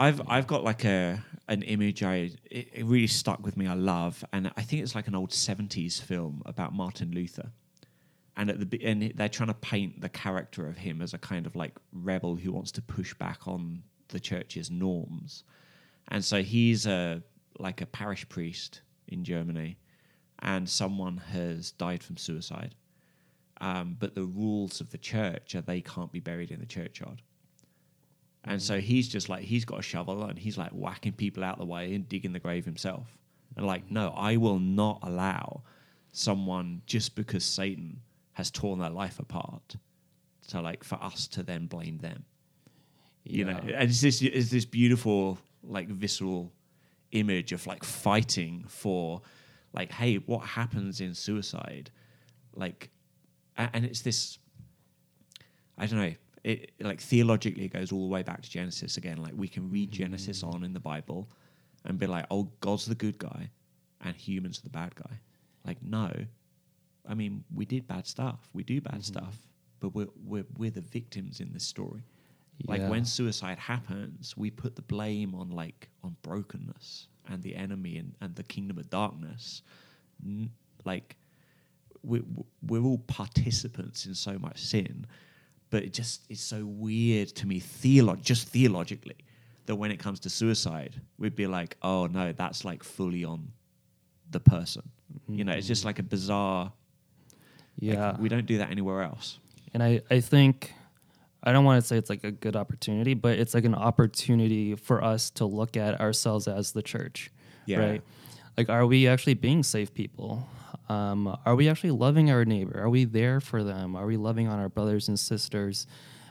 I've 0.00 0.22
I've 0.26 0.46
got 0.46 0.64
like 0.64 0.84
a 0.86 1.22
an 1.46 1.60
image 1.62 2.02
I 2.02 2.30
it, 2.50 2.68
it 2.72 2.84
really 2.86 3.06
stuck 3.06 3.44
with 3.44 3.58
me. 3.58 3.66
I 3.66 3.74
love, 3.74 4.24
and 4.32 4.50
I 4.56 4.62
think 4.62 4.82
it's 4.82 4.94
like 4.94 5.08
an 5.08 5.14
old 5.14 5.30
seventies 5.30 6.00
film 6.00 6.42
about 6.46 6.72
Martin 6.72 7.12
Luther, 7.12 7.50
and 8.34 8.48
at 8.48 8.70
the 8.70 8.82
and 8.82 9.12
they're 9.14 9.28
trying 9.28 9.48
to 9.48 9.54
paint 9.54 10.00
the 10.00 10.08
character 10.08 10.66
of 10.66 10.78
him 10.78 11.02
as 11.02 11.12
a 11.12 11.18
kind 11.18 11.44
of 11.44 11.54
like 11.54 11.76
rebel 11.92 12.36
who 12.36 12.50
wants 12.50 12.72
to 12.72 12.82
push 12.82 13.12
back 13.12 13.46
on 13.46 13.82
the 14.08 14.18
church's 14.18 14.70
norms, 14.70 15.44
and 16.08 16.24
so 16.24 16.42
he's 16.42 16.86
a 16.86 17.22
like 17.58 17.82
a 17.82 17.86
parish 17.86 18.26
priest 18.30 18.80
in 19.08 19.22
Germany, 19.22 19.76
and 20.38 20.66
someone 20.66 21.18
has 21.18 21.72
died 21.72 22.02
from 22.02 22.16
suicide, 22.16 22.74
um, 23.60 23.96
but 23.98 24.14
the 24.14 24.24
rules 24.24 24.80
of 24.80 24.92
the 24.92 24.98
church 24.98 25.54
are 25.54 25.60
they 25.60 25.82
can't 25.82 26.10
be 26.10 26.20
buried 26.20 26.50
in 26.50 26.58
the 26.58 26.64
churchyard 26.64 27.20
And 28.44 28.60
so 28.60 28.78
mm. 28.78 28.80
he's 28.80 29.08
just 29.08 29.28
like 29.28 29.42
he's 29.42 29.64
got 29.64 29.78
a 29.78 29.82
shovel 29.82 30.24
and 30.24 30.38
he's 30.38 30.56
like 30.56 30.70
whacking 30.70 31.12
people 31.12 31.44
out 31.44 31.58
the 31.58 31.64
way 31.64 31.94
and 31.94 32.08
digging 32.08 32.32
the 32.32 32.38
grave 32.38 32.64
himself. 32.64 33.06
And 33.56 33.66
like, 33.66 33.90
no, 33.90 34.14
I 34.16 34.36
will 34.36 34.58
not 34.58 35.00
allow 35.02 35.62
someone 36.12 36.82
just 36.86 37.14
because 37.14 37.44
Satan 37.44 38.00
has 38.32 38.50
torn 38.50 38.78
their 38.78 38.90
life 38.90 39.18
apart 39.18 39.76
to 40.48 40.60
like 40.60 40.84
for 40.84 40.96
us 41.02 41.26
to 41.28 41.42
then 41.42 41.66
blame 41.66 41.98
them. 41.98 42.24
You 43.24 43.44
know, 43.44 43.58
and 43.58 43.90
it's 43.90 44.00
this 44.00 44.22
it's 44.22 44.50
this 44.50 44.64
beautiful 44.64 45.38
like 45.62 45.88
visceral 45.88 46.52
image 47.12 47.52
of 47.52 47.66
like 47.66 47.84
fighting 47.84 48.64
for 48.66 49.20
like, 49.72 49.92
hey, 49.92 50.16
what 50.16 50.40
happens 50.40 51.00
in 51.00 51.14
suicide? 51.14 51.90
Like, 52.54 52.90
and 53.56 53.84
it's 53.84 54.00
this 54.00 54.38
I 55.76 55.86
don't 55.86 55.98
know. 55.98 56.14
It 56.42 56.72
like 56.80 57.00
theologically 57.00 57.64
it 57.66 57.72
goes 57.72 57.92
all 57.92 58.06
the 58.08 58.12
way 58.12 58.22
back 58.22 58.42
to 58.42 58.50
Genesis 58.50 58.96
again. 58.96 59.18
Like 59.18 59.34
we 59.36 59.48
can 59.48 59.70
read 59.70 59.90
Genesis 59.90 60.42
mm. 60.42 60.54
on 60.54 60.64
in 60.64 60.72
the 60.72 60.80
Bible 60.80 61.28
and 61.84 61.98
be 61.98 62.06
like, 62.06 62.26
"Oh, 62.30 62.50
God's 62.60 62.86
the 62.86 62.94
good 62.94 63.18
guy, 63.18 63.50
and 64.02 64.16
humans 64.16 64.58
are 64.58 64.62
the 64.62 64.70
bad 64.70 64.94
guy." 64.94 65.20
Like, 65.66 65.82
no. 65.82 66.10
I 67.08 67.14
mean, 67.14 67.44
we 67.54 67.64
did 67.64 67.86
bad 67.86 68.06
stuff. 68.06 68.48
We 68.52 68.62
do 68.62 68.80
bad 68.80 68.94
mm-hmm. 68.94 69.02
stuff, 69.02 69.36
but 69.80 69.94
we're 69.94 70.08
we're 70.24 70.46
we're 70.56 70.70
the 70.70 70.80
victims 70.80 71.40
in 71.40 71.52
this 71.52 71.64
story. 71.64 72.02
Like 72.66 72.86
when 72.88 73.04
suicide 73.04 73.58
happens, 73.58 74.36
we 74.36 74.50
put 74.50 74.76
the 74.76 74.82
blame 74.82 75.34
on 75.34 75.50
like 75.50 75.88
on 76.04 76.16
brokenness 76.22 77.08
and 77.28 77.42
the 77.42 77.54
enemy 77.54 77.96
and, 77.98 78.14
and 78.20 78.34
the 78.34 78.42
kingdom 78.42 78.78
of 78.78 78.90
darkness. 78.90 79.62
N- 80.24 80.50
like 80.84 81.16
we're, 82.02 82.22
we're 82.66 82.82
all 82.82 82.98
participants 82.98 84.06
in 84.06 84.14
so 84.14 84.38
much 84.38 84.58
sin, 84.58 85.06
but 85.70 85.82
it 85.84 85.92
just 85.92 86.22
it's 86.28 86.40
so 86.42 86.64
weird 86.64 87.28
to 87.28 87.46
me 87.46 87.60
theolo- 87.60 88.20
just 88.20 88.48
theologically 88.48 89.16
that 89.66 89.76
when 89.76 89.90
it 89.90 89.98
comes 89.98 90.20
to 90.20 90.30
suicide, 90.30 91.00
we'd 91.18 91.36
be 91.36 91.46
like, 91.46 91.76
oh 91.82 92.06
no, 92.06 92.32
that's 92.32 92.64
like 92.64 92.82
fully 92.82 93.24
on 93.24 93.52
the 94.30 94.40
person. 94.40 94.82
You 95.28 95.44
know, 95.44 95.52
it's 95.52 95.66
just 95.66 95.84
like 95.84 95.98
a 95.98 96.02
bizarre. 96.02 96.64
like, 97.80 97.94
Yeah. 97.94 98.16
we 98.18 98.28
don't 98.28 98.46
do 98.46 98.58
that 98.58 98.70
anywhere 98.70 99.02
else. 99.02 99.38
And 99.74 99.82
I, 99.82 100.00
I 100.10 100.20
think 100.20 100.72
I 101.42 101.52
don't 101.52 101.64
want 101.64 101.80
to 101.82 101.86
say 101.86 101.96
it's 101.96 102.10
like 102.10 102.24
a 102.24 102.30
good 102.32 102.56
opportunity, 102.56 103.14
but 103.14 103.38
it's 103.38 103.54
like 103.54 103.64
an 103.64 103.74
opportunity 103.74 104.74
for 104.74 105.02
us 105.02 105.30
to 105.30 105.46
look 105.46 105.76
at 105.76 106.00
ourselves 106.00 106.46
as 106.48 106.72
the 106.72 106.82
church. 106.82 107.30
Yeah. 107.66 107.78
Right. 107.78 108.02
Like, 108.58 108.68
are 108.68 108.84
we 108.86 109.06
actually 109.08 109.34
being 109.34 109.62
safe 109.62 109.94
people? 109.94 110.46
Um, 110.90 111.38
are 111.46 111.54
we 111.54 111.68
actually 111.68 111.92
loving 111.92 112.32
our 112.32 112.44
neighbor? 112.44 112.76
Are 112.82 112.90
we 112.90 113.04
there 113.04 113.40
for 113.40 113.62
them? 113.62 113.94
Are 113.94 114.06
we 114.06 114.16
loving 114.16 114.48
on 114.48 114.58
our 114.58 114.68
brothers 114.68 115.06
and 115.06 115.16
sisters 115.16 115.86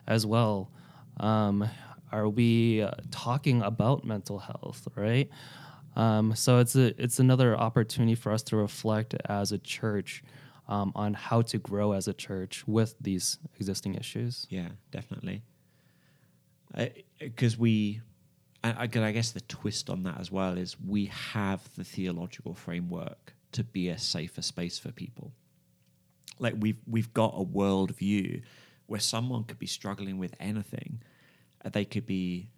as 0.05 0.25
well? 0.25 0.69
Um, 1.17 1.69
are 2.11 2.27
we 2.27 2.81
uh, 2.81 2.91
talking 3.09 3.61
about 3.61 4.03
mental 4.03 4.37
health? 4.37 4.85
Right. 4.95 5.29
Um, 5.95 6.35
so 6.35 6.59
it's 6.59 6.75
a 6.75 6.87
it's 7.01 7.19
another 7.19 7.57
opportunity 7.57 8.15
for 8.15 8.33
us 8.33 8.43
to 8.43 8.57
reflect 8.57 9.15
as 9.29 9.53
a 9.53 9.57
church 9.59 10.23
um, 10.67 10.91
on 10.93 11.13
how 11.13 11.41
to 11.43 11.57
grow 11.57 11.93
as 11.93 12.09
a 12.09 12.13
church 12.13 12.67
with 12.67 12.95
these 12.99 13.37
existing 13.55 13.95
issues. 13.95 14.45
Yeah, 14.49 14.67
definitely. 14.91 15.41
Because 17.17 17.57
we, 17.57 18.01
I, 18.61 18.71
I 18.71 18.81
I 18.83 19.11
guess 19.13 19.31
the 19.31 19.41
twist 19.41 19.89
on 19.89 20.03
that 20.03 20.19
as 20.19 20.33
well 20.33 20.57
is 20.57 20.75
we 20.85 21.05
have 21.05 21.61
the 21.77 21.85
theological 21.85 22.53
framework 22.53 23.33
to 23.51 23.63
be 23.63 23.89
a 23.89 23.97
safer 23.97 24.41
space 24.41 24.77
for 24.77 24.91
people. 24.91 25.33
Like 26.39 26.55
we've 26.57 26.79
we've 26.87 27.13
got 27.13 27.33
a 27.35 27.43
worldview 27.43 28.41
where 28.87 28.99
someone 28.99 29.43
could 29.43 29.59
be 29.59 29.67
struggling 29.67 30.17
with 30.17 30.33
anything, 30.39 31.01
they 31.63 31.85
could 31.85 32.05
be 32.05 32.49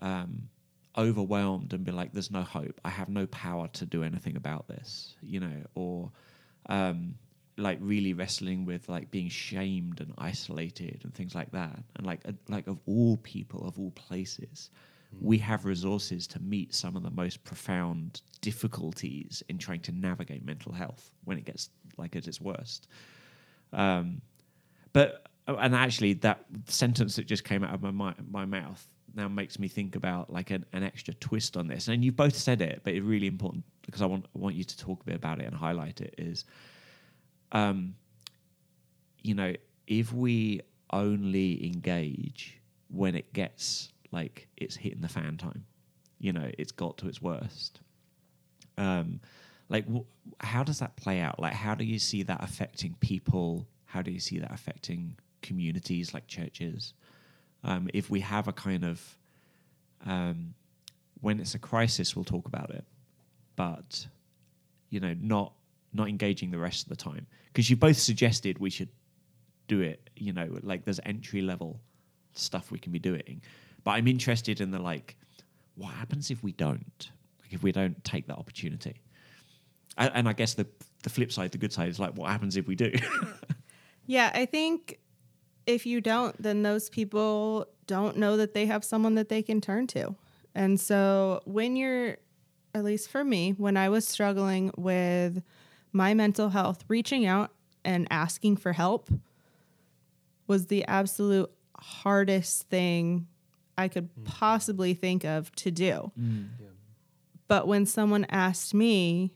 um, 0.00 0.48
overwhelmed 0.96 1.72
and 1.72 1.84
be 1.84 1.92
like, 1.92 2.12
"There's 2.12 2.30
no 2.30 2.42
hope. 2.42 2.80
I 2.84 2.90
have 2.90 3.08
no 3.08 3.26
power 3.26 3.68
to 3.68 3.86
do 3.86 4.02
anything 4.02 4.36
about 4.36 4.68
this," 4.68 5.14
you 5.22 5.40
know, 5.40 5.62
or 5.74 6.10
um, 6.66 7.14
like 7.56 7.78
really 7.80 8.12
wrestling 8.12 8.64
with 8.64 8.88
like 8.88 9.10
being 9.10 9.28
shamed 9.28 10.00
and 10.00 10.12
isolated 10.18 11.00
and 11.04 11.14
things 11.14 11.34
like 11.34 11.52
that. 11.52 11.82
And 11.96 12.06
like 12.06 12.20
uh, 12.26 12.32
like 12.48 12.66
of 12.66 12.78
all 12.86 13.16
people, 13.18 13.66
of 13.66 13.78
all 13.78 13.92
places, 13.92 14.70
we 15.18 15.38
have 15.38 15.64
resources 15.64 16.26
to 16.28 16.40
meet 16.40 16.74
some 16.74 16.96
of 16.96 17.02
the 17.02 17.10
most 17.10 17.42
profound 17.44 18.22
difficulties 18.40 19.42
in 19.48 19.58
trying 19.58 19.80
to 19.80 19.92
navigate 19.92 20.44
mental 20.44 20.72
health 20.72 21.14
when 21.24 21.36
it 21.36 21.44
gets 21.44 21.70
like 21.96 22.16
at 22.16 22.28
its 22.28 22.40
worst. 22.40 22.88
Um, 23.72 24.20
but 24.92 25.26
uh, 25.48 25.56
and 25.56 25.74
actually, 25.74 26.14
that 26.14 26.44
sentence 26.66 27.16
that 27.16 27.26
just 27.26 27.44
came 27.44 27.64
out 27.64 27.74
of 27.74 27.82
my 27.82 27.90
mi- 27.90 28.24
my 28.30 28.44
mouth 28.44 28.86
now 29.14 29.28
makes 29.28 29.58
me 29.58 29.68
think 29.68 29.96
about 29.96 30.32
like 30.32 30.50
an, 30.50 30.64
an 30.72 30.84
extra 30.84 31.14
twist 31.14 31.56
on 31.56 31.66
this. 31.66 31.88
And 31.88 32.04
you 32.04 32.12
both 32.12 32.36
said 32.36 32.60
it, 32.60 32.82
but 32.84 32.94
it's 32.94 33.04
really 33.04 33.26
important 33.26 33.64
because 33.82 34.02
I 34.02 34.06
want 34.06 34.26
I 34.34 34.38
want 34.38 34.54
you 34.54 34.64
to 34.64 34.78
talk 34.78 35.02
a 35.02 35.04
bit 35.04 35.16
about 35.16 35.40
it 35.40 35.46
and 35.46 35.54
highlight 35.54 36.00
it. 36.00 36.14
Is 36.18 36.44
um, 37.52 37.94
you 39.22 39.34
know, 39.34 39.54
if 39.86 40.12
we 40.12 40.60
only 40.92 41.66
engage 41.66 42.60
when 42.88 43.14
it 43.14 43.32
gets 43.32 43.92
like 44.12 44.48
it's 44.56 44.76
hitting 44.76 45.00
the 45.00 45.08
fan 45.08 45.36
time, 45.36 45.64
you 46.18 46.32
know, 46.32 46.50
it's 46.58 46.72
got 46.72 46.98
to 46.98 47.08
its 47.08 47.22
worst. 47.22 47.80
Um, 48.76 49.20
like, 49.68 49.86
wh- 49.88 50.06
how 50.40 50.64
does 50.64 50.80
that 50.80 50.96
play 50.96 51.20
out? 51.20 51.38
Like, 51.38 51.52
how 51.52 51.74
do 51.74 51.84
you 51.84 51.98
see 51.98 52.22
that 52.24 52.42
affecting 52.42 52.96
people? 53.00 53.66
How 53.86 54.02
do 54.02 54.10
you 54.10 54.20
see 54.20 54.38
that 54.38 54.52
affecting 54.52 55.16
communities 55.42 56.12
like 56.12 56.26
churches? 56.26 56.94
Um, 57.62 57.88
if 57.92 58.10
we 58.10 58.20
have 58.20 58.48
a 58.48 58.52
kind 58.52 58.84
of 58.84 59.18
um, 60.06 60.54
when 61.20 61.40
it's 61.40 61.54
a 61.54 61.58
crisis, 61.58 62.16
we'll 62.16 62.24
talk 62.24 62.46
about 62.46 62.70
it, 62.70 62.84
but 63.56 64.06
you 64.88 65.00
know, 65.00 65.14
not 65.20 65.52
not 65.92 66.08
engaging 66.08 66.50
the 66.50 66.58
rest 66.58 66.84
of 66.84 66.88
the 66.88 66.96
time 66.96 67.26
because 67.46 67.68
you 67.68 67.76
both 67.76 67.98
suggested 67.98 68.58
we 68.58 68.70
should 68.70 68.88
do 69.68 69.80
it. 69.80 70.10
You 70.16 70.32
know, 70.32 70.58
like 70.62 70.84
there's 70.84 71.00
entry 71.04 71.42
level 71.42 71.80
stuff 72.32 72.70
we 72.70 72.78
can 72.78 72.92
be 72.92 72.98
doing, 72.98 73.42
but 73.84 73.92
I'm 73.92 74.06
interested 74.06 74.60
in 74.60 74.70
the 74.70 74.78
like, 74.78 75.16
what 75.76 75.94
happens 75.94 76.30
if 76.30 76.42
we 76.42 76.52
don't? 76.52 77.10
Like 77.42 77.52
if 77.52 77.62
we 77.62 77.72
don't 77.72 78.02
take 78.04 78.26
that 78.26 78.36
opportunity, 78.36 79.00
and, 79.96 80.10
and 80.14 80.28
I 80.28 80.32
guess 80.32 80.54
the 80.54 80.66
the 81.02 81.10
flip 81.10 81.32
side, 81.32 81.52
the 81.52 81.58
good 81.58 81.72
side 81.72 81.88
is 81.88 81.98
like, 81.98 82.14
what 82.14 82.30
happens 82.30 82.56
if 82.56 82.66
we 82.66 82.74
do? 82.74 82.92
Yeah, 84.10 84.32
I 84.34 84.44
think 84.44 84.98
if 85.66 85.86
you 85.86 86.00
don't, 86.00 86.34
then 86.42 86.64
those 86.64 86.90
people 86.90 87.68
don't 87.86 88.16
know 88.16 88.36
that 88.38 88.54
they 88.54 88.66
have 88.66 88.84
someone 88.84 89.14
that 89.14 89.28
they 89.28 89.40
can 89.40 89.60
turn 89.60 89.86
to. 89.86 90.16
And 90.52 90.80
so 90.80 91.42
when 91.44 91.76
you're, 91.76 92.16
at 92.74 92.82
least 92.82 93.08
for 93.08 93.22
me, 93.22 93.52
when 93.56 93.76
I 93.76 93.88
was 93.88 94.08
struggling 94.08 94.72
with 94.76 95.44
my 95.92 96.12
mental 96.12 96.48
health, 96.48 96.84
reaching 96.88 97.24
out 97.24 97.52
and 97.84 98.08
asking 98.10 98.56
for 98.56 98.72
help 98.72 99.10
was 100.48 100.66
the 100.66 100.84
absolute 100.86 101.52
hardest 101.76 102.68
thing 102.68 103.28
I 103.80 103.88
could 103.88 104.08
mm. 104.14 104.24
possibly 104.24 104.94
think 104.94 105.24
of 105.24 105.50
to 105.56 105.70
do. 105.70 106.12
Mm. 106.18 106.48
But 107.48 107.66
when 107.66 107.84
someone 107.86 108.26
asked 108.30 108.74
me, 108.74 109.34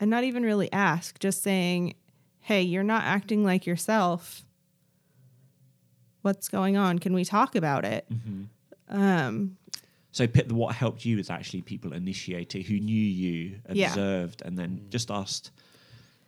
and 0.00 0.10
not 0.10 0.24
even 0.24 0.42
really 0.42 0.70
ask, 0.72 1.18
just 1.18 1.42
saying, 1.42 1.94
hey, 2.40 2.62
you're 2.62 2.82
not 2.82 3.04
acting 3.04 3.44
like 3.44 3.66
yourself. 3.66 4.44
What's 6.22 6.48
going 6.48 6.76
on? 6.76 6.98
Can 6.98 7.14
we 7.14 7.24
talk 7.24 7.54
about 7.54 7.84
it? 7.84 8.06
Mm-hmm. 8.12 9.00
Um, 9.00 9.56
So 10.12 10.26
pi- 10.26 10.44
what 10.48 10.74
helped 10.74 11.04
you 11.04 11.18
is 11.18 11.30
actually 11.30 11.62
people 11.62 11.92
initiated 11.92 12.66
who 12.66 12.78
knew 12.80 12.94
you, 12.94 13.60
Yeah. 13.72 13.88
observed, 13.88 14.42
and 14.44 14.58
then 14.58 14.82
mm. 14.84 14.88
just 14.90 15.10
asked 15.10 15.50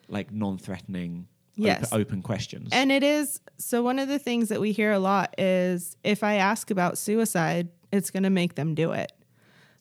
like 0.08 0.32
non-threatening, 0.32 1.28
Yes. 1.66 1.92
open, 1.92 2.00
open 2.00 2.22
questions. 2.22 2.68
and 2.72 2.90
it 2.90 3.02
is 3.02 3.40
so 3.58 3.82
one 3.82 3.98
of 3.98 4.08
the 4.08 4.18
things 4.18 4.48
that 4.48 4.60
we 4.60 4.72
hear 4.72 4.92
a 4.92 4.98
lot 4.98 5.34
is 5.38 5.96
if 6.02 6.22
I 6.24 6.34
ask 6.34 6.70
about 6.70 6.98
suicide, 6.98 7.68
it's 7.92 8.10
going 8.10 8.22
to 8.22 8.30
make 8.30 8.54
them 8.54 8.74
do 8.74 8.92
it. 8.92 9.12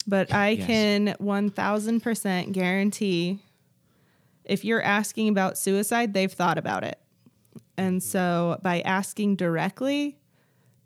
But 0.06 0.32
I 0.32 0.50
Yes. 0.50 0.66
can 0.66 1.14
1000% 1.20 2.52
guarantee 2.52 3.40
if 4.44 4.64
you're 4.64 4.82
asking 4.82 5.28
about 5.28 5.56
suicide, 5.56 6.12
they've 6.12 6.32
thought 6.32 6.58
about 6.58 6.82
it. 6.82 6.98
And 7.76 8.00
mm-hmm. 8.00 8.08
so 8.08 8.58
by 8.62 8.80
asking 8.80 9.36
directly, 9.36 10.18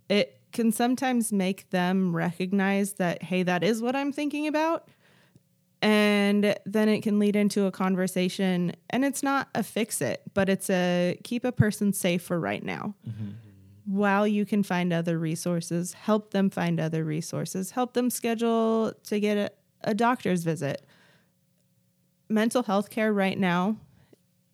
it 0.09 0.39
can 0.53 0.71
sometimes 0.71 1.33
make 1.33 1.71
them 1.71 2.15
recognize 2.15 2.95
that, 2.95 3.23
hey, 3.23 3.43
that 3.43 3.65
is 3.65 3.81
what 3.81 3.97
I'm 3.97 4.13
thinking 4.13 4.47
about. 4.47 4.89
And 5.85 6.57
then 6.65 6.89
it 6.89 7.03
can 7.03 7.19
lead 7.19 7.37
into 7.37 7.67
a 7.67 7.71
conversation. 7.71 8.73
And 8.89 9.05
it's 9.05 9.23
not 9.23 9.49
a 9.55 9.63
fix 9.63 10.01
it, 10.01 10.23
but 10.33 10.49
it's 10.49 10.71
a 10.71 11.19
keep 11.25 11.45
a 11.45 11.53
person 11.53 11.93
safe 11.93 12.23
for 12.23 12.41
right 12.41 12.65
now. 12.65 12.95
Mm-hmm. 13.07 13.31
While 13.87 14.27
you 14.27 14.47
can 14.47 14.63
find 14.63 14.95
other 14.95 15.19
resources, 15.19 15.93
help 15.93 16.31
them 16.31 16.49
find 16.49 16.81
other 16.81 17.05
resources, 17.05 17.73
help 17.73 17.93
them 17.93 18.09
schedule 18.09 18.95
to 19.05 19.21
get 19.21 19.37
a, 19.37 19.51
a 19.91 19.95
doctor's 19.95 20.43
visit. 20.43 20.87
Mental 22.31 22.63
health 22.63 22.89
care 22.89 23.13
right 23.13 23.39
now 23.39 23.77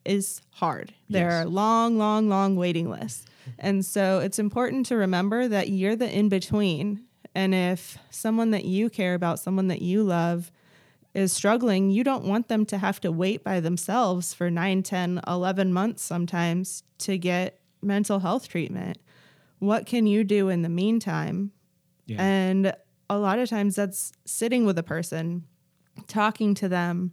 is 0.04 0.40
hard. 0.50 0.92
There 1.08 1.28
Yes. 1.30 1.44
are 1.44 1.48
long, 1.48 1.96
long, 1.96 2.28
long 2.28 2.56
waiting 2.56 2.90
lists. 2.90 3.24
And 3.58 3.84
so 3.84 4.18
it's 4.20 4.38
important 4.38 4.86
to 4.86 4.96
remember 4.96 5.48
that 5.48 5.68
you're 5.70 5.96
the 5.96 6.10
in 6.12 6.28
between. 6.28 7.04
And 7.34 7.54
if 7.54 7.98
someone 8.10 8.50
that 8.50 8.64
you 8.64 8.90
care 8.90 9.14
about, 9.14 9.38
someone 9.40 9.68
that 9.68 9.80
you 9.82 10.02
love, 10.02 10.50
is 11.14 11.32
struggling, 11.32 11.90
you 11.90 12.04
don't 12.04 12.24
want 12.24 12.48
them 12.48 12.64
to 12.66 12.78
have 12.78 13.00
to 13.00 13.10
wait 13.10 13.42
by 13.42 13.60
themselves 13.60 14.32
for 14.32 14.50
9, 14.50 14.82
10, 14.82 15.20
11 15.26 15.72
months 15.72 16.02
sometimes 16.02 16.82
to 16.98 17.18
get 17.18 17.60
mental 17.82 18.20
health 18.20 18.48
treatment. 18.48 18.98
What 19.58 19.86
can 19.86 20.06
you 20.06 20.24
do 20.24 20.48
in 20.48 20.62
the 20.62 20.68
meantime? 20.68 21.52
Yeah. 22.06 22.22
And 22.22 22.72
a 23.08 23.18
lot 23.18 23.38
of 23.38 23.48
times 23.48 23.76
that's 23.76 24.12
sitting 24.24 24.64
with 24.64 24.78
a 24.78 24.82
person, 24.82 25.44
talking 26.06 26.54
to 26.54 26.68
them, 26.68 27.12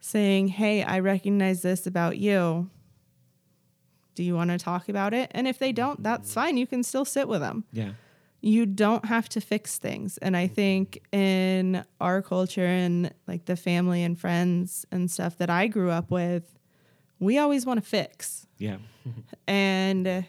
saying, 0.00 0.48
Hey, 0.48 0.82
I 0.82 1.00
recognize 1.00 1.62
this 1.62 1.86
about 1.86 2.18
you. 2.18 2.70
Do 4.14 4.22
you 4.22 4.34
want 4.34 4.50
to 4.50 4.58
talk 4.58 4.88
about 4.88 5.12
it? 5.12 5.30
And 5.34 5.46
if 5.46 5.58
they 5.58 5.72
don't, 5.72 6.02
that's 6.02 6.30
mm. 6.30 6.34
fine. 6.34 6.56
You 6.56 6.66
can 6.66 6.82
still 6.82 7.04
sit 7.04 7.28
with 7.28 7.40
them 7.40 7.64
yeah. 7.72 7.90
You 8.46 8.64
don't 8.64 9.04
have 9.06 9.28
to 9.28 9.40
fix 9.40 9.76
things. 9.76 10.18
And 10.18 10.36
I 10.36 10.44
mm-hmm. 10.44 10.54
think 10.54 11.02
in 11.10 11.84
our 12.00 12.22
culture 12.22 12.64
and 12.64 13.12
like 13.26 13.46
the 13.46 13.56
family 13.56 14.04
and 14.04 14.18
friends 14.18 14.86
and 14.92 15.10
stuff 15.10 15.36
that 15.38 15.50
I 15.50 15.66
grew 15.66 15.90
up 15.90 16.12
with, 16.12 16.56
we 17.18 17.38
always 17.38 17.66
want 17.66 17.82
to 17.82 17.88
fix. 17.88 18.46
Yeah. 18.58 18.78
And 19.48 20.26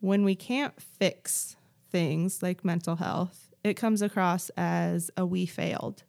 when 0.00 0.22
we 0.24 0.34
can't 0.34 0.80
fix 0.80 1.56
things 1.90 2.42
like 2.42 2.64
mental 2.64 2.96
health, 2.96 3.48
it 3.64 3.74
comes 3.74 4.02
across 4.02 4.50
as 4.56 5.10
a 5.16 5.24
we 5.24 5.46
failed 5.46 6.04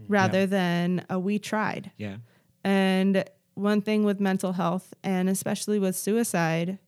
mm. 0.00 0.06
rather 0.08 0.40
Yeah. 0.40 0.46
than 0.46 1.06
a 1.10 1.18
we 1.18 1.40
tried. 1.40 1.90
Yeah. 1.96 2.18
And 2.62 3.24
one 3.54 3.80
thing 3.80 4.04
with 4.04 4.20
mental 4.20 4.52
health, 4.52 4.94
and 5.02 5.28
especially 5.28 5.78
with 5.78 5.96
suicide, 5.96 6.78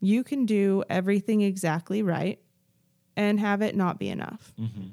you 0.00 0.24
can 0.24 0.46
do 0.46 0.84
everything 0.88 1.40
exactly 1.40 2.02
right 2.02 2.40
and 3.16 3.40
have 3.40 3.62
it 3.62 3.74
not 3.74 3.98
be 3.98 4.08
enough. 4.08 4.52
Mm-hmm. 4.60 4.88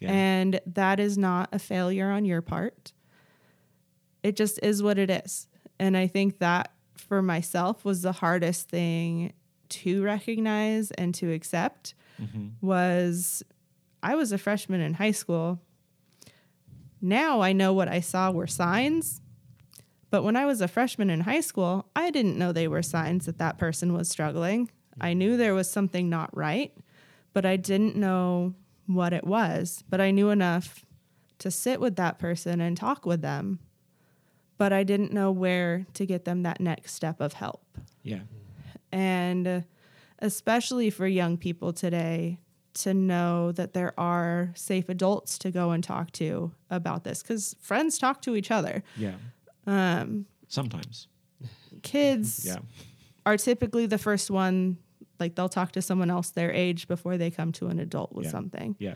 Yeah. 0.00 0.10
And 0.10 0.60
that 0.66 0.98
is 0.98 1.18
not 1.18 1.50
a 1.52 1.58
failure 1.58 2.10
on 2.10 2.24
your 2.24 2.40
part. 2.40 2.92
It 4.22 4.34
just 4.34 4.58
is 4.62 4.82
what 4.82 4.98
it 4.98 5.10
is. 5.10 5.46
And 5.78 5.96
I 5.96 6.06
think 6.06 6.38
that 6.38 6.72
for 6.96 7.20
myself 7.22 7.84
was 7.84 8.02
the 8.02 8.12
hardest 8.12 8.68
thing 8.68 9.34
to 9.68 10.02
recognize 10.02 10.90
and 10.92 11.14
to 11.16 11.32
accept 11.32 11.94
mm-hmm. 12.20 12.48
was 12.60 13.42
I 14.02 14.14
was 14.14 14.32
a 14.32 14.38
freshman 14.38 14.80
in 14.80 14.94
high 14.94 15.10
school. 15.10 15.60
Now 17.02 17.40
I 17.40 17.52
know 17.52 17.72
what 17.72 17.88
I 17.88 18.00
saw 18.00 18.30
were 18.30 18.46
signs. 18.46 19.20
But 20.10 20.24
when 20.24 20.36
I 20.36 20.44
was 20.44 20.60
a 20.60 20.68
freshman 20.68 21.10
in 21.10 21.20
high 21.20 21.40
school, 21.40 21.86
I 21.94 22.10
didn't 22.10 22.38
know 22.38 22.52
they 22.52 22.68
were 22.68 22.82
signs 22.82 23.26
that 23.26 23.38
that 23.38 23.58
person 23.58 23.92
was 23.92 24.08
struggling. 24.08 24.70
I 25.00 25.14
knew 25.14 25.36
there 25.36 25.54
was 25.54 25.70
something 25.70 26.10
not 26.10 26.36
right, 26.36 26.76
but 27.32 27.46
I 27.46 27.56
didn't 27.56 27.96
know 27.96 28.54
what 28.86 29.12
it 29.12 29.24
was. 29.24 29.84
But 29.88 30.00
I 30.00 30.10
knew 30.10 30.30
enough 30.30 30.84
to 31.38 31.50
sit 31.50 31.80
with 31.80 31.96
that 31.96 32.18
person 32.18 32.60
and 32.60 32.76
talk 32.76 33.06
with 33.06 33.22
them. 33.22 33.60
But 34.58 34.72
I 34.72 34.82
didn't 34.82 35.12
know 35.12 35.30
where 35.30 35.86
to 35.94 36.04
get 36.04 36.24
them 36.24 36.42
that 36.42 36.60
next 36.60 36.94
step 36.94 37.20
of 37.20 37.34
help. 37.34 37.64
yeah. 38.02 38.20
And 38.92 39.46
uh, 39.46 39.60
especially 40.18 40.90
for 40.90 41.06
young 41.06 41.36
people 41.38 41.72
today, 41.72 42.38
to 42.72 42.94
know 42.94 43.52
that 43.52 43.72
there 43.72 43.98
are 43.98 44.50
safe 44.54 44.88
adults 44.88 45.38
to 45.38 45.50
go 45.50 45.70
and 45.70 45.82
talk 45.82 46.10
to 46.12 46.52
about 46.70 47.04
this 47.04 47.22
because 47.22 47.56
friends 47.60 47.98
talk 47.98 48.22
to 48.22 48.36
each 48.36 48.50
other. 48.50 48.82
Yeah. 48.96 49.14
Um, 49.70 50.26
Sometimes. 50.48 51.06
kids 51.82 52.44
Yeah. 52.46 52.58
are 53.24 53.36
typically 53.36 53.86
the 53.86 53.98
first 53.98 54.30
one, 54.30 54.78
like 55.18 55.34
they'll 55.36 55.48
talk 55.48 55.72
to 55.72 55.82
someone 55.82 56.10
else 56.10 56.30
their 56.30 56.52
age 56.52 56.88
before 56.88 57.16
they 57.16 57.30
come 57.30 57.52
to 57.52 57.68
an 57.68 57.78
adult 57.78 58.12
with 58.12 58.24
Yeah. 58.26 58.30
something. 58.32 58.76
Yeah. 58.78 58.94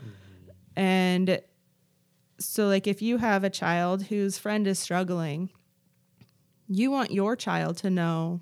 And 0.75 1.39
so, 2.39 2.67
like, 2.67 2.85
if 2.87 3.01
you 3.01 3.17
have 3.17 3.43
a 3.45 3.49
child 3.49 4.03
whose 4.03 4.37
friend 4.37 4.67
is 4.67 4.77
struggling, 4.79 5.49
you 6.67 6.91
want 6.91 7.11
your 7.11 7.35
child 7.37 7.77
to 7.77 7.89
know 7.89 8.41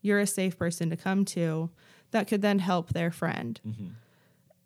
you're 0.00 0.20
a 0.20 0.26
safe 0.26 0.56
person 0.56 0.88
to 0.90 0.96
come 0.96 1.24
to 1.26 1.70
that 2.12 2.26
could 2.28 2.40
then 2.40 2.58
help 2.60 2.90
their 2.94 3.10
friend. 3.10 3.60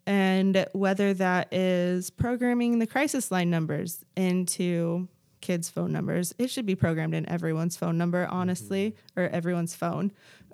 And 0.05 0.65
whether 0.73 1.13
that 1.15 1.53
is 1.53 2.09
programming 2.09 2.79
the 2.79 2.87
crisis 2.87 3.31
line 3.31 3.49
numbers 3.49 4.03
into 4.15 5.07
kids' 5.41 5.69
phone 5.69 5.91
numbers, 5.91 6.33
it 6.37 6.49
should 6.49 6.65
be 6.65 6.75
programmed 6.75 7.13
in 7.13 7.27
everyone's 7.29 7.77
phone 7.77 7.97
number, 7.97 8.27
honestly, 8.29 8.95
or 9.15 9.23
everyone's 9.23 9.75
phone. 9.75 10.11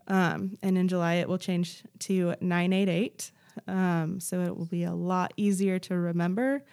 Um, 0.07 0.57
and 0.61 0.77
in 0.77 0.87
July, 0.87 1.15
it 1.15 1.27
will 1.27 1.37
change 1.37 1.83
to 1.99 2.35
988. 2.41 3.31
Um, 3.67 4.19
so 4.19 4.41
it 4.41 4.55
will 4.55 4.65
be 4.65 4.83
a 4.83 4.93
lot 4.93 5.33
easier 5.37 5.79
to 5.79 5.95
remember 5.95 6.63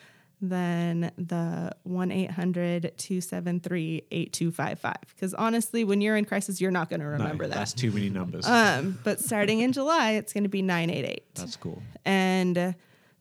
than 0.42 1.12
the 1.16 1.70
1 1.84 2.10
800 2.10 2.92
273 2.98 4.02
8255. 4.10 4.94
Because 5.14 5.34
honestly, 5.34 5.84
when 5.84 6.00
you're 6.00 6.16
in 6.16 6.24
crisis, 6.24 6.60
you're 6.60 6.72
not 6.72 6.90
going 6.90 7.00
to 7.00 7.06
remember 7.06 7.44
no, 7.44 7.50
that. 7.50 7.54
That's 7.54 7.72
too 7.72 7.92
many 7.92 8.10
numbers. 8.10 8.46
Um, 8.46 8.98
but 9.04 9.20
starting 9.20 9.60
in 9.60 9.72
July, 9.72 10.12
it's 10.12 10.32
going 10.32 10.42
to 10.42 10.50
be 10.50 10.60
988 10.60 11.34
that's 11.36 11.56
cool. 11.56 11.80
and 12.04 12.58
uh, 12.58 12.72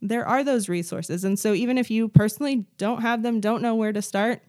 there 0.02 0.28
are 0.28 0.44
those 0.44 0.68
resources 0.68 1.24
and 1.24 1.38
so 1.38 1.54
even 1.54 1.78
if 1.78 1.92
you 1.92 2.08
personally 2.10 2.66
don't 2.80 3.02
have 3.02 3.22
them 3.22 3.40
don't 3.40 3.62
know 3.62 3.76
where 3.76 3.94
to 3.94 4.02
start 4.02 4.42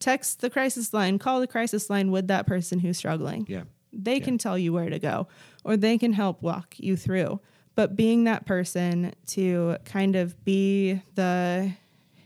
text 0.00 0.40
the 0.40 0.50
crisis 0.50 0.92
line 0.92 1.18
call 1.18 1.38
the 1.40 1.46
crisis 1.46 1.88
line 1.88 2.10
with 2.10 2.26
that 2.28 2.46
person 2.46 2.78
who's 2.80 2.96
struggling 2.98 3.44
Yeah. 3.48 3.62
they 3.92 4.16
Yeah. 4.16 4.24
can 4.24 4.38
tell 4.38 4.58
you 4.58 4.72
where 4.72 4.90
to 4.90 4.98
go 4.98 5.28
or 5.64 5.76
they 5.76 5.96
can 5.98 6.12
help 6.12 6.42
walk 6.42 6.74
you 6.78 6.96
through 6.96 7.40
but 7.76 7.94
being 7.96 8.24
that 8.24 8.44
person 8.46 9.12
to 9.28 9.76
kind 9.84 10.16
of 10.16 10.42
be 10.44 11.00
the 11.14 11.72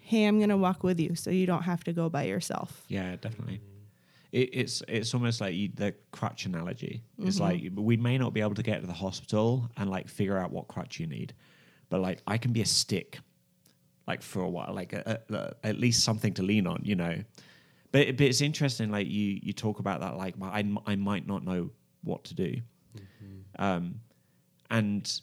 hey 0.02 0.24
i'm 0.24 0.38
going 0.38 0.48
to 0.50 0.56
walk 0.56 0.82
with 0.82 0.98
you 1.00 1.14
so 1.14 1.30
you 1.30 1.46
don't 1.46 1.62
have 1.64 1.84
to 1.84 1.92
go 1.92 2.08
by 2.08 2.22
yourself 2.24 2.84
Yeah, 2.88 3.16
definitely. 3.16 3.60
It, 4.32 4.50
it's 4.52 4.82
it's 4.88 5.14
almost 5.14 5.40
like 5.40 5.54
you, 5.54 5.68
the 5.74 5.94
crutch 6.10 6.44
analogy. 6.46 7.02
It's 7.18 7.38
mm-hmm. 7.38 7.44
like 7.44 7.86
we 7.88 7.96
may 7.96 8.18
not 8.18 8.34
be 8.34 8.40
able 8.40 8.56
to 8.56 8.64
get 8.64 8.80
to 8.80 8.86
the 8.88 8.92
hospital 8.92 9.70
and 9.76 9.88
like 9.88 10.08
figure 10.08 10.36
out 10.36 10.50
what 10.50 10.66
crutch 10.66 10.98
you 10.98 11.06
need, 11.06 11.34
but 11.88 12.00
like 12.00 12.18
I 12.26 12.36
can 12.36 12.52
be 12.52 12.60
a 12.60 12.66
stick, 12.66 13.20
like 14.08 14.22
for 14.22 14.42
a 14.42 14.48
while, 14.50 14.74
like 14.74 14.92
a, 14.92 15.20
a, 15.30 15.34
a- 15.36 15.54
at 15.68 15.76
least 15.78 16.02
something 16.02 16.34
to 16.34 16.42
lean 16.42 16.66
on, 16.66 16.80
you 16.82 16.96
know. 16.96 17.14
But, 17.94 18.16
but 18.16 18.26
it's 18.26 18.40
interesting, 18.40 18.90
like 18.90 19.06
you 19.06 19.38
you 19.40 19.52
talk 19.52 19.78
about 19.78 20.00
that, 20.00 20.16
like 20.16 20.34
I 20.42 20.64
I 20.84 20.96
might 20.96 21.28
not 21.28 21.44
know 21.44 21.70
what 22.02 22.24
to 22.24 22.34
do, 22.34 22.56
um, 23.60 24.00
and 24.68 25.20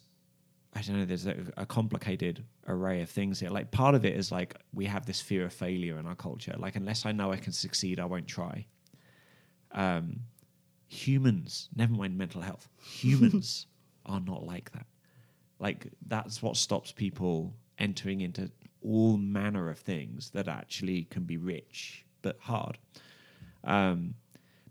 I 0.73 0.81
don't 0.81 0.99
know. 0.99 1.03
There's 1.03 1.27
a, 1.27 1.35
a 1.57 1.65
complicated 1.65 2.45
array 2.69 3.01
of 3.01 3.09
things 3.09 3.41
here. 3.41 3.49
Like 3.49 3.71
part 3.71 3.93
of 3.93 4.05
it 4.05 4.15
is 4.15 4.31
like 4.31 4.55
we 4.73 4.85
have 4.85 5.05
this 5.05 5.19
fear 5.19 5.43
of 5.43 5.51
failure 5.51 5.99
in 5.99 6.05
our 6.05 6.15
culture. 6.15 6.55
Like 6.57 6.77
unless 6.77 7.05
I 7.05 7.11
know 7.11 7.33
I 7.33 7.35
can 7.35 7.51
succeed, 7.51 7.99
I 7.99 8.05
won't 8.05 8.25
try. 8.25 8.65
Um, 9.73 10.21
humans, 10.87 11.67
never 11.75 11.91
mind 11.91 12.17
mental 12.17 12.39
health, 12.39 12.69
humans 12.81 13.67
are 14.05 14.21
not 14.21 14.45
like 14.45 14.71
that. 14.71 14.85
Like 15.59 15.87
that's 16.07 16.41
what 16.41 16.55
stops 16.55 16.93
people 16.93 17.53
entering 17.79 18.21
into 18.21 18.49
all 18.81 19.17
manner 19.17 19.69
of 19.69 19.77
things 19.77 20.29
that 20.29 20.47
actually 20.47 21.03
can 21.03 21.23
be 21.23 21.35
rich 21.35 22.05
but 22.21 22.37
hard. 22.39 22.77
Um, 23.63 24.15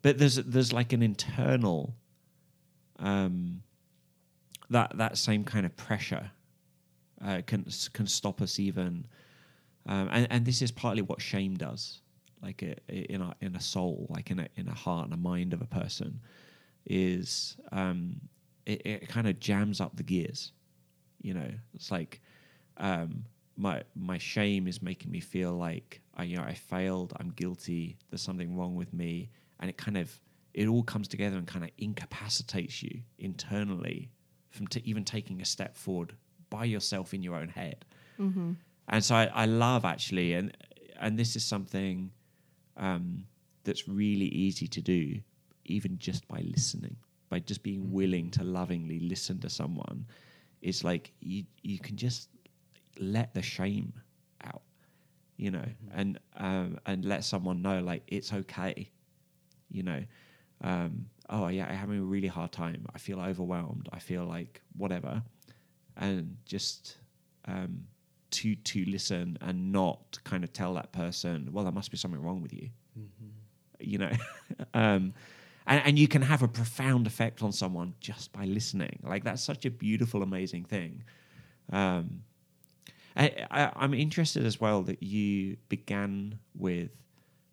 but 0.03 0.19
there's 0.19 0.37
there's 0.37 0.73
like 0.73 0.93
an 0.93 1.03
internal 1.03 1.95
um, 2.99 3.63
that 4.71 4.97
that 4.97 5.19
same 5.19 5.45
kind 5.45 5.67
of 5.67 5.77
pressure 5.77 6.31
uh, 7.25 7.43
can 7.47 7.67
can 7.93 8.07
stop 8.07 8.41
us 8.41 8.59
even, 8.59 9.07
um, 9.87 10.09
and 10.11 10.27
and 10.31 10.47
this 10.47 10.63
is 10.63 10.71
partly 10.71 11.03
what 11.03 11.21
shame 11.21 11.57
does, 11.57 12.01
like 12.43 12.63
a, 12.63 12.77
in 12.89 13.21
a 13.21 13.35
in 13.41 13.57
a 13.57 13.61
soul, 13.61 14.07
like 14.09 14.31
in 14.31 14.41
a 14.41 14.49
in 14.57 14.69
a 14.69 14.75
heart 14.75 15.05
and 15.05 15.15
a 15.15 15.19
mind 15.19 15.53
of 15.53 15.61
a 15.61 15.67
person, 15.67 16.21
is 16.87 17.57
um, 17.73 18.21
it, 18.67 18.87
it 18.87 19.09
kind 19.09 19.29
of 19.29 19.39
jams 19.39 19.81
up 19.81 19.97
the 19.97 20.03
gears, 20.03 20.53
you 21.21 21.35
know. 21.35 21.51
It's 21.75 21.91
like 21.91 22.21
um, 22.79 23.25
my 23.61 23.83
my 23.95 24.19
shame 24.19 24.67
is 24.67 24.81
making 24.83 25.11
me 25.11 25.21
feel 25.21 25.53
like 25.53 26.01
I 26.17 26.25
you 26.25 26.37
know 26.37 26.43
I 26.43 26.55
failed, 26.55 27.13
I'm 27.21 27.31
guilty, 27.31 27.97
there's 28.09 28.23
something 28.23 28.57
wrong 28.57 28.75
with 28.75 28.93
me, 28.93 29.31
and 29.61 29.69
it 29.71 29.77
kind 29.77 29.97
of 29.99 30.11
it 30.55 30.67
all 30.67 30.83
comes 30.83 31.07
together 31.09 31.37
and 31.37 31.47
kind 31.47 31.65
of 31.65 31.71
incapacitates 31.79 32.83
you 32.83 33.01
internally 33.19 34.11
from 34.51 34.67
t- 34.67 34.83
even 34.85 35.05
taking 35.05 35.41
a 35.41 35.45
step 35.45 35.77
forward 35.77 36.15
by 36.49 36.65
yourself 36.65 37.15
in 37.15 37.23
your 37.23 37.37
own 37.37 37.49
head. 37.49 37.85
And 38.89 39.05
so 39.05 39.15
I, 39.15 39.31
I 39.33 39.45
love 39.47 39.85
actually, 39.85 40.33
and 40.35 40.57
and 40.99 41.19
this 41.19 41.37
is 41.37 41.45
something 41.45 42.11
um, 42.77 43.25
that's 43.65 43.87
really 43.89 44.27
easy 44.27 44.67
to 44.69 44.81
do, 44.81 45.21
even 45.67 45.99
just 45.99 46.27
by 46.29 46.41
listening, 46.41 46.97
by 47.29 47.39
just 47.41 47.63
being 47.63 47.93
willing 47.93 48.31
to 48.33 48.43
lovingly 48.43 49.01
listen 49.01 49.39
to 49.41 49.49
someone. 49.51 50.07
It's 50.63 50.83
like 50.83 51.13
you 51.21 51.45
you 51.63 51.79
can 51.79 51.97
just 51.97 52.29
let 53.01 53.35
the 53.35 53.43
shame 53.43 53.93
out, 54.45 54.63
you 55.37 55.51
know, 55.51 55.65
and 55.95 56.19
um, 56.37 56.79
and 56.87 57.05
let 57.05 57.25
someone 57.25 57.63
know 57.63 57.81
like 57.81 58.05
it's 58.09 58.33
okay, 58.33 58.91
you 59.71 59.83
know. 59.83 60.03
Um, 60.63 61.07
oh 61.31 61.49
yeah, 61.49 61.67
I'm 61.67 61.77
having 61.77 61.99
a 62.01 62.05
really 62.05 62.29
hard 62.29 62.53
time. 62.53 62.87
I 62.95 62.99
feel 62.99 63.21
overwhelmed. 63.21 63.89
I 63.93 63.99
feel 64.01 64.25
like 64.27 64.63
whatever. 64.77 65.23
and 65.97 66.37
just 66.45 66.97
um, 67.47 67.85
to 68.33 68.55
to 68.57 68.85
listen 68.87 69.39
and 69.41 69.73
not 69.73 70.19
kind 70.25 70.45
of 70.45 70.53
tell 70.53 70.75
that 70.75 70.93
person, 70.93 71.49
well, 71.53 71.65
there 71.65 71.73
must 71.73 71.91
be 71.91 71.97
something 71.97 72.23
wrong 72.23 72.43
with 72.43 72.53
you. 72.53 72.71
You 73.81 73.99
know, 73.99 74.13
um, 74.75 75.15
and, 75.67 75.83
and 75.87 75.99
you 75.99 76.09
can 76.09 76.23
have 76.23 76.43
a 76.43 76.49
profound 76.49 77.07
effect 77.07 77.43
on 77.43 77.53
someone 77.53 77.95
just 78.01 78.33
by 78.33 78.45
listening. 78.45 79.01
Like 79.03 79.25
that's 79.25 79.43
such 79.43 79.65
a 79.67 79.71
beautiful, 79.71 80.23
amazing 80.23 80.65
thing. 80.65 81.05
Um, 81.73 82.23
I, 83.17 83.47
I, 83.51 83.73
I'm 83.77 83.95
interested 83.95 84.45
as 84.45 84.61
well 84.61 84.83
that 84.83 85.03
you 85.03 85.57
began 85.69 86.39
with 86.55 86.91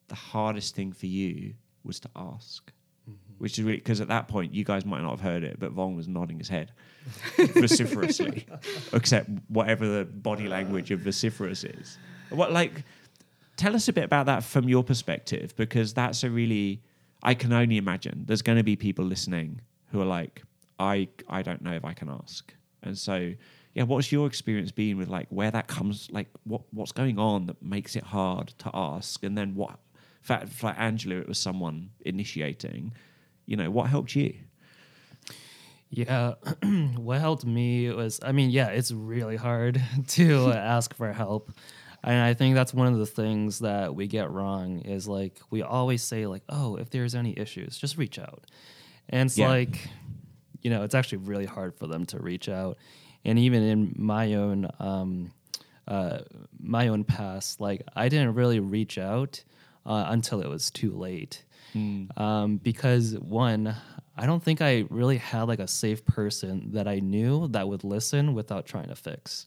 the 0.07 0.15
hardest 0.15 0.75
thing 0.75 0.91
for 0.91 1.07
you 1.07 1.53
was 1.83 1.99
to 2.01 2.09
ask, 2.15 2.71
mm-hmm. 3.09 3.33
which 3.37 3.57
is 3.57 3.63
really 3.63 3.77
because 3.77 4.01
at 4.01 4.07
that 4.09 4.27
point 4.27 4.53
you 4.53 4.63
guys 4.63 4.85
might 4.85 5.01
not 5.01 5.11
have 5.11 5.21
heard 5.21 5.43
it, 5.43 5.59
but 5.59 5.75
Vong 5.75 5.95
was 5.95 6.07
nodding 6.07 6.37
his 6.37 6.49
head 6.49 6.71
vociferously, 7.37 8.45
except 8.93 9.29
whatever 9.47 9.87
the 9.87 10.05
body 10.05 10.47
language 10.47 10.91
of 10.91 11.01
vociferous 11.01 11.63
is. 11.63 11.97
What 12.29 12.51
like? 12.51 12.83
Tell 13.55 13.75
us 13.75 13.87
a 13.87 13.93
bit 13.93 14.03
about 14.03 14.27
that 14.27 14.43
from 14.43 14.69
your 14.69 14.83
perspective, 14.83 15.55
because 15.55 15.93
that's 15.93 16.23
a 16.23 16.29
really 16.29 16.81
I 17.23 17.33
can 17.33 17.51
only 17.51 17.77
imagine 17.77 18.25
there's 18.27 18.43
going 18.43 18.59
to 18.59 18.63
be 18.63 18.75
people 18.75 19.03
listening 19.03 19.61
who 19.91 19.99
are 20.01 20.05
like, 20.05 20.43
I 20.79 21.07
I 21.27 21.41
don't 21.41 21.61
know 21.61 21.73
if 21.73 21.83
I 21.83 21.93
can 21.93 22.09
ask, 22.09 22.53
and 22.83 22.97
so 22.97 23.33
yeah, 23.77 23.83
what's 23.83 24.11
your 24.11 24.25
experience 24.25 24.71
been 24.71 24.97
with 24.97 25.07
like 25.07 25.27
where 25.29 25.51
that 25.51 25.67
comes, 25.67 26.09
like 26.11 26.29
what 26.45 26.61
what's 26.71 26.91
going 26.91 27.19
on 27.19 27.45
that 27.45 27.61
makes 27.61 27.95
it 27.95 28.03
hard 28.03 28.47
to 28.57 28.71
ask, 28.73 29.23
and 29.23 29.37
then 29.37 29.53
what? 29.53 29.77
For, 30.23 30.41
for 30.47 30.71
Angela, 30.71 31.15
it 31.21 31.27
was 31.27 31.37
someone 31.37 31.91
initiating. 32.03 32.93
You 33.45 33.55
know, 33.55 33.69
what 33.69 33.89
helped 33.89 34.15
you? 34.15 34.33
Yeah, 35.89 36.33
what 36.97 37.19
helped 37.21 37.45
me 37.45 37.89
was, 37.91 38.19
I 38.23 38.31
mean, 38.33 38.49
yeah, 38.49 38.67
it's 38.69 38.91
really 38.91 39.35
hard 39.37 39.79
to 40.07 40.49
ask 40.75 40.95
for 40.95 41.13
help. 41.13 41.51
And 42.03 42.21
I 42.21 42.33
think 42.33 42.55
that's 42.55 42.73
one 42.73 42.91
of 42.91 42.97
the 42.99 43.05
things 43.05 43.59
that 43.59 43.95
we 43.95 44.07
get 44.07 44.29
wrong 44.31 44.79
is 44.81 45.07
like, 45.07 45.39
we 45.49 45.61
always 45.61 46.03
say, 46.03 46.25
like, 46.25 46.43
oh, 46.49 46.75
if 46.75 46.89
there's 46.89 47.15
any 47.15 47.37
issues, 47.37 47.77
just 47.77 47.97
reach 47.97 48.19
out. 48.19 48.45
And 49.09 49.27
it's 49.27 49.37
Yeah. 49.37 49.47
like, 49.49 49.87
you 50.61 50.69
know, 50.69 50.83
it's 50.83 50.95
actually 50.95 51.19
really 51.19 51.45
hard 51.45 51.75
for 51.77 51.87
them 51.87 52.05
to 52.07 52.19
reach 52.19 52.49
out. 52.49 52.77
And 53.27 53.37
even 53.37 53.61
in 53.63 53.93
my 53.95 54.33
own, 54.33 54.69
um, 54.79 55.31
uh, 55.87 56.19
my 56.59 56.87
own 56.87 57.03
past, 57.03 57.61
like, 57.61 57.81
I 57.95 58.09
didn't 58.09 58.33
really 58.33 58.59
reach 58.59 58.97
out 58.97 59.43
uh, 59.85 60.05
until 60.09 60.41
it 60.41 60.49
was 60.49 60.71
too 60.71 60.91
late. 60.91 61.43
Um, 62.17 62.57
because 62.57 63.13
one, 63.19 63.75
I 64.17 64.25
don't 64.25 64.41
think 64.41 64.61
I 64.61 64.85
really 64.89 65.17
had 65.17 65.43
like 65.43 65.59
a 65.59 65.67
safe 65.67 66.03
person 66.05 66.71
that 66.71 66.87
I 66.87 66.99
knew 66.99 67.47
that 67.49 67.67
would 67.67 67.83
listen 67.83 68.33
without 68.33 68.65
trying 68.65 68.87
to 68.87 68.95
fix, 68.95 69.45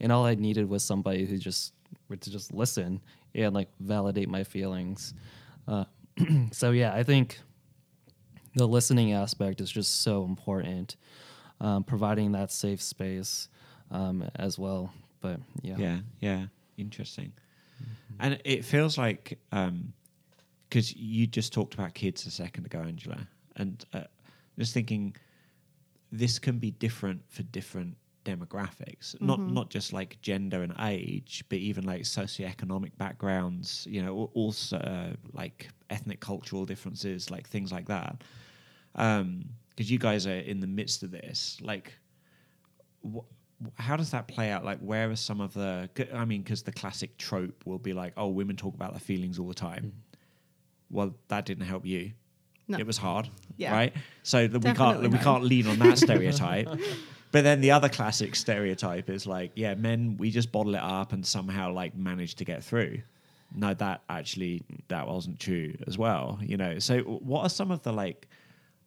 and 0.00 0.12
all 0.12 0.26
I 0.26 0.34
needed 0.34 0.68
was 0.68 0.84
somebody 0.84 1.24
who 1.24 1.38
just 1.38 1.72
would 2.08 2.20
to 2.22 2.30
just 2.30 2.52
listen 2.52 3.00
and 3.34 3.54
like 3.54 3.68
validate 3.80 4.28
my 4.28 4.44
feelings. 4.44 5.14
Uh, 5.66 5.84
so 6.52 6.72
yeah, 6.72 6.92
I 6.92 7.02
think 7.02 7.38
the 8.56 8.66
listening 8.66 9.12
aspect 9.12 9.60
is 9.60 9.70
just 9.70 10.02
so 10.02 10.24
important, 10.24 10.96
um, 11.60 11.84
providing 11.84 12.32
that 12.32 12.50
safe 12.50 12.82
space 12.82 13.48
um, 13.90 14.28
as 14.36 14.58
well. 14.58 14.92
But 15.20 15.40
yeah, 15.62 15.76
Yeah, 15.78 15.98
yeah, 16.20 16.46
interesting. 16.76 17.32
And 18.18 18.40
it 18.44 18.64
feels 18.64 18.98
like 18.98 19.38
because 20.68 20.94
you 20.94 21.26
just 21.26 21.52
talked 21.52 21.74
about 21.74 21.94
kids 21.94 22.26
a 22.26 22.30
second 22.30 22.66
ago, 22.66 22.80
Angela, 22.80 23.26
and 23.56 23.84
uh, 23.94 24.02
just 24.58 24.74
thinking 24.74 25.16
this 26.12 26.38
can 26.38 26.58
be 26.58 26.70
different 26.70 27.22
for 27.28 27.42
different 27.44 27.96
demographics, 28.24 29.18
not 29.20 29.40
not 29.40 29.70
just 29.70 29.92
like 29.92 30.20
gender 30.20 30.62
and 30.62 30.74
age, 30.80 31.44
but 31.48 31.58
even 31.58 31.84
like 31.84 32.02
socioeconomic 32.02 32.96
backgrounds. 32.98 33.86
You 33.88 34.02
know, 34.02 34.30
also 34.34 34.76
uh, 34.76 35.12
like 35.32 35.68
ethnic 35.88 36.20
cultural 36.20 36.66
differences, 36.66 37.30
like 37.30 37.48
things 37.48 37.72
like 37.72 37.88
that. 37.88 38.22
Because 39.70 39.90
you 39.90 39.98
guys 39.98 40.26
are 40.26 40.34
in 40.38 40.60
the 40.60 40.66
midst 40.66 41.02
of 41.02 41.10
this, 41.10 41.58
like 41.62 41.92
wh- 43.04 43.24
how 43.76 43.96
does 43.96 44.10
that 44.10 44.26
play 44.26 44.50
out? 44.50 44.64
Like, 44.64 44.78
where 44.80 45.10
are 45.10 45.16
some 45.16 45.40
of 45.40 45.52
the? 45.54 45.88
I 46.14 46.24
mean, 46.24 46.42
because 46.42 46.62
the 46.62 46.72
classic 46.72 47.16
trope 47.18 47.64
will 47.66 47.78
be 47.78 47.92
like, 47.92 48.12
"Oh, 48.16 48.28
women 48.28 48.56
talk 48.56 48.74
about 48.74 48.92
their 48.92 49.00
feelings 49.00 49.38
all 49.38 49.48
the 49.48 49.54
time." 49.54 49.84
Mm. 49.84 50.16
Well, 50.90 51.14
that 51.28 51.46
didn't 51.46 51.66
help 51.66 51.86
you. 51.86 52.12
No. 52.68 52.78
It 52.78 52.86
was 52.86 52.98
hard, 52.98 53.28
Yeah. 53.56 53.72
right? 53.72 53.92
So 54.22 54.46
that 54.46 54.58
we 54.58 54.64
can't 54.64 54.78
Definitely 54.78 55.08
we 55.08 55.18
can't 55.18 55.44
lean 55.44 55.66
on 55.66 55.78
that 55.80 55.98
stereotype. 56.06 56.68
But 57.32 57.44
then 57.44 57.60
the 57.60 57.70
other 57.72 57.88
classic 57.88 58.34
stereotype 58.34 59.08
is 59.10 59.26
like, 59.26 59.52
yeah, 59.54 59.74
men 59.74 60.16
we 60.18 60.30
just 60.30 60.50
bottle 60.52 60.74
it 60.74 60.80
up 60.82 61.12
and 61.12 61.24
somehow 61.26 61.72
like 61.72 61.96
manage 61.96 62.36
to 62.36 62.44
get 62.44 62.62
through. 62.64 63.02
No, 63.54 63.74
that 63.74 64.02
actually 64.08 64.62
that 64.88 65.06
wasn't 65.08 65.38
true 65.40 65.74
as 65.86 65.98
well. 65.98 66.38
You 66.42 66.56
know. 66.56 66.78
So 66.78 67.00
what 67.00 67.42
are 67.42 67.48
some 67.48 67.70
of 67.70 67.82
the 67.82 67.92
like 67.92 68.28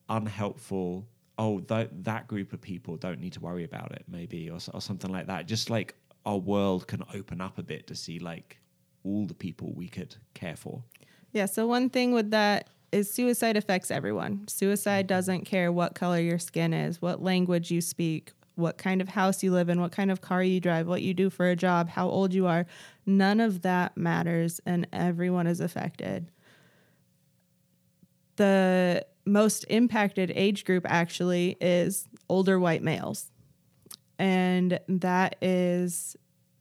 unhelpful? 0.09 1.07
Oh, 1.37 1.59
th- 1.59 1.89
that 2.01 2.27
group 2.27 2.53
of 2.53 2.61
people 2.61 2.97
don't 2.97 3.19
need 3.19 3.33
to 3.33 3.39
worry 3.39 3.63
about 3.63 3.91
it, 3.91 4.03
maybe, 4.07 4.49
or, 4.49 4.59
or 4.73 4.81
something 4.81 5.11
like 5.11 5.27
that. 5.27 5.47
Just 5.47 5.69
like 5.69 5.95
our 6.25 6.37
world 6.37 6.87
can 6.87 7.03
open 7.13 7.41
up 7.41 7.57
a 7.57 7.63
bit 7.63 7.87
to 7.87 7.95
see 7.95 8.19
like 8.19 8.59
all 9.03 9.25
the 9.25 9.33
people 9.33 9.73
we 9.73 9.87
could 9.87 10.15
care 10.33 10.55
for. 10.55 10.83
Yeah, 11.31 11.47
so 11.47 11.67
one 11.67 11.89
thing 11.89 12.13
with 12.13 12.31
that 12.31 12.69
is 12.91 13.11
suicide 13.11 13.57
affects 13.57 13.89
everyone. 13.89 14.47
Suicide 14.47 15.05
mm-hmm. 15.05 15.15
doesn't 15.15 15.45
care 15.45 15.71
what 15.71 15.95
color 15.95 16.19
your 16.19 16.39
skin 16.39 16.73
is, 16.73 17.01
what 17.01 17.21
language 17.21 17.71
you 17.71 17.81
speak, 17.81 18.31
what 18.55 18.77
kind 18.77 19.01
of 19.01 19.09
house 19.09 19.41
you 19.41 19.51
live 19.51 19.67
in, 19.69 19.81
what 19.81 19.91
kind 19.91 20.11
of 20.11 20.21
car 20.21 20.43
you 20.43 20.59
drive, 20.59 20.87
what 20.87 21.01
you 21.01 21.13
do 21.13 21.29
for 21.29 21.49
a 21.49 21.55
job, 21.55 21.89
how 21.89 22.07
old 22.07 22.33
you 22.33 22.45
are. 22.45 22.67
None 23.05 23.39
of 23.39 23.63
that 23.63 23.97
matters, 23.97 24.61
and 24.65 24.87
everyone 24.93 25.47
is 25.47 25.59
affected. 25.59 26.29
The 28.35 29.05
most 29.25 29.65
impacted 29.69 30.31
age 30.35 30.65
group 30.65 30.85
actually 30.87 31.57
is 31.61 32.07
older 32.29 32.59
white 32.59 32.83
males. 32.83 33.31
And 34.19 34.79
that 34.87 35.35
is 35.41 36.15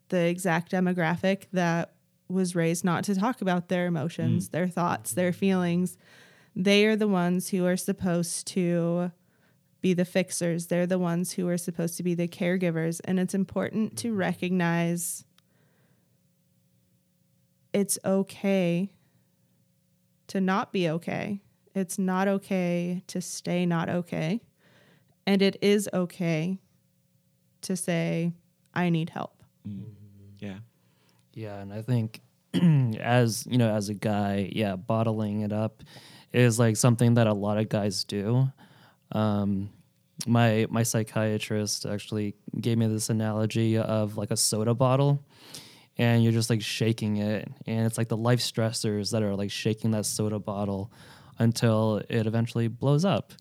the 0.08 0.26
exact 0.26 0.72
demographic 0.72 1.44
that 1.52 1.94
was 2.28 2.54
raised 2.54 2.84
not 2.84 3.04
to 3.04 3.14
talk 3.14 3.42
about 3.42 3.68
their 3.68 3.86
emotions, 3.86 4.48
mm. 4.48 4.52
their 4.52 4.68
thoughts, 4.68 5.12
their 5.12 5.32
feelings. 5.32 5.96
They 6.54 6.86
are 6.86 6.96
the 6.96 7.08
ones 7.08 7.48
who 7.48 7.66
are 7.66 7.76
supposed 7.76 8.46
to 8.48 9.12
be 9.80 9.94
the 9.94 10.04
fixers. 10.04 10.66
They're 10.66 10.86
the 10.86 10.98
ones 10.98 11.32
who 11.32 11.48
are 11.48 11.58
supposed 11.58 11.96
to 11.96 12.02
be 12.02 12.14
the 12.14 12.28
caregivers. 12.28 13.00
And 13.04 13.18
it's 13.18 13.34
important 13.34 13.98
to 13.98 14.14
recognize 14.14 15.24
it's 17.72 17.98
okay 18.04 18.92
to 20.28 20.40
not 20.40 20.72
be 20.72 20.88
okay. 20.88 21.42
It's 21.74 21.98
not 21.98 22.28
okay 22.28 23.02
to 23.06 23.20
stay 23.20 23.66
not 23.66 23.88
okay. 23.88 24.40
And 25.26 25.40
it 25.40 25.56
is 25.62 25.88
okay 25.92 26.58
to 27.62 27.76
say, 27.76 28.32
I 28.74 28.90
need 28.90 29.10
help. 29.10 29.42
Yeah. 30.38 30.58
Yeah, 31.34 31.60
and 31.60 31.72
I 31.72 31.82
think 31.82 32.20
as 33.00 33.46
you 33.46 33.56
know, 33.56 33.74
as 33.74 33.88
a 33.88 33.94
guy, 33.94 34.50
yeah, 34.52 34.76
bottling 34.76 35.40
it 35.40 35.52
up 35.52 35.82
is 36.32 36.58
like 36.58 36.76
something 36.76 37.14
that 37.14 37.26
a 37.26 37.32
lot 37.32 37.58
of 37.58 37.68
guys 37.68 38.04
do. 38.04 38.48
Um, 39.12 39.70
my 40.26 40.66
my 40.70 40.82
psychiatrist 40.82 41.86
actually 41.86 42.34
gave 42.60 42.78
me 42.78 42.86
this 42.86 43.08
analogy 43.08 43.78
of 43.78 44.16
like 44.16 44.30
a 44.30 44.36
soda 44.36 44.74
bottle, 44.74 45.24
and 45.96 46.22
you're 46.22 46.32
just 46.32 46.50
like 46.50 46.62
shaking 46.62 47.16
it, 47.18 47.48
and 47.66 47.86
it's 47.86 47.96
like 47.96 48.08
the 48.08 48.16
life 48.16 48.40
stressors 48.40 49.12
that 49.12 49.22
are 49.22 49.34
like 49.34 49.50
shaking 49.50 49.92
that 49.92 50.04
soda 50.04 50.38
bottle 50.38 50.92
until 51.39 52.03
it 52.09 52.26
eventually 52.26 52.68
blows 52.68 53.05
up 53.05 53.33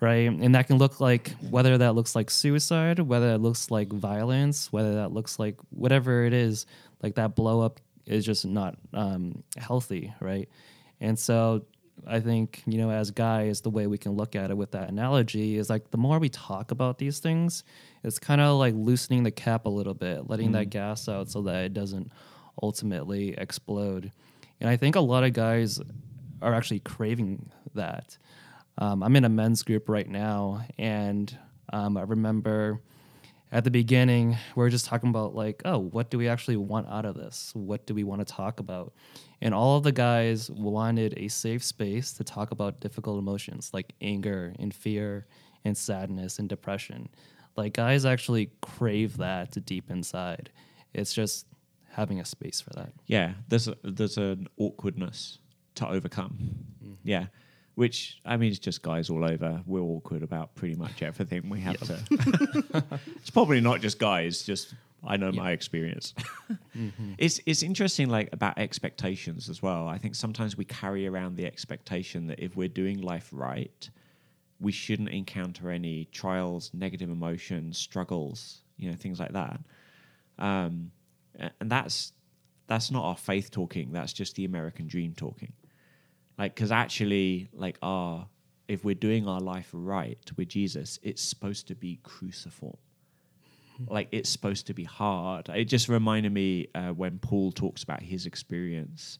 right? 0.00 0.28
And 0.30 0.54
that 0.54 0.66
can 0.66 0.78
look 0.78 1.00
like 1.00 1.30
whether 1.50 1.78
that 1.78 1.94
looks 1.94 2.14
like 2.14 2.30
suicide 2.30 2.98
whether 3.00 3.30
it 3.30 3.38
looks 3.38 3.70
like 3.70 3.92
violence 3.92 4.72
whether 4.72 4.94
that 4.96 5.12
looks 5.12 5.38
like 5.38 5.56
whatever 5.70 6.24
it 6.24 6.32
is 6.32 6.66
like 7.02 7.14
that 7.16 7.34
blow 7.34 7.60
up 7.60 7.80
is 8.06 8.24
just 8.24 8.44
not 8.46 8.76
um, 8.94 9.42
healthy 9.56 10.12
right? 10.20 10.48
And 11.00 11.18
so 11.18 11.64
i 12.06 12.20
think 12.20 12.62
you 12.66 12.76
know 12.76 12.90
as 12.90 13.10
guys 13.10 13.62
the 13.62 13.70
way 13.70 13.86
we 13.86 13.96
can 13.96 14.12
look 14.12 14.36
at 14.36 14.50
it 14.50 14.56
with 14.56 14.72
that 14.72 14.90
analogy 14.90 15.56
is 15.56 15.70
like 15.70 15.90
the 15.92 15.96
more 15.96 16.18
we 16.18 16.28
talk 16.28 16.70
about 16.70 16.98
these 16.98 17.20
things 17.20 17.64
it's 18.04 18.18
kind 18.18 18.40
of 18.40 18.58
like 18.58 18.74
loosening 18.76 19.22
the 19.22 19.30
cap 19.30 19.64
a 19.64 19.68
little 19.68 19.94
bit 19.94 20.28
letting 20.28 20.52
that 20.52 20.68
gas 20.68 21.08
out 21.08 21.30
so 21.30 21.40
that 21.40 21.64
it 21.64 21.72
doesn't 21.72 22.12
ultimately 22.62 23.34
explode. 23.38 24.12
And 24.60 24.68
i 24.68 24.76
think 24.76 24.94
a 24.94 25.00
lot 25.00 25.24
of 25.24 25.32
guys 25.32 25.80
are 26.42 26.54
actually 26.54 26.80
craving 26.80 27.50
that 27.74 28.16
um, 28.78 29.02
I'm 29.02 29.16
in 29.16 29.24
a 29.24 29.28
men's 29.28 29.62
group 29.62 29.88
right 29.88 30.08
now, 30.08 30.64
and 30.78 31.36
um, 31.72 31.96
I 31.96 32.02
remember 32.02 32.82
at 33.52 33.64
the 33.64 33.70
beginning 33.70 34.36
we 34.54 34.64
are 34.64 34.68
just 34.68 34.86
talking 34.86 35.08
about 35.08 35.34
like, 35.34 35.62
oh, 35.64 35.78
what 35.78 36.10
do 36.10 36.18
we 36.18 36.28
actually 36.28 36.56
want 36.56 36.88
out 36.88 37.04
of 37.04 37.14
this? 37.14 37.52
What 37.54 37.86
do 37.86 37.94
we 37.94 38.04
want 38.04 38.26
to 38.26 38.30
talk 38.30 38.60
about? 38.60 38.92
And 39.40 39.54
all 39.54 39.76
of 39.76 39.82
the 39.82 39.92
guys 39.92 40.50
wanted 40.50 41.14
a 41.16 41.28
safe 41.28 41.64
space 41.64 42.12
to 42.14 42.24
talk 42.24 42.50
about 42.50 42.80
difficult 42.80 43.18
emotions 43.18 43.70
like 43.72 43.94
anger 44.00 44.52
and 44.58 44.74
fear 44.74 45.26
and 45.64 45.76
sadness 45.76 46.38
and 46.38 46.48
depression. 46.48 47.08
Like 47.56 47.74
guys 47.74 48.04
actually 48.04 48.50
crave 48.60 49.16
that 49.18 49.52
to 49.52 49.60
deep 49.60 49.90
inside. 49.90 50.50
It's 50.92 51.14
just 51.14 51.46
having 51.90 52.20
a 52.20 52.24
space 52.24 52.60
for 52.60 52.70
that. 52.70 52.92
Yeah, 53.06 53.34
there's 53.48 53.68
a, 53.68 53.76
there's 53.82 54.18
an 54.18 54.48
awkwardness 54.58 55.38
to 55.76 55.88
overcome. 55.88 56.36
Yeah, 57.02 57.26
which 57.76 58.20
I 58.24 58.36
mean, 58.36 58.50
it's 58.50 58.58
just 58.58 58.82
guys 58.82 59.10
all 59.10 59.24
over. 59.24 59.62
We're 59.66 59.80
awkward 59.80 60.22
about 60.22 60.54
pretty 60.54 60.74
much 60.74 61.02
everything. 61.02 61.48
We 61.48 61.60
have 61.60 61.78
to. 61.80 61.98
it's 63.16 63.30
probably 63.30 63.60
not 63.60 63.80
just 63.80 63.98
guys. 63.98 64.42
Just 64.42 64.74
I 65.04 65.16
know 65.16 65.32
my 65.32 65.52
experience. 65.52 66.14
It's 67.16 67.40
it's 67.46 67.62
interesting, 67.62 68.10
like 68.10 68.28
about 68.34 68.58
expectations 68.58 69.48
as 69.48 69.62
well. 69.62 69.88
I 69.88 69.96
think 69.96 70.14
sometimes 70.14 70.58
we 70.58 70.66
carry 70.66 71.06
around 71.06 71.36
the 71.36 71.46
expectation 71.46 72.26
that 72.26 72.38
if 72.38 72.54
we're 72.54 72.68
doing 72.68 73.00
life 73.00 73.30
right, 73.32 73.88
we 74.60 74.72
shouldn't 74.72 75.08
encounter 75.08 75.70
any 75.70 76.04
trials, 76.12 76.70
negative 76.74 77.08
emotions, 77.08 77.78
struggles, 77.78 78.60
you 78.76 78.90
know, 78.90 78.96
things 78.96 79.18
like 79.18 79.32
that. 79.32 79.58
Um, 80.38 80.90
and 81.38 81.70
that's 81.70 82.12
that's 82.66 82.90
not 82.90 83.04
our 83.04 83.16
faith 83.16 83.50
talking. 83.50 83.92
That's 83.92 84.12
just 84.12 84.34
the 84.34 84.44
American 84.44 84.86
dream 84.86 85.14
talking. 85.16 85.52
Like, 86.38 86.54
because 86.54 86.72
actually, 86.72 87.48
like, 87.52 87.78
our 87.82 88.26
if 88.68 88.84
we're 88.84 88.94
doing 88.94 89.28
our 89.28 89.40
life 89.40 89.68
right 89.72 90.18
with 90.36 90.48
Jesus, 90.48 90.98
it's 91.02 91.22
supposed 91.22 91.68
to 91.68 91.74
be 91.74 92.00
cruciform. 92.02 92.76
Like, 93.88 94.08
it's 94.10 94.30
supposed 94.30 94.66
to 94.68 94.74
be 94.74 94.84
hard. 94.84 95.48
It 95.50 95.66
just 95.66 95.88
reminded 95.88 96.32
me 96.32 96.68
uh, 96.74 96.88
when 96.88 97.18
Paul 97.18 97.52
talks 97.52 97.82
about 97.82 98.02
his 98.02 98.26
experience 98.26 99.18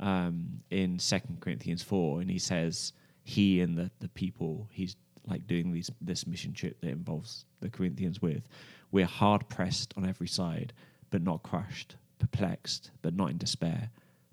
um, 0.00 0.62
in 0.70 0.98
Second 0.98 1.40
Corinthians 1.40 1.82
four, 1.82 2.20
and 2.20 2.30
he 2.30 2.38
says 2.38 2.92
he 3.24 3.60
and 3.60 3.76
the 3.76 3.90
the 4.00 4.08
people 4.08 4.68
he's 4.72 4.96
like 5.26 5.46
doing 5.46 5.72
these 5.72 5.90
this 6.00 6.26
mission 6.26 6.52
trip 6.52 6.80
that 6.80 6.88
involves 6.88 7.44
the 7.60 7.70
Corinthians 7.70 8.20
with, 8.20 8.48
we're 8.90 9.06
hard 9.06 9.48
pressed 9.48 9.94
on 9.96 10.08
every 10.08 10.26
side, 10.26 10.72
but 11.10 11.22
not 11.22 11.42
crushed, 11.42 11.96
perplexed, 12.18 12.90
but 13.02 13.14
not 13.14 13.30
in 13.30 13.38
despair, 13.38 13.90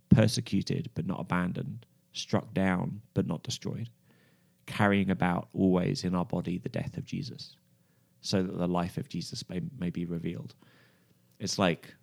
persecuted, 0.10 0.90
but 0.96 1.06
not 1.06 1.20
abandoned, 1.20 1.86
struck 2.14 2.54
down, 2.54 3.02
but 3.14 3.28
not 3.28 3.44
destroyed, 3.44 3.90
carrying 4.66 5.10
about 5.12 5.48
always 5.54 6.04
in 6.04 6.16
our 6.16 6.26
body 6.26 6.58
the 6.58 6.70
death 6.70 6.98
of 6.98 7.06
Jesus, 7.06 7.56
so 8.22 8.44
that 8.44 8.58
the 8.58 8.68
life 8.68 8.98
of 8.98 9.08
Jesus 9.10 9.48
may, 9.50 9.62
may 9.80 9.90
be 9.90 10.06
revealed. 10.06 10.56
It's 11.40 11.58
like, 11.58 11.94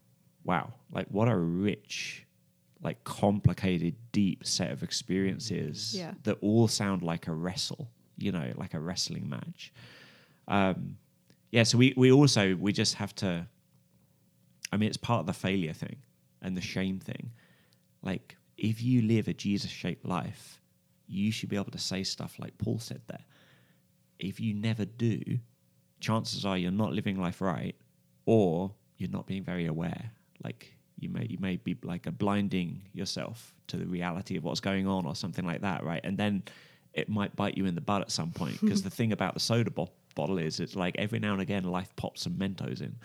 wow, 0.44 0.72
like 0.92 1.06
what 1.08 1.28
a 1.28 1.36
rich, 1.36 2.24
like 2.82 3.02
complicated, 3.04 3.94
deep 4.12 4.46
set 4.46 4.70
of 4.70 4.82
experiences 4.82 5.94
Yeah. 5.96 6.14
that 6.24 6.38
all 6.40 6.68
sound 6.68 7.02
like 7.02 7.26
a 7.26 7.32
wrestle, 7.32 7.88
you 8.16 8.32
know, 8.32 8.52
like 8.56 8.74
a 8.74 8.80
wrestling 8.80 9.28
match. 9.28 9.72
Um, 10.48 10.96
yeah, 11.50 11.64
so 11.64 11.78
we, 11.78 11.94
we 11.96 12.12
also, 12.12 12.54
we 12.54 12.72
just 12.72 12.94
have 12.94 13.14
to, 13.16 13.46
I 14.72 14.76
mean, 14.76 14.88
it's 14.88 14.96
part 14.96 15.20
of 15.20 15.26
the 15.26 15.32
failure 15.32 15.72
thing 15.72 15.96
and 16.42 16.56
the 16.56 16.60
shame 16.60 16.98
thing. 16.98 17.30
Like, 18.02 18.35
if 18.66 18.82
you 18.82 19.02
live 19.02 19.28
a 19.28 19.32
Jesus 19.32 19.70
shaped 19.70 20.04
life, 20.04 20.60
you 21.06 21.30
should 21.30 21.48
be 21.48 21.54
able 21.54 21.70
to 21.70 21.78
say 21.78 22.02
stuff 22.02 22.36
like 22.40 22.58
Paul 22.58 22.80
said 22.80 23.00
there. 23.06 23.24
If 24.18 24.40
you 24.40 24.54
never 24.54 24.84
do, 24.84 25.20
chances 26.00 26.44
are 26.44 26.58
you're 26.58 26.72
not 26.72 26.92
living 26.92 27.20
life 27.20 27.40
right 27.40 27.76
or 28.24 28.72
you're 28.96 29.10
not 29.10 29.28
being 29.28 29.44
very 29.44 29.66
aware. 29.66 30.10
Like, 30.42 30.74
you 30.98 31.08
may 31.10 31.26
you 31.30 31.38
may 31.38 31.56
be 31.56 31.76
like 31.84 32.06
a 32.06 32.10
blinding 32.10 32.82
yourself 32.92 33.54
to 33.68 33.76
the 33.76 33.86
reality 33.86 34.36
of 34.36 34.42
what's 34.42 34.60
going 34.60 34.88
on 34.88 35.06
or 35.06 35.14
something 35.14 35.44
like 35.44 35.60
that, 35.60 35.84
right? 35.84 36.00
And 36.02 36.18
then 36.18 36.42
it 36.92 37.08
might 37.08 37.36
bite 37.36 37.56
you 37.56 37.66
in 37.66 37.76
the 37.76 37.80
butt 37.80 38.02
at 38.02 38.10
some 38.10 38.32
point 38.32 38.60
because 38.60 38.82
the 38.82 38.90
thing 38.90 39.12
about 39.12 39.34
the 39.34 39.40
soda 39.40 39.70
bo- 39.70 39.92
bottle 40.16 40.38
is 40.38 40.58
it's 40.58 40.74
like 40.74 40.96
every 40.98 41.20
now 41.20 41.34
and 41.34 41.42
again 41.42 41.62
life 41.62 41.94
pops 41.94 42.22
some 42.22 42.32
Mentos 42.32 42.80
in. 42.80 42.96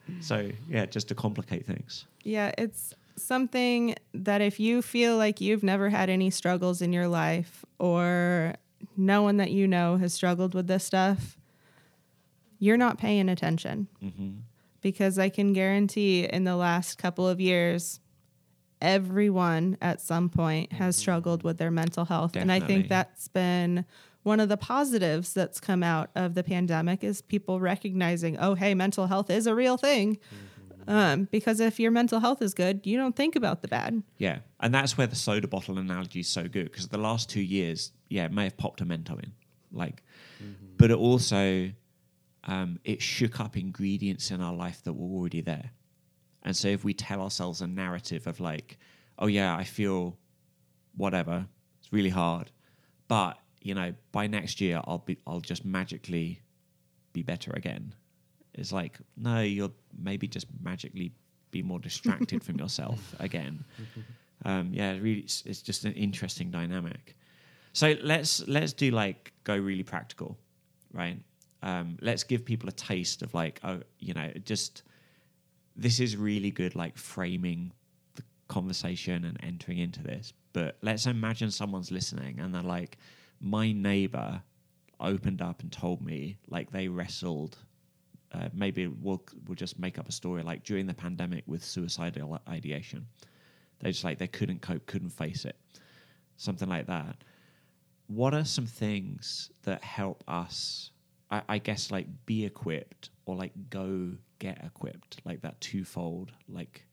so 0.20 0.48
yeah, 0.70 0.86
just 0.86 1.08
to 1.08 1.14
complicate 1.14 1.66
things. 1.66 2.06
Yeah, 2.22 2.52
it's 2.56 2.94
something 3.16 3.94
that 4.14 4.40
if 4.40 4.60
you 4.60 4.82
feel 4.82 5.16
like 5.16 5.40
you've 5.40 5.62
never 5.62 5.88
had 5.88 6.10
any 6.10 6.30
struggles 6.30 6.82
in 6.82 6.92
your 6.92 7.08
life 7.08 7.64
or 7.78 8.54
no 8.96 9.22
one 9.22 9.36
that 9.38 9.50
you 9.50 9.66
know 9.66 9.96
has 9.96 10.14
struggled 10.14 10.54
with 10.54 10.66
this 10.66 10.84
stuff, 10.84 11.36
you're 12.58 12.76
not 12.76 12.98
paying 12.98 13.28
attention. 13.28 13.88
Mm-hmm. 14.02 14.30
Because 14.82 15.18
I 15.18 15.28
can 15.28 15.52
guarantee 15.52 16.24
in 16.24 16.44
the 16.44 16.56
last 16.56 16.96
couple 16.96 17.28
of 17.28 17.40
years, 17.40 18.00
everyone 18.80 19.76
at 19.82 20.00
some 20.00 20.30
point 20.30 20.72
has 20.72 20.96
mm-hmm. 20.96 21.00
struggled 21.00 21.42
with 21.42 21.58
their 21.58 21.70
mental 21.70 22.06
health. 22.06 22.36
And 22.36 22.50
I 22.50 22.60
think 22.60 22.88
that's 22.88 23.28
been 23.28 23.84
one 24.22 24.40
of 24.40 24.48
the 24.48 24.56
positives 24.56 25.32
that's 25.32 25.60
come 25.60 25.82
out 25.82 26.10
of 26.14 26.34
the 26.34 26.42
pandemic 26.42 27.02
is 27.02 27.22
people 27.22 27.60
recognizing, 27.60 28.38
oh, 28.38 28.54
hey, 28.54 28.74
mental 28.74 29.06
health 29.06 29.30
is 29.30 29.46
a 29.46 29.54
real 29.54 29.76
thing. 29.76 30.16
Mm-hmm. 30.16 30.46
Um, 30.90 31.28
because 31.30 31.60
if 31.60 31.78
your 31.78 31.92
mental 31.92 32.18
health 32.18 32.42
is 32.42 32.52
good, 32.52 32.84
you 32.84 32.96
don't 32.96 33.14
think 33.14 33.36
about 33.36 33.62
the 33.62 33.68
bad. 33.68 34.02
Yeah, 34.18 34.40
and 34.58 34.74
that's 34.74 34.98
where 34.98 35.06
the 35.06 35.14
soda 35.14 35.46
bottle 35.46 35.78
analogy 35.78 36.20
is 36.20 36.28
so 36.28 36.48
good 36.48 36.64
because 36.64 36.88
the 36.88 36.98
last 36.98 37.30
two 37.30 37.40
years, 37.40 37.92
yeah, 38.08 38.24
it 38.24 38.32
may 38.32 38.44
have 38.44 38.56
popped 38.56 38.80
a 38.80 38.84
Mento 38.84 39.12
in, 39.22 39.32
like, 39.70 40.02
but 40.76 40.90
it 40.90 40.96
also 40.96 41.70
um, 42.44 42.80
it 42.82 43.00
shook 43.00 43.38
up 43.38 43.56
ingredients 43.56 44.32
in 44.32 44.40
our 44.40 44.52
life 44.54 44.82
that 44.82 44.94
were 44.94 45.06
already 45.16 45.40
there, 45.42 45.70
and 46.42 46.56
so 46.56 46.66
if 46.66 46.82
we 46.82 46.92
tell 46.92 47.20
ourselves 47.20 47.60
a 47.60 47.68
narrative 47.68 48.26
of 48.26 48.40
like, 48.40 48.76
oh 49.18 49.28
yeah, 49.28 49.56
I 49.56 49.62
feel 49.62 50.18
whatever, 50.96 51.46
it's 51.78 51.92
really 51.92 52.10
hard, 52.10 52.50
but 53.06 53.38
you 53.62 53.74
know, 53.74 53.94
by 54.10 54.26
next 54.26 54.60
year 54.60 54.80
I'll 54.84 54.98
be, 54.98 55.18
I'll 55.26 55.40
just 55.40 55.64
magically 55.64 56.40
be 57.12 57.22
better 57.22 57.52
again. 57.52 57.94
It's 58.54 58.72
like, 58.72 58.98
no, 59.16 59.40
you'll 59.40 59.72
maybe 59.98 60.26
just 60.26 60.46
magically 60.62 61.12
be 61.50 61.62
more 61.62 61.78
distracted 61.78 62.42
from 62.42 62.56
yourself 62.58 63.14
again. 63.20 63.64
Um, 64.42 64.70
yeah, 64.72 64.92
really, 64.92 65.20
it's, 65.20 65.42
it's 65.44 65.60
just 65.60 65.84
an 65.84 65.92
interesting 65.92 66.50
dynamic. 66.50 67.14
So 67.74 67.94
let's 68.02 68.46
let's 68.48 68.72
do 68.72 68.90
like 68.90 69.34
go 69.44 69.54
really 69.54 69.82
practical, 69.82 70.38
right? 70.94 71.18
Um, 71.62 71.98
let's 72.00 72.24
give 72.24 72.44
people 72.44 72.68
a 72.68 72.72
taste 72.72 73.20
of 73.20 73.34
like, 73.34 73.60
oh, 73.62 73.80
you 73.98 74.14
know, 74.14 74.30
just 74.44 74.82
this 75.76 76.00
is 76.00 76.16
really 76.16 76.50
good, 76.50 76.74
like 76.74 76.96
framing 76.96 77.72
the 78.14 78.22
conversation 78.48 79.24
and 79.24 79.38
entering 79.42 79.78
into 79.78 80.02
this. 80.02 80.32
But 80.52 80.78
let's 80.82 81.06
imagine 81.06 81.50
someone's 81.50 81.90
listening 81.90 82.40
and 82.40 82.54
they're 82.54 82.62
like, 82.62 82.98
my 83.40 83.72
neighbor 83.72 84.42
opened 84.98 85.40
up 85.42 85.60
and 85.60 85.70
told 85.70 86.02
me 86.02 86.36
like 86.48 86.70
they 86.70 86.88
wrestled 86.88 87.56
uh, 88.32 88.48
maybe 88.52 88.86
we'll 88.86 89.22
we'll 89.46 89.56
just 89.56 89.78
make 89.78 89.98
up 89.98 90.08
a 90.08 90.12
story 90.12 90.42
like 90.42 90.64
during 90.64 90.86
the 90.86 90.94
pandemic 90.94 91.42
with 91.46 91.64
suicidal 91.64 92.40
ideation. 92.48 93.06
They 93.80 93.90
just 93.90 94.04
like 94.04 94.18
they 94.18 94.28
couldn't 94.28 94.62
cope, 94.62 94.86
couldn't 94.86 95.10
face 95.10 95.44
it, 95.44 95.56
something 96.36 96.68
like 96.68 96.86
that. 96.86 97.16
What 98.06 98.34
are 98.34 98.44
some 98.44 98.66
things 98.66 99.50
that 99.62 99.82
help 99.82 100.22
us? 100.28 100.90
I, 101.30 101.42
I 101.48 101.58
guess 101.58 101.90
like 101.90 102.06
be 102.26 102.44
equipped 102.44 103.10
or 103.24 103.36
like 103.36 103.52
go 103.70 104.12
get 104.38 104.62
equipped, 104.64 105.20
like 105.24 105.42
that 105.42 105.60
twofold, 105.60 106.32
like 106.48 106.86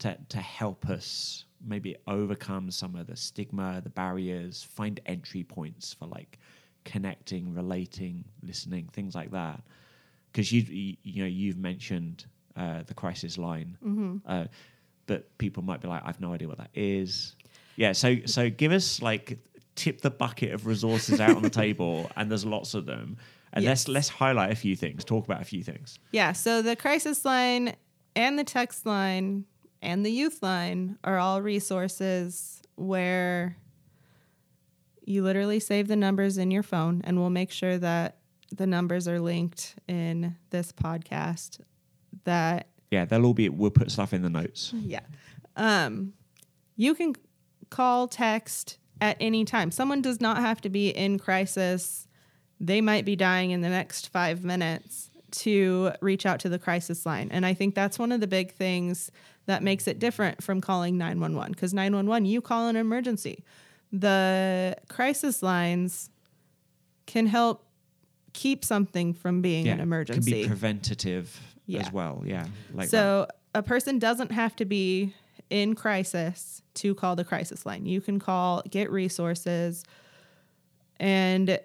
to 0.00 0.16
to 0.28 0.38
help 0.38 0.88
us 0.88 1.46
maybe 1.66 1.96
overcome 2.06 2.70
some 2.70 2.94
of 2.94 3.08
the 3.08 3.16
stigma, 3.16 3.80
the 3.82 3.90
barriers, 3.90 4.62
find 4.62 5.00
entry 5.06 5.42
points 5.42 5.94
for 5.94 6.06
like 6.06 6.38
connecting, 6.84 7.52
relating, 7.54 8.24
listening, 8.42 8.88
things 8.92 9.14
like 9.16 9.32
that 9.32 9.62
because 10.32 10.52
you 10.52 10.96
you 11.02 11.22
know 11.22 11.28
you've 11.28 11.58
mentioned 11.58 12.24
uh, 12.56 12.82
the 12.86 12.94
crisis 12.94 13.38
line, 13.38 14.20
uh, 14.26 14.44
but 15.06 15.36
people 15.38 15.62
might 15.62 15.80
be 15.80 15.88
like, 15.88 16.02
I've 16.04 16.20
no 16.20 16.32
idea 16.34 16.48
what 16.48 16.58
that 16.58 16.70
is. 16.74 17.34
Yeah, 17.76 17.92
so 17.92 18.16
so 18.26 18.50
give 18.50 18.72
us 18.72 19.00
like 19.02 19.38
tip 19.76 20.00
the 20.02 20.10
bucket 20.10 20.52
of 20.52 20.66
resources 20.66 21.20
out 21.20 21.36
on 21.36 21.42
the 21.42 21.50
table, 21.64 22.10
and 22.16 22.30
there's 22.30 22.44
lots 22.44 22.74
of 22.74 22.86
them, 22.86 23.16
and 23.52 23.64
Yes. 23.64 23.86
let's 23.86 23.88
let's 23.88 24.08
highlight 24.08 24.52
a 24.52 24.56
few 24.56 24.76
things, 24.76 25.04
talk 25.04 25.24
about 25.24 25.40
a 25.40 25.44
few 25.44 25.62
things. 25.62 25.98
Yeah, 26.12 26.32
so 26.32 26.60
the 26.62 26.76
crisis 26.76 27.24
line 27.24 27.74
and 28.14 28.38
the 28.38 28.44
text 28.44 28.84
line 28.86 29.44
and 29.82 30.04
the 30.04 30.10
youth 30.10 30.42
line 30.42 30.98
are 31.04 31.18
all 31.18 31.40
resources 31.40 32.60
where 32.76 33.56
you 35.04 35.22
literally 35.22 35.58
save 35.60 35.88
the 35.88 35.96
numbers 35.96 36.38
in 36.38 36.50
your 36.50 36.62
phone 36.62 37.00
and 37.04 37.18
we'll 37.18 37.30
make 37.30 37.50
sure 37.50 37.78
that 37.78 38.18
the 38.54 38.66
numbers 38.66 39.06
are 39.08 39.20
linked 39.20 39.76
in 39.88 40.36
this 40.50 40.72
podcast 40.72 41.60
that 42.24 42.68
Yeah, 42.90 43.04
they'll 43.04 43.24
all 43.24 43.34
be. 43.34 43.48
We'll 43.48 43.70
put 43.70 43.90
stuff 43.90 44.12
in 44.12 44.22
the 44.22 44.30
notes. 44.30 44.72
yeah. 44.74 45.00
Um, 45.56 46.14
you 46.76 46.94
can 46.94 47.14
call, 47.70 48.08
text 48.08 48.78
at 49.00 49.16
any 49.20 49.44
time. 49.44 49.70
Someone 49.70 50.02
does 50.02 50.20
not 50.20 50.38
have 50.38 50.60
to 50.62 50.68
be 50.70 50.88
in 50.90 51.18
crisis. 51.18 52.08
They 52.58 52.80
might 52.80 53.04
be 53.04 53.16
dying 53.16 53.50
in 53.50 53.60
the 53.60 53.68
next 53.68 54.08
five 54.08 54.44
minutes 54.44 55.10
to 55.32 55.92
reach 56.00 56.26
out 56.26 56.40
to 56.40 56.48
the 56.48 56.58
crisis 56.58 57.06
line. 57.06 57.28
And 57.30 57.46
I 57.46 57.54
think 57.54 57.74
that's 57.74 57.98
one 57.98 58.10
of 58.12 58.20
the 58.20 58.26
big 58.26 58.52
things 58.52 59.10
that 59.46 59.62
makes 59.62 59.86
it 59.86 59.98
different 59.98 60.42
from 60.42 60.60
calling 60.60 60.98
911 60.98 61.52
because 61.52 61.72
911, 61.72 62.24
you 62.26 62.40
call 62.40 62.66
an 62.68 62.76
emergency. 62.76 63.44
The 63.92 64.76
crisis 64.88 65.42
lines 65.42 66.10
can 67.06 67.26
help 67.26 67.64
keep 68.32 68.64
something 68.64 69.12
from 69.14 69.42
being 69.42 69.68
an 69.68 69.80
emergency. 69.80 70.30
Can 70.30 70.40
be 70.42 70.46
preventative 70.46 71.40
Yeah. 71.66 71.80
as 71.80 71.92
well. 71.92 72.22
Yeah. 72.26 72.46
Like 72.72 72.88
that. 72.88 72.90
so 72.90 73.26
a 73.54 73.62
person 73.62 73.98
doesn't 73.98 74.32
have 74.32 74.54
to 74.56 74.64
be 74.64 75.14
in 75.50 75.74
crisis 75.74 76.62
to 76.74 76.94
call 76.94 77.16
the 77.16 77.24
crisis 77.24 77.66
line. 77.66 77.84
You 77.86 78.00
can 78.00 78.18
call, 78.20 78.62
get 78.70 78.90
resources, 78.90 79.84
and 80.98 81.58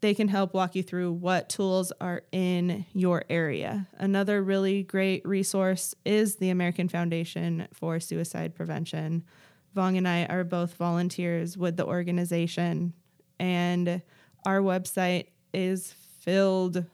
they 0.00 0.14
can 0.14 0.28
help 0.28 0.54
walk 0.54 0.74
you 0.76 0.82
through 0.82 1.12
what 1.12 1.48
tools 1.48 1.92
are 2.00 2.22
in 2.30 2.86
your 2.92 3.24
area. 3.28 3.88
Another 3.98 4.42
really 4.42 4.84
great 4.84 5.26
resource 5.26 5.94
is 6.04 6.36
the 6.36 6.50
American 6.50 6.88
Foundation 6.88 7.66
for 7.72 7.98
Suicide 7.98 8.54
Prevention. 8.54 9.24
Vong 9.76 9.98
and 9.98 10.06
I 10.06 10.24
are 10.26 10.44
both 10.44 10.74
volunteers 10.74 11.58
with 11.58 11.76
the 11.76 11.84
organization, 11.84 12.94
and 13.40 14.00
our 14.46 14.60
website 14.60 15.26
is 15.52 15.92
filled 16.20 16.84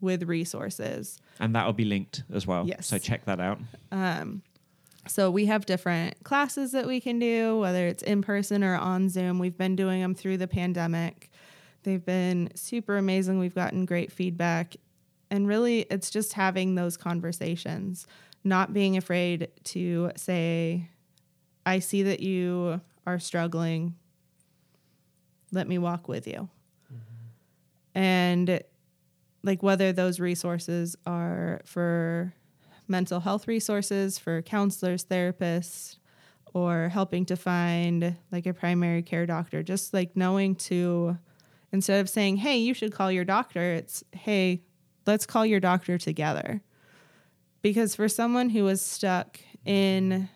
with 0.00 0.22
resources. 0.24 1.20
and 1.40 1.54
that'll 1.54 1.72
be 1.72 1.84
linked 1.84 2.22
as 2.32 2.46
well. 2.46 2.66
Yes. 2.66 2.86
So 2.86 2.98
check 2.98 3.24
that 3.26 3.40
out. 3.40 3.58
Um, 3.92 4.42
So 5.06 5.30
we 5.30 5.46
have 5.46 5.64
different 5.66 6.22
classes 6.22 6.72
that 6.72 6.86
we 6.86 7.00
can 7.00 7.18
do, 7.18 7.58
whether 7.58 7.86
it's 7.86 8.02
in 8.02 8.20
person 8.22 8.62
or 8.62 8.74
on 8.76 9.08
Zoom. 9.08 9.38
We've 9.38 9.56
been 9.56 9.74
doing 9.74 10.00
them 10.02 10.14
through 10.14 10.36
the 10.36 10.46
pandemic. 10.48 11.30
They've 11.84 12.04
been 12.04 12.50
super 12.54 12.96
amazing. 12.98 13.38
We've 13.38 13.54
gotten 13.54 13.86
great 13.86 14.12
feedback. 14.12 14.76
And 15.30 15.48
really, 15.48 15.80
it's 15.90 16.10
just 16.10 16.34
having 16.34 16.74
those 16.74 16.96
conversations, 16.96 18.06
not 18.44 18.72
being 18.74 18.96
afraid 18.96 19.48
to 19.64 20.10
say, 20.16 20.88
I 21.64 21.78
see 21.78 22.02
that 22.02 22.20
you 22.20 22.80
are 23.06 23.18
struggling. 23.18 23.94
Let 25.52 25.68
me 25.68 25.78
walk 25.78 26.08
with 26.08 26.26
you. 26.26 26.48
And 27.98 28.62
like 29.42 29.60
whether 29.60 29.92
those 29.92 30.20
resources 30.20 30.94
are 31.04 31.62
for 31.64 32.32
mental 32.86 33.18
health 33.18 33.48
resources 33.48 34.20
for 34.20 34.40
counselors, 34.40 35.04
therapists, 35.04 35.96
or 36.54 36.90
helping 36.90 37.26
to 37.26 37.34
find 37.34 38.16
like 38.30 38.46
a 38.46 38.54
primary 38.54 39.02
care 39.02 39.26
doctor. 39.26 39.64
Just 39.64 39.92
like 39.92 40.16
knowing 40.16 40.54
to, 40.54 41.18
instead 41.72 42.00
of 42.00 42.08
saying, 42.08 42.36
hey, 42.36 42.58
you 42.58 42.72
should 42.72 42.92
call 42.92 43.10
your 43.10 43.24
doctor, 43.24 43.72
it's, 43.72 44.04
hey, 44.12 44.62
let's 45.04 45.26
call 45.26 45.44
your 45.44 45.58
doctor 45.58 45.98
together. 45.98 46.62
Because 47.62 47.96
for 47.96 48.08
someone 48.08 48.48
who 48.50 48.62
was 48.62 48.80
stuck 48.80 49.40
in 49.64 50.28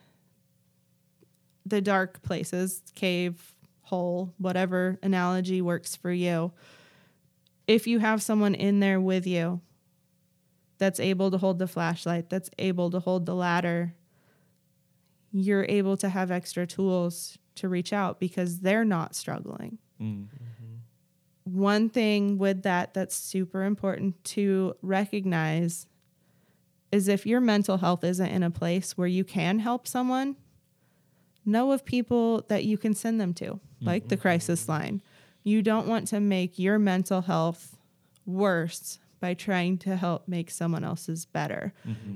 the 1.65 1.81
dark 1.81 2.23
places, 2.23 2.83
cave, 2.97 3.55
hole, 3.83 4.35
whatever 4.39 4.99
analogy 5.01 5.63
works 5.63 5.95
for 5.95 6.11
you, 6.11 6.53
if 7.67 7.87
you 7.87 7.99
have 7.99 8.23
someone 8.23 8.55
in 8.55 8.81
there 8.81 9.01
with 9.01 9.27
you 9.27 9.61
that's 10.79 11.01
able 11.01 11.31
to 11.31 11.39
hold 11.39 11.59
the 11.59 11.69
flashlight, 11.69 12.29
that's 12.29 12.51
able 12.59 12.91
to 12.91 13.01
hold 13.01 13.27
the 13.27 13.35
ladder, 13.35 13.95
you're 15.33 15.67
able 15.69 15.97
to 15.97 16.09
have 16.09 16.31
extra 16.31 16.67
tools 16.67 17.39
to 17.55 17.69
reach 17.69 17.93
out 17.93 18.19
because 18.21 18.61
they're 18.61 18.85
not 18.85 19.15
struggling. 19.15 19.79
Mm. 20.01 20.27
One 21.45 21.89
thing 21.89 22.39
with 22.39 22.63
that 22.63 22.95
that's 22.95 23.15
super 23.17 23.65
important 23.65 24.23
to 24.25 24.75
recognize 24.83 25.87
is 26.93 27.09
if 27.09 27.27
your 27.27 27.41
mental 27.41 27.79
health 27.79 28.05
isn't 28.05 28.29
in 28.29 28.43
a 28.43 28.51
place 28.51 28.97
where 28.97 29.09
you 29.09 29.25
can 29.25 29.59
help 29.59 29.89
someone, 29.89 30.37
know 31.45 31.73
of 31.73 31.85
people 31.85 32.45
that 32.49 32.65
you 32.65 32.79
can 32.79 32.95
send 32.95 33.21
them 33.21 33.35
to, 33.35 33.59
like 33.81 34.09
the 34.09 34.17
crisis 34.17 34.69
line. 34.69 35.03
You 35.45 35.63
don't 35.63 35.87
want 35.87 36.09
to 36.09 36.21
make 36.21 36.59
your 36.59 36.79
mental 36.79 37.23
health 37.23 37.77
worse 38.27 38.99
by 39.21 39.35
trying 39.35 39.79
to 39.79 39.97
help 39.97 40.27
make 40.29 40.51
someone 40.51 40.85
else's 40.85 41.25
better. 41.27 41.73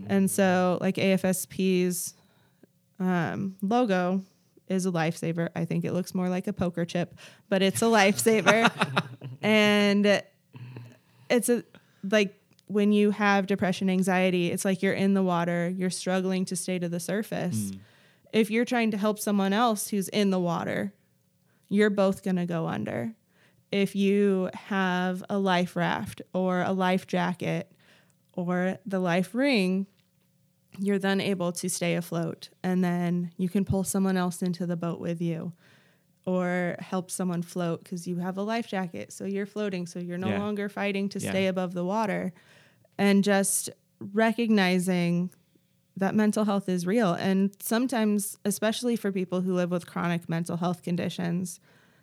And 0.08 0.30
so, 0.30 0.78
like 0.80 0.96
AFSP's 0.96 2.14
um, 2.98 3.56
logo 3.62 4.22
is 4.68 4.86
a 4.86 4.90
lifesaver. 4.90 5.48
I 5.54 5.64
think 5.64 5.84
it 5.84 5.92
looks 5.92 6.14
more 6.14 6.28
like 6.28 6.46
a 6.46 6.52
poker 6.52 6.84
chip, 6.84 7.14
but 7.48 7.62
it's 7.62 7.80
a 7.82 7.86
lifesaver. 7.86 8.70
and 9.42 10.22
it's 11.30 11.48
a 11.48 11.62
like 12.10 12.34
when 12.66 12.92
you 12.92 13.12
have 13.12 13.46
depression, 13.46 13.88
anxiety, 13.88 14.50
it's 14.50 14.64
like 14.64 14.82
you're 14.82 14.92
in 14.92 15.14
the 15.14 15.22
water, 15.22 15.72
you're 15.76 15.90
struggling 15.90 16.44
to 16.46 16.56
stay 16.56 16.78
to 16.78 16.88
the 16.88 16.98
surface. 17.00 17.70
If 18.32 18.50
you're 18.50 18.64
trying 18.64 18.90
to 18.90 18.96
help 18.96 19.18
someone 19.20 19.52
else 19.52 19.88
who's 19.88 20.08
in 20.08 20.30
the 20.30 20.40
water, 20.40 20.92
you're 21.68 21.90
both 21.90 22.22
going 22.22 22.36
to 22.36 22.46
go 22.46 22.66
under. 22.66 23.12
If 23.72 23.96
you 23.96 24.50
have 24.54 25.24
a 25.28 25.38
life 25.38 25.76
raft 25.76 26.22
or 26.32 26.62
a 26.62 26.72
life 26.72 27.06
jacket 27.06 27.72
or 28.32 28.78
the 28.86 29.00
life 29.00 29.34
ring, 29.34 29.86
you're 30.78 30.98
then 30.98 31.20
able 31.20 31.52
to 31.52 31.68
stay 31.70 31.94
afloat 31.94 32.50
and 32.62 32.84
then 32.84 33.32
you 33.38 33.48
can 33.48 33.64
pull 33.64 33.82
someone 33.82 34.16
else 34.16 34.42
into 34.42 34.66
the 34.66 34.76
boat 34.76 35.00
with 35.00 35.20
you 35.22 35.52
or 36.26 36.76
help 36.80 37.10
someone 37.10 37.40
float 37.40 37.82
because 37.82 38.06
you 38.06 38.18
have 38.18 38.36
a 38.36 38.42
life 38.42 38.66
jacket 38.68 39.10
so 39.10 39.24
you're 39.24 39.46
floating 39.46 39.86
so 39.86 39.98
you're 39.98 40.18
no 40.18 40.28
Yeah. 40.28 40.38
longer 40.38 40.68
fighting 40.68 41.08
to 41.10 41.18
Yeah. 41.18 41.30
stay 41.30 41.46
above 41.46 41.72
the 41.72 41.84
water 41.84 42.32
and 42.98 43.24
just 43.24 43.70
recognizing 44.12 45.30
that 45.96 46.14
mental 46.14 46.44
health 46.44 46.68
is 46.68 46.86
real 46.86 47.12
and 47.14 47.56
sometimes 47.60 48.38
especially 48.44 48.96
for 48.96 49.10
people 49.10 49.40
who 49.40 49.54
live 49.54 49.70
with 49.70 49.86
chronic 49.86 50.28
mental 50.28 50.56
health 50.56 50.82
conditions 50.82 51.60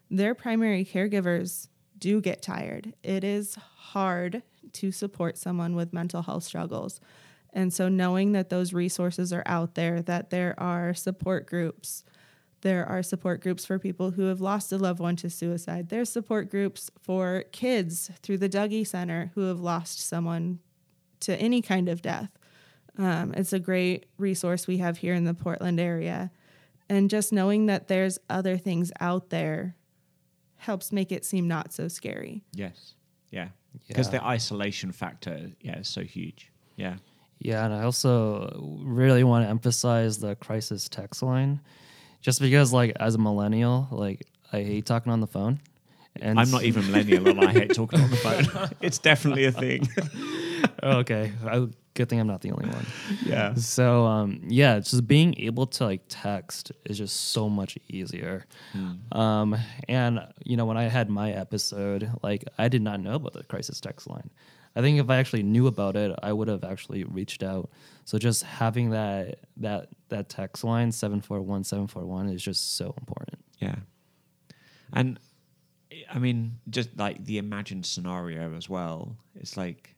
their 0.09 0.33
primary 0.35 0.83
caregivers 0.83 1.67
do 1.97 2.21
get 2.21 2.41
tired 2.41 2.93
it 3.03 3.23
is 3.23 3.55
hard 3.55 4.43
to 4.71 4.91
support 4.91 5.37
someone 5.37 5.75
with 5.75 5.93
mental 5.93 6.23
health 6.23 6.43
struggles 6.43 6.99
and 7.51 7.71
so 7.71 7.87
knowing 7.87 8.31
that 8.31 8.49
those 8.49 8.73
resources 8.73 9.31
are 9.31 9.43
out 9.45 9.75
there 9.75 10.01
that 10.01 10.29
there 10.29 10.55
are 10.57 10.93
support 10.93 11.45
groups 11.45 12.03
there 12.63 12.85
are 12.85 13.03
support 13.03 13.41
groups 13.41 13.65
for 13.65 13.77
people 13.77 14.11
who 14.11 14.23
have 14.23 14.39
lost 14.39 14.71
a 14.71 14.77
loved 14.77 15.01
one 15.01 15.17
to 15.17 15.29
suicide. 15.29 15.89
There's 15.89 16.09
support 16.09 16.49
groups 16.49 16.89
for 16.97 17.43
kids 17.51 18.09
through 18.21 18.37
the 18.37 18.47
Dougy 18.47 18.87
Center 18.87 19.31
who 19.35 19.41
have 19.41 19.59
lost 19.59 19.99
someone 19.99 20.59
to 21.19 21.35
any 21.35 21.61
kind 21.61 21.89
of 21.89 22.01
death. 22.01 22.29
Um, 22.97 23.33
it's 23.35 23.53
a 23.53 23.59
great 23.59 24.05
resource 24.17 24.67
we 24.67 24.77
have 24.77 24.97
here 24.97 25.13
in 25.13 25.23
the 25.23 25.33
Portland 25.33 25.79
area. 25.79 26.31
And 26.89 27.09
just 27.09 27.31
knowing 27.33 27.65
that 27.67 27.87
there's 27.87 28.19
other 28.29 28.57
things 28.57 28.91
out 28.99 29.29
there 29.29 29.75
helps 30.57 30.91
make 30.91 31.11
it 31.11 31.25
seem 31.25 31.47
not 31.47 31.73
so 31.73 31.87
scary. 31.87 32.43
Yes. 32.53 32.93
Yeah. 33.31 33.49
Because 33.87 34.07
Yeah. 34.07 34.19
the 34.19 34.25
isolation 34.25 34.91
factor, 34.91 35.51
yeah, 35.61 35.79
is 35.79 35.87
so 35.87 36.01
huge. 36.03 36.51
Yeah. 36.75 36.97
Yeah, 37.39 37.65
and 37.65 37.73
I 37.73 37.83
also 37.83 38.79
really 38.85 39.23
want 39.23 39.43
to 39.45 39.49
emphasize 39.49 40.19
the 40.19 40.35
crisis 40.35 40.87
text 40.87 41.21
line, 41.23 41.59
just 42.21 42.39
because, 42.39 42.71
like, 42.71 42.93
as 42.99 43.15
a 43.15 43.17
millennial, 43.17 43.87
like, 43.91 44.25
I 44.53 44.61
hate 44.63 44.85
talking 44.85 45.11
on 45.11 45.19
the 45.19 45.27
phone. 45.27 45.59
And 46.21 46.39
I'm 46.39 46.51
not 46.51 46.63
even 46.63 46.85
millennial 46.85 47.27
and 47.27 47.41
I 47.41 47.51
hate 47.51 47.73
talking 47.73 47.99
on 47.99 48.11
the 48.11 48.15
phone. 48.17 48.69
it's 48.81 48.99
definitely 48.99 49.45
a 49.45 49.51
thing. 49.51 49.89
Oh, 50.83 50.97
okay. 50.99 51.31
I, 51.45 51.67
good 51.93 52.09
thing 52.09 52.19
I'm 52.19 52.27
not 52.27 52.41
the 52.41 52.51
only 52.51 52.69
one. 52.69 52.85
yeah. 53.25 53.53
So, 53.55 54.05
um, 54.05 54.41
yeah, 54.47 54.79
just 54.79 55.07
being 55.07 55.33
able 55.39 55.65
to 55.67 55.85
like 55.85 56.01
text 56.09 56.71
is 56.85 56.97
just 56.97 57.31
so 57.31 57.49
much 57.49 57.77
easier. 57.87 58.45
Um, 59.11 59.55
and 59.87 60.19
you 60.43 60.57
know, 60.57 60.65
when 60.65 60.77
I 60.77 60.83
had 60.83 61.09
my 61.09 61.31
episode, 61.31 62.11
like, 62.21 62.43
I 62.57 62.67
did 62.67 62.81
not 62.81 62.99
know 62.99 63.15
about 63.15 63.33
the 63.33 63.43
crisis 63.43 63.79
text 63.79 64.09
line. 64.09 64.29
I 64.75 64.81
think 64.81 64.99
if 64.99 65.09
I 65.09 65.17
actually 65.17 65.43
knew 65.43 65.67
about 65.67 65.95
it, 65.95 66.17
I 66.23 66.33
would 66.33 66.47
have 66.47 66.63
actually 66.63 67.03
reached 67.03 67.43
out. 67.43 67.69
So 68.05 68.17
just 68.17 68.43
having 68.43 68.89
that 68.89 69.39
that 69.57 69.89
that 70.09 70.29
text 70.29 70.63
line 70.63 70.91
seven 70.91 71.21
four 71.21 71.41
one 71.41 71.63
seven 71.63 71.87
four 71.87 72.05
one 72.05 72.27
is 72.27 72.41
just 72.41 72.75
so 72.75 72.93
important. 72.97 73.39
Yeah. 73.59 73.75
And 74.91 75.19
I 76.11 76.19
mean, 76.19 76.59
just 76.69 76.97
like 76.97 77.23
the 77.23 77.37
imagined 77.37 77.85
scenario 77.85 78.55
as 78.55 78.67
well. 78.67 79.15
It's 79.35 79.57
like 79.57 79.92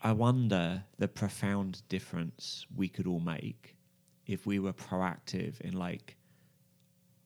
I 0.00 0.12
wonder 0.12 0.84
the 0.98 1.08
profound 1.08 1.82
difference 1.88 2.66
we 2.74 2.88
could 2.88 3.06
all 3.06 3.20
make 3.20 3.76
if 4.26 4.46
we 4.46 4.58
were 4.58 4.72
proactive 4.72 5.60
in 5.60 5.74
like 5.74 6.16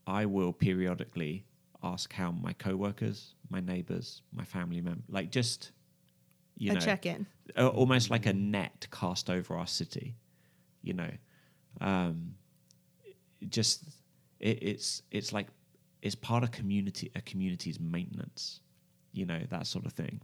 I 0.06 0.26
will 0.26 0.52
periodically 0.52 1.44
ask 1.82 2.12
how 2.12 2.30
my 2.32 2.52
coworkers, 2.52 3.34
my 3.50 3.60
neighbors, 3.60 4.22
my 4.32 4.44
family 4.44 4.80
members, 4.80 5.04
like 5.08 5.30
just 5.30 5.72
you 6.56 6.70
know 6.70 6.76
a 6.76 6.80
know, 6.80 6.84
check 6.86 7.06
in. 7.06 7.26
almost 7.56 8.10
like 8.10 8.26
a 8.26 8.32
net 8.32 8.86
cast 8.90 9.30
over 9.30 9.56
our 9.56 9.66
city 9.66 10.14
you 10.82 10.92
know 10.92 11.10
um 11.80 12.34
just 13.48 13.84
it, 14.40 14.62
it's 14.62 15.02
it's 15.10 15.32
like 15.32 15.48
it's 16.02 16.14
part 16.14 16.42
of 16.44 16.50
community 16.50 17.10
a 17.14 17.20
community's 17.22 17.80
maintenance 17.80 18.60
you 19.12 19.24
know 19.24 19.40
that 19.48 19.66
sort 19.66 19.86
of 19.86 19.92
thing 19.92 20.20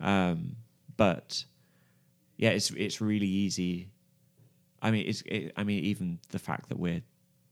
um 0.00 0.56
but 0.96 1.44
yeah 2.42 2.50
it's 2.50 2.70
it's 2.72 3.00
really 3.00 3.32
easy. 3.44 3.88
I 4.84 4.90
mean 4.90 5.04
it's 5.06 5.22
it, 5.22 5.52
i 5.56 5.62
mean 5.62 5.84
even 5.84 6.18
the 6.30 6.40
fact 6.40 6.68
that 6.70 6.78
we're 6.84 7.02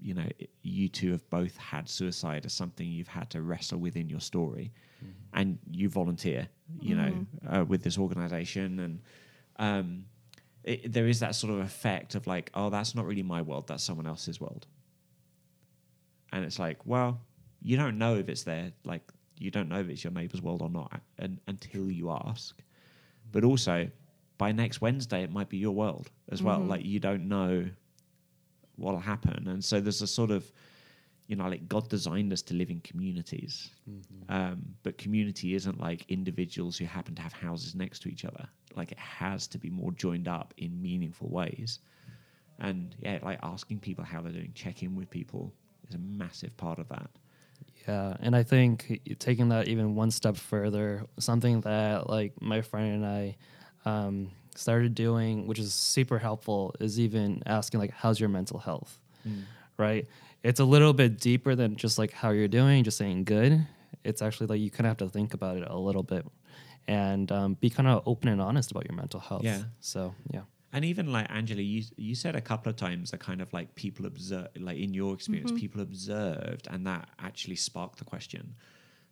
you 0.00 0.14
know 0.14 0.28
you 0.62 0.88
two 0.88 1.12
have 1.12 1.24
both 1.30 1.56
had 1.56 1.88
suicide 1.88 2.44
as 2.44 2.52
something 2.52 2.86
you've 2.88 3.14
had 3.20 3.30
to 3.30 3.40
wrestle 3.40 3.78
with 3.78 3.94
in 3.94 4.08
your 4.08 4.20
story, 4.32 4.72
and 5.32 5.58
you 5.70 5.88
volunteer, 5.88 6.48
you 6.80 6.96
know, 6.96 7.12
uh, 7.48 7.64
with 7.64 7.82
this 7.84 7.98
organization, 7.98 8.80
and 8.80 9.00
um, 9.66 10.06
it, 10.64 10.92
there 10.92 11.06
is 11.06 11.20
that 11.20 11.34
sort 11.36 11.52
of 11.52 11.60
effect 11.60 12.14
of 12.16 12.26
like, 12.26 12.50
oh, 12.54 12.68
that's 12.70 12.94
not 12.96 13.06
really 13.06 13.22
my 13.22 13.42
world, 13.42 13.68
that's 13.68 13.84
someone 13.84 14.08
else's 14.08 14.40
world, 14.40 14.66
and 16.32 16.44
it's 16.44 16.58
like, 16.58 16.78
well, 16.84 17.20
you 17.62 17.76
don't 17.76 17.96
know 17.96 18.16
if 18.16 18.28
it's 18.28 18.42
there, 18.42 18.72
like 18.84 19.02
you 19.38 19.50
don't 19.52 19.68
know 19.68 19.80
if 19.80 19.88
it's 19.88 20.02
your 20.02 20.12
neighbor's 20.12 20.42
world 20.42 20.62
or 20.62 20.70
not, 20.70 21.00
and, 21.18 21.38
until 21.46 21.90
you 21.90 22.10
ask, 22.10 22.58
but 23.30 23.44
also 23.44 23.88
by 24.40 24.52
next 24.52 24.80
Wednesday 24.80 25.22
it 25.22 25.30
might 25.30 25.50
be 25.50 25.58
your 25.58 25.74
world 25.74 26.10
as 26.32 26.42
well, 26.42 26.60
like 26.60 26.82
you 26.82 26.98
don't 26.98 27.28
know 27.28 27.68
what'll 28.76 28.98
happen. 29.14 29.46
And 29.48 29.62
so 29.62 29.82
there's 29.82 30.00
a 30.00 30.06
sort 30.06 30.30
of, 30.30 30.50
you 31.26 31.36
know, 31.36 31.46
like 31.46 31.68
God 31.68 31.90
designed 31.90 32.32
us 32.32 32.40
to 32.48 32.54
live 32.54 32.70
in 32.70 32.80
communities, 32.80 33.68
um, 34.30 34.62
but 34.82 34.96
community 34.96 35.54
isn't 35.54 35.78
like 35.78 36.06
individuals 36.08 36.78
who 36.78 36.86
happen 36.86 37.14
to 37.16 37.22
have 37.22 37.34
houses 37.34 37.74
next 37.74 37.98
to 38.02 38.08
each 38.08 38.24
other. 38.24 38.48
Like 38.74 38.92
it 38.92 38.98
has 38.98 39.46
to 39.48 39.58
be 39.58 39.68
more 39.68 39.92
joined 39.92 40.26
up 40.26 40.54
in 40.56 40.80
meaningful 40.80 41.28
ways. 41.28 41.80
And 42.60 42.96
yeah, 43.00 43.18
like 43.22 43.40
asking 43.42 43.80
people 43.80 44.04
how 44.04 44.22
they're 44.22 44.32
doing, 44.32 44.52
check 44.54 44.82
in 44.82 44.96
with 44.96 45.10
people 45.10 45.52
is 45.86 45.94
a 45.94 45.98
massive 45.98 46.56
part 46.56 46.78
of 46.78 46.88
that. 46.88 47.10
Yeah, 47.86 48.16
and 48.20 48.34
I 48.34 48.42
think 48.42 49.02
taking 49.18 49.50
that 49.50 49.68
even 49.68 49.94
one 49.94 50.10
step 50.10 50.36
further, 50.38 51.04
something 51.18 51.60
that 51.60 52.08
like 52.08 52.40
my 52.40 52.62
friend 52.62 52.94
and 52.94 53.06
I 53.06 53.36
um, 53.84 54.30
started 54.54 54.94
doing, 54.94 55.46
which 55.46 55.58
is 55.58 55.72
super 55.74 56.18
helpful, 56.18 56.74
is 56.80 56.98
even 56.98 57.42
asking 57.46 57.80
like, 57.80 57.92
"How's 57.92 58.20
your 58.20 58.28
mental 58.28 58.58
health?" 58.58 59.00
Right? 59.76 60.06
It's 60.42 60.60
a 60.60 60.64
little 60.64 60.92
bit 60.92 61.20
deeper 61.20 61.54
than 61.54 61.76
just 61.76 61.98
like 61.98 62.12
how 62.12 62.30
you're 62.30 62.48
doing, 62.48 62.84
just 62.84 62.96
saying 62.98 63.24
good. 63.24 63.66
It's 64.04 64.22
actually 64.22 64.46
like 64.46 64.60
you 64.60 64.70
kind 64.70 64.86
of 64.86 64.90
have 64.90 65.08
to 65.08 65.08
think 65.08 65.34
about 65.34 65.58
it 65.58 65.64
a 65.68 65.78
little 65.78 66.02
bit 66.02 66.26
and 66.88 67.30
um, 67.30 67.54
be 67.54 67.70
kind 67.70 67.88
of 67.88 68.02
open 68.06 68.28
and 68.28 68.40
honest 68.40 68.70
about 68.70 68.86
your 68.88 68.96
mental 68.96 69.20
health. 69.20 69.44
Yeah. 69.44 69.62
So 69.80 70.14
yeah. 70.32 70.42
And 70.72 70.84
even 70.84 71.12
like 71.12 71.26
Angela, 71.30 71.62
you 71.62 71.82
you 71.96 72.14
said 72.14 72.36
a 72.36 72.40
couple 72.40 72.70
of 72.70 72.76
times 72.76 73.10
that 73.10 73.20
kind 73.20 73.40
of 73.40 73.52
like 73.52 73.74
people 73.74 74.06
observe, 74.06 74.48
like 74.58 74.78
in 74.78 74.94
your 74.94 75.14
experience, 75.14 75.52
people 75.52 75.80
observed, 75.80 76.68
and 76.70 76.86
that 76.86 77.08
actually 77.18 77.56
sparked 77.56 77.98
the 77.98 78.04
question. 78.04 78.54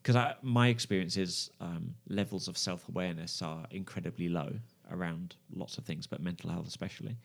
Because 0.02 0.34
my 0.42 0.68
experience 0.68 1.16
is 1.16 1.50
um, 1.60 1.94
levels 2.08 2.48
of 2.48 2.56
self 2.56 2.88
awareness 2.88 3.42
are 3.42 3.66
incredibly 3.70 4.28
low 4.28 4.52
around 4.90 5.36
lots 5.54 5.76
of 5.78 5.84
things, 5.84 6.06
but 6.06 6.20
mental 6.20 6.50
health 6.50 6.66
especially. 6.66 7.16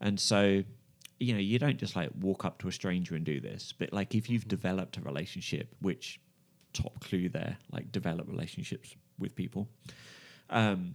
And 0.00 0.18
so, 0.18 0.62
you 1.18 1.32
know, 1.32 1.40
you 1.40 1.58
don't 1.58 1.78
just 1.78 1.96
like 1.96 2.10
walk 2.20 2.44
up 2.44 2.58
to 2.60 2.68
a 2.68 2.72
stranger 2.72 3.14
and 3.14 3.24
do 3.24 3.40
this, 3.40 3.72
but 3.76 3.92
like 3.92 4.14
if 4.14 4.30
you've 4.30 4.46
developed 4.48 4.96
a 4.96 5.00
relationship, 5.00 5.74
which 5.80 6.20
top 6.72 7.00
clue 7.00 7.28
there, 7.28 7.56
like 7.72 7.90
develop 7.92 8.28
relationships 8.28 8.94
with 9.18 9.34
people. 9.34 9.68
Um, 10.50 10.94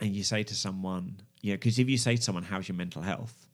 and 0.00 0.14
you 0.14 0.24
say 0.24 0.42
to 0.42 0.54
someone, 0.54 1.20
you 1.40 1.52
know, 1.52 1.56
because 1.56 1.78
if 1.78 1.88
you 1.88 1.98
say 1.98 2.16
to 2.16 2.22
someone, 2.22 2.42
"How's 2.42 2.68
your 2.68 2.76
mental 2.76 3.02
health?" 3.02 3.48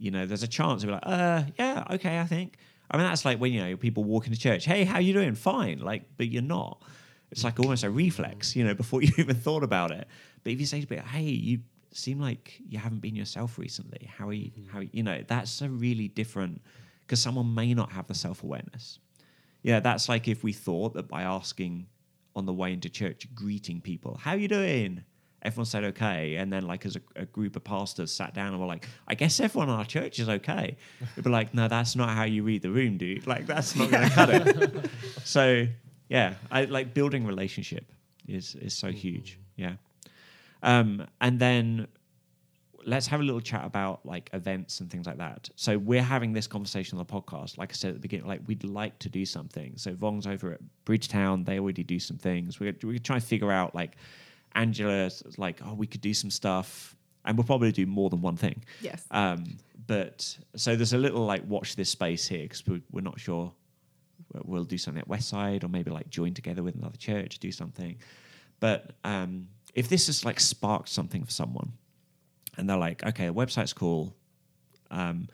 you 0.00 0.10
know, 0.10 0.26
there's 0.26 0.42
a 0.42 0.48
chance 0.48 0.82
they'll 0.82 0.88
be 0.88 0.94
like, 0.94 1.02
"Uh, 1.04 1.44
yeah, 1.58 1.84
okay, 1.90 2.18
I 2.18 2.24
think." 2.24 2.56
I 2.90 2.96
mean, 2.96 3.06
that's 3.06 3.24
like 3.24 3.38
when 3.38 3.52
you 3.52 3.64
know 3.64 3.76
people 3.76 4.04
walk 4.04 4.26
into 4.26 4.38
church, 4.38 4.64
"Hey, 4.64 4.84
how 4.84 4.98
you 4.98 5.12
doing?" 5.12 5.34
Fine, 5.34 5.78
like, 5.78 6.04
but 6.16 6.28
you're 6.28 6.42
not. 6.42 6.82
It's 7.30 7.44
like 7.44 7.60
almost 7.60 7.84
a 7.84 7.90
reflex, 7.90 8.56
you 8.56 8.64
know, 8.64 8.74
before 8.82 9.02
you 9.02 9.12
even 9.18 9.36
thought 9.36 9.62
about 9.62 9.92
it. 9.92 10.08
But 10.42 10.52
if 10.52 10.60
you 10.60 10.66
say 10.66 10.80
to 10.80 10.86
people, 10.86 11.06
"Hey, 11.06 11.22
you 11.22 11.60
seem 11.92 12.20
like 12.20 12.60
you 12.68 12.78
haven't 12.78 13.00
been 13.00 13.14
yourself 13.14 13.58
recently. 13.58 14.10
How 14.12 14.28
are 14.28 14.32
you? 14.32 14.50
Mm-hmm. 14.50 14.70
How 14.70 14.80
you 14.80 15.02
know?" 15.02 15.22
That's 15.26 15.62
a 15.62 15.68
really 15.68 16.08
different 16.08 16.60
because 17.06 17.20
someone 17.20 17.54
may 17.54 17.74
not 17.74 17.92
have 17.92 18.06
the 18.08 18.14
self 18.14 18.42
awareness. 18.42 18.98
Yeah, 19.62 19.80
that's 19.80 20.08
like 20.08 20.26
if 20.26 20.42
we 20.42 20.52
thought 20.52 20.94
that 20.94 21.06
by 21.06 21.22
asking 21.22 21.86
on 22.34 22.46
the 22.46 22.52
way 22.52 22.72
into 22.72 22.88
church, 22.88 23.28
greeting 23.34 23.80
people, 23.80 24.16
"How 24.16 24.34
you 24.34 24.48
doing?" 24.48 25.04
Everyone 25.42 25.64
said 25.66 25.84
okay, 25.84 26.36
and 26.36 26.52
then 26.52 26.66
like 26.66 26.84
as 26.84 26.96
a, 26.96 27.00
a 27.16 27.26
group 27.26 27.56
of 27.56 27.64
pastors 27.64 28.12
sat 28.12 28.34
down 28.34 28.48
and 28.48 28.60
were 28.60 28.66
like, 28.66 28.86
"I 29.08 29.14
guess 29.14 29.40
everyone 29.40 29.68
in 29.68 29.74
our 29.74 29.84
church 29.84 30.18
is 30.18 30.28
okay." 30.28 30.76
It'd 31.12 31.24
be 31.24 31.30
like, 31.30 31.54
"No, 31.54 31.68
that's 31.68 31.96
not 31.96 32.10
how 32.10 32.24
you 32.24 32.42
read 32.42 32.62
the 32.62 32.70
room, 32.70 32.98
dude. 32.98 33.26
Like 33.26 33.46
that's 33.46 33.74
not 33.76 33.90
going 33.90 34.08
to 34.08 34.14
cut 34.14 34.30
it." 34.30 34.90
so 35.24 35.66
yeah, 36.08 36.34
I 36.50 36.64
like 36.64 36.92
building 36.92 37.26
relationship 37.26 37.90
is 38.28 38.54
is 38.54 38.74
so 38.74 38.90
huge. 38.90 39.38
Yeah, 39.56 39.74
um, 40.62 41.06
and 41.20 41.38
then 41.38 41.88
let's 42.86 43.06
have 43.06 43.20
a 43.20 43.22
little 43.22 43.40
chat 43.40 43.64
about 43.64 44.04
like 44.06 44.30
events 44.32 44.80
and 44.80 44.90
things 44.90 45.06
like 45.06 45.18
that. 45.18 45.48
So 45.56 45.78
we're 45.78 46.02
having 46.02 46.32
this 46.32 46.46
conversation 46.46 46.98
on 46.98 47.06
the 47.06 47.12
podcast. 47.12 47.58
Like 47.58 47.72
I 47.72 47.74
said 47.74 47.88
at 47.88 47.94
the 47.94 48.00
beginning, 48.00 48.26
like 48.26 48.40
we'd 48.46 48.64
like 48.64 48.98
to 49.00 49.08
do 49.08 49.24
something. 49.26 49.74
So 49.76 49.94
Vong's 49.94 50.26
over 50.26 50.52
at 50.52 50.60
Bridgetown. 50.84 51.44
They 51.44 51.58
already 51.58 51.84
do 51.84 51.98
some 51.98 52.16
things. 52.16 52.60
We're 52.60 52.74
we're 52.82 52.98
trying 52.98 53.20
to 53.20 53.26
figure 53.26 53.50
out 53.50 53.74
like 53.74 53.96
Angela's 54.54 55.22
like, 55.36 55.60
oh, 55.64 55.74
we 55.74 55.86
could 55.86 56.00
do 56.00 56.14
some 56.14 56.30
stuff, 56.30 56.96
and 57.24 57.36
we'll 57.36 57.46
probably 57.46 57.72
do 57.72 57.86
more 57.86 58.10
than 58.10 58.20
one 58.20 58.36
thing. 58.36 58.64
Yes. 58.80 59.04
Um, 59.10 59.44
but 59.86 60.36
so 60.56 60.76
there's 60.76 60.92
a 60.92 60.98
little 60.98 61.24
like 61.24 61.46
watch 61.46 61.76
this 61.76 61.90
space 61.90 62.26
here 62.26 62.42
because 62.42 62.66
we're, 62.66 62.80
we're 62.90 63.00
not 63.00 63.18
sure. 63.18 63.52
We'll 64.44 64.64
do 64.64 64.78
something 64.78 65.00
at 65.00 65.08
Westside 65.08 65.64
or 65.64 65.68
maybe 65.68 65.90
like 65.90 66.08
join 66.10 66.34
together 66.34 66.62
with 66.62 66.76
another 66.76 66.96
church, 66.96 67.38
do 67.38 67.50
something. 67.50 67.96
But 68.60 68.92
um, 69.02 69.48
if 69.74 69.88
this 69.88 70.06
has 70.06 70.24
like 70.24 70.38
sparked 70.38 70.88
something 70.88 71.24
for 71.24 71.30
someone, 71.30 71.72
and 72.56 72.68
they're 72.68 72.76
like, 72.76 73.04
okay, 73.04 73.26
the 73.26 73.34
website's 73.34 73.72
cool, 73.72 74.14
um, 74.90 75.28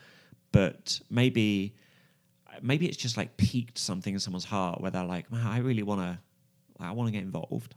but 0.53 1.01
maybe 1.11 1.75
maybe 2.62 2.87
it's 2.87 2.97
just 2.97 3.17
like 3.17 3.37
piqued 3.37 3.79
something 3.79 4.14
in 4.14 4.21
someone's 4.21 4.45
heart 4.45 4.81
where 4.81 4.91
they're 4.91 5.05
like, 5.05 5.31
man, 5.31 5.47
I 5.47 5.59
really 5.59 5.83
want 5.83 6.01
to, 6.01 6.19
I 6.81 6.93
want 6.93 7.09
to 7.09 7.12
get 7.12 7.23
involved, 7.23 7.75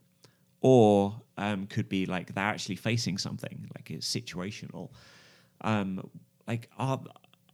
or 0.62 1.22
um, 1.38 1.68
could 1.68 1.88
be 1.89 2.05
like 2.05 2.34
they're 2.34 2.43
actually 2.43 2.76
facing 2.76 3.18
something 3.18 3.70
like 3.76 3.91
it's 3.91 4.14
situational. 4.14 4.89
Um, 5.62 6.10
like 6.47 6.70
are 6.78 6.99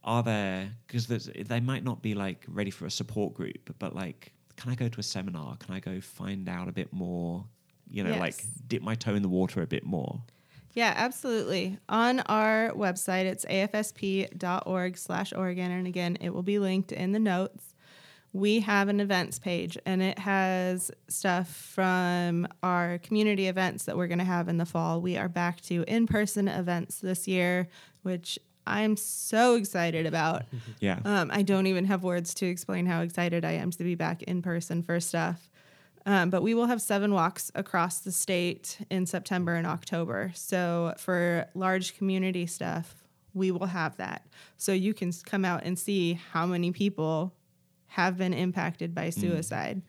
are 0.04 0.22
there 0.22 0.70
because 0.86 1.06
they 1.06 1.60
might 1.60 1.84
not 1.84 2.02
be 2.02 2.14
like 2.14 2.44
ready 2.48 2.70
for 2.70 2.86
a 2.86 2.90
support 2.90 3.34
group, 3.34 3.74
but 3.78 3.94
like, 3.94 4.32
can 4.56 4.70
I 4.70 4.74
go 4.74 4.88
to 4.88 5.00
a 5.00 5.02
seminar? 5.02 5.56
Can 5.56 5.74
I 5.74 5.80
go 5.80 6.00
find 6.00 6.48
out 6.48 6.68
a 6.68 6.72
bit 6.72 6.92
more? 6.92 7.44
You 7.90 8.04
know, 8.04 8.16
like 8.18 8.42
dip 8.66 8.82
my 8.82 8.94
toe 8.94 9.14
in 9.14 9.22
the 9.22 9.28
water 9.28 9.62
a 9.62 9.66
bit 9.66 9.84
more. 9.84 10.22
Yeah, 10.74 10.92
absolutely. 10.94 11.78
On 11.88 12.20
our 12.20 12.70
website, 12.72 13.24
it's 13.24 13.46
afsp.org 13.46 14.98
slash 14.98 15.32
Oregon. 15.32 15.70
And 15.70 15.86
again, 15.86 16.18
it 16.20 16.34
will 16.34 16.42
be 16.42 16.58
linked 16.58 16.92
in 16.92 17.12
the 17.12 17.18
notes. 17.18 17.74
We 18.32 18.60
have 18.60 18.88
an 18.88 19.00
events 19.00 19.38
page 19.38 19.78
and 19.86 20.02
it 20.02 20.18
has 20.18 20.90
stuff 21.08 21.48
from 21.48 22.46
our 22.62 22.98
community 22.98 23.48
events 23.48 23.84
that 23.84 23.96
we're 23.96 24.08
going 24.08 24.18
to 24.18 24.24
have 24.24 24.48
in 24.48 24.58
the 24.58 24.66
fall. 24.66 25.00
We 25.00 25.16
are 25.16 25.28
back 25.28 25.60
to 25.62 25.84
in 25.88 26.06
person 26.06 26.46
events 26.48 26.98
this 26.98 27.26
year, 27.26 27.68
which 28.02 28.38
I'm 28.66 28.96
so 28.96 29.54
excited 29.54 30.06
about. 30.06 30.42
Yeah. 30.80 30.98
Um, 31.04 31.30
I 31.32 31.42
don't 31.42 31.66
even 31.66 31.86
have 31.86 32.04
words 32.04 32.34
to 32.34 32.46
explain 32.46 32.84
how 32.84 33.00
excited 33.00 33.44
I 33.44 33.52
am 33.52 33.70
to 33.70 33.82
be 33.82 33.94
back 33.94 34.22
in 34.24 34.42
person 34.42 34.82
for 34.82 35.00
stuff. 35.00 35.48
Um, 36.04 36.28
but 36.30 36.42
we 36.42 36.54
will 36.54 36.66
have 36.66 36.82
seven 36.82 37.12
walks 37.12 37.50
across 37.54 37.98
the 38.00 38.12
state 38.12 38.78
in 38.90 39.06
September 39.06 39.54
and 39.54 39.66
October. 39.66 40.32
So 40.34 40.94
for 40.98 41.46
large 41.54 41.96
community 41.96 42.46
stuff, 42.46 42.94
we 43.34 43.50
will 43.50 43.66
have 43.66 43.96
that. 43.96 44.26
So 44.56 44.72
you 44.72 44.94
can 44.94 45.12
come 45.24 45.44
out 45.44 45.62
and 45.64 45.78
see 45.78 46.20
how 46.32 46.46
many 46.46 46.72
people 46.72 47.32
have 47.88 48.16
been 48.16 48.34
impacted 48.34 48.94
by 48.94 49.08
mm. 49.08 49.20
suicide. 49.20 49.82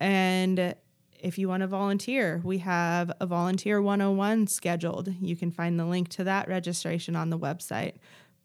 And 0.00 0.74
if 1.20 1.38
you 1.38 1.48
want 1.48 1.60
to 1.60 1.68
volunteer, 1.68 2.40
we 2.44 2.58
have 2.58 3.12
a 3.20 3.26
Volunteer 3.26 3.80
101 3.80 4.48
scheduled. 4.48 5.14
You 5.20 5.36
can 5.36 5.50
find 5.50 5.78
the 5.78 5.84
link 5.84 6.08
to 6.10 6.24
that 6.24 6.48
registration 6.48 7.14
on 7.14 7.30
the 7.30 7.38
website. 7.38 7.94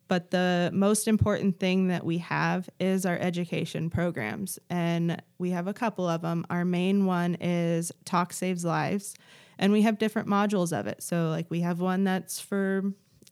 But 0.06 0.30
the 0.30 0.70
most 0.72 1.06
important 1.06 1.60
thing 1.60 1.88
that 1.88 2.04
we 2.04 2.18
have 2.18 2.70
is 2.80 3.04
our 3.04 3.18
education 3.18 3.90
programs. 3.90 4.58
And 4.70 5.22
we 5.38 5.50
have 5.50 5.66
a 5.66 5.74
couple 5.74 6.08
of 6.08 6.22
them. 6.22 6.46
Our 6.48 6.64
main 6.64 7.04
one 7.04 7.34
is 7.40 7.92
Talk 8.04 8.32
Saves 8.32 8.64
Lives. 8.64 9.14
And 9.58 9.72
we 9.72 9.82
have 9.82 9.98
different 9.98 10.28
modules 10.28 10.78
of 10.78 10.86
it. 10.86 11.02
So, 11.02 11.28
like, 11.28 11.46
we 11.50 11.60
have 11.60 11.80
one 11.80 12.04
that's 12.04 12.40
for 12.40 12.84